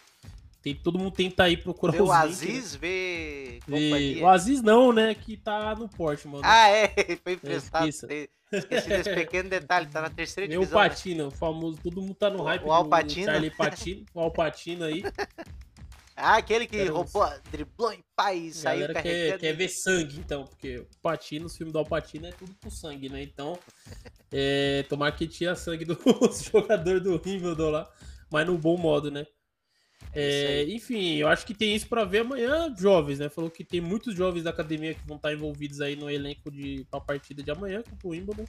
Tem, 0.63 0.75
todo 0.75 0.99
mundo 0.99 1.13
tenta 1.13 1.45
aí 1.45 1.57
procurar 1.57 1.93
ver 1.93 2.03
os 2.03 2.11
o 2.11 2.13
Aziz, 2.13 2.75
né? 2.75 2.79
ver... 2.79 3.61
ver... 3.67 4.23
O 4.23 4.29
Aziz 4.29 4.61
não, 4.61 4.93
né? 4.93 5.15
Que 5.15 5.39
tá 5.39 5.75
no 5.75 5.89
porte, 5.89 6.29
mano. 6.29 6.43
Ah, 6.45 6.69
é? 6.69 6.89
Foi 7.25 7.33
emprestado. 7.33 7.89
É, 8.11 8.29
esqueci 8.53 8.89
desse 8.89 9.15
pequeno 9.15 9.49
detalhe, 9.49 9.87
tá 9.87 10.03
na 10.03 10.11
terceira 10.11 10.47
divisão. 10.47 10.79
Meu 10.79 10.89
Patino, 10.91 11.23
né? 11.23 11.29
o 11.29 11.31
famoso, 11.31 11.79
todo 11.83 12.03
mundo 12.03 12.15
tá 12.15 12.29
no 12.29 12.43
hype 12.43 12.63
o 12.63 12.73
Alpatino. 12.73 13.25
Charlie 13.25 13.51
Patino, 13.51 14.05
o 14.13 14.21
Alpatino 14.21 14.85
aí. 14.85 15.03
Ah, 16.23 16.37
aquele 16.37 16.67
que 16.67 16.85
roubou, 16.85 17.27
driblou 17.51 17.91
em 17.95 18.05
paz, 18.15 18.57
saiu 18.57 18.93
carregando. 18.93 19.03
Quer, 19.03 19.39
quer 19.39 19.53
ver 19.55 19.71
sangue, 19.71 20.19
então, 20.19 20.45
porque 20.45 20.77
o 20.77 20.87
Patino, 21.01 21.47
os 21.47 21.57
filmes 21.57 21.73
do 21.73 21.79
Alpatino 21.79 22.27
é 22.27 22.31
tudo 22.31 22.55
com 22.63 22.69
sangue, 22.69 23.09
né? 23.09 23.23
Então, 23.23 23.59
é, 24.31 24.85
tomar 24.87 25.13
que 25.13 25.27
tinha 25.27 25.55
sangue 25.55 25.87
do 25.87 25.97
jogador 26.53 27.01
do 27.01 27.19
Wimbledon 27.25 27.71
lá, 27.71 27.91
mas 28.31 28.47
no 28.47 28.57
bom 28.57 28.77
modo, 28.77 29.11
né? 29.11 29.27
É, 30.13 30.65
enfim, 30.65 31.17
eu 31.17 31.29
acho 31.29 31.47
que 31.47 31.55
tem 31.55 31.75
isso 31.75 31.89
para 31.89 32.05
ver 32.05 32.21
amanhã, 32.21 32.75
jovens, 32.77 33.19
né? 33.19 33.29
Falou 33.29 33.51
que 33.51 33.65
tem 33.65 33.81
muitos 33.81 34.15
jovens 34.15 34.43
da 34.43 34.51
academia 34.51 34.95
que 34.95 35.07
vão 35.07 35.17
estar 35.17 35.33
envolvidos 35.33 35.81
aí 35.81 35.95
no 35.95 36.11
elenco 36.11 36.51
de 36.51 36.87
pra 36.91 37.01
partida 37.01 37.43
de 37.43 37.51
amanhã 37.51 37.83
contra 37.83 38.09
o 38.09 38.11
Wimbledon. 38.11 38.45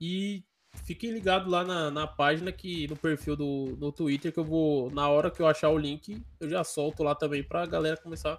E 0.00 0.44
fiquem 0.84 1.10
ligados 1.10 1.50
lá 1.50 1.64
na, 1.64 1.90
na 1.90 2.06
página 2.06 2.52
que 2.52 2.86
no 2.88 2.96
perfil 2.96 3.36
do 3.36 3.76
no 3.80 3.90
Twitter 3.92 4.32
que 4.32 4.38
eu 4.38 4.44
vou 4.44 4.90
na 4.90 5.08
hora 5.08 5.30
que 5.30 5.40
eu 5.40 5.46
achar 5.46 5.70
o 5.70 5.78
link 5.78 6.22
eu 6.38 6.48
já 6.48 6.62
solto 6.62 7.02
lá 7.02 7.14
também 7.14 7.42
para 7.42 7.62
a 7.62 7.66
galera 7.66 7.96
começar 7.96 8.34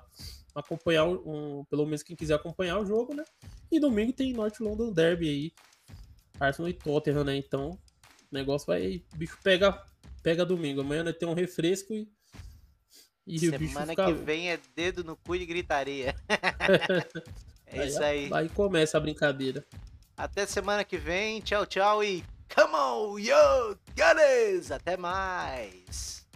a 0.56 0.60
acompanhar 0.60 1.06
um, 1.06 1.66
pelo 1.70 1.86
menos 1.86 2.04
quem 2.04 2.16
quiser 2.16 2.36
acompanhar 2.36 2.80
o 2.80 2.86
jogo, 2.86 3.14
né? 3.14 3.24
E 3.72 3.80
domingo 3.80 4.14
tem 4.14 4.34
North 4.34 4.60
London 4.60 4.92
Derby 4.92 5.30
aí, 5.30 5.52
Arsenal 6.40 6.70
e 6.70 6.74
Tottenham, 6.74 7.24
né? 7.24 7.36
Então 7.36 7.72
o 7.72 7.78
negócio 8.32 8.68
vai, 8.68 9.04
o 9.14 9.18
bicho 9.18 9.38
pega 9.44 9.84
pega 10.22 10.46
domingo. 10.46 10.82
Amanhã 10.82 11.04
né, 11.04 11.14
tem 11.14 11.28
um 11.28 11.34
refresco 11.34 11.94
e 11.94 12.08
e 13.30 13.38
Semana 13.38 13.96
que 13.96 14.12
vem 14.12 14.50
é 14.50 14.60
dedo 14.76 15.04
no 15.04 15.16
cu 15.16 15.36
e 15.36 15.46
gritaria. 15.46 16.16
é 17.68 17.86
isso 17.86 18.02
aí. 18.02 18.28
Aí 18.34 18.50
começa 18.50 18.98
a 18.98 19.00
brincadeira. 19.00 19.64
Até 20.18 20.48
semana 20.48 20.84
que 20.84 20.98
vem. 20.98 21.40
Tchau, 21.40 21.64
tchau 21.68 22.04
e 22.04 22.24
come 22.52 22.74
on, 22.74 23.20
yo, 23.20 23.78
gunners! 23.96 24.72
Até 24.72 24.98
mais! 24.98 26.28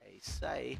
É 0.00 0.12
isso 0.12 0.46
aí. 0.46 0.78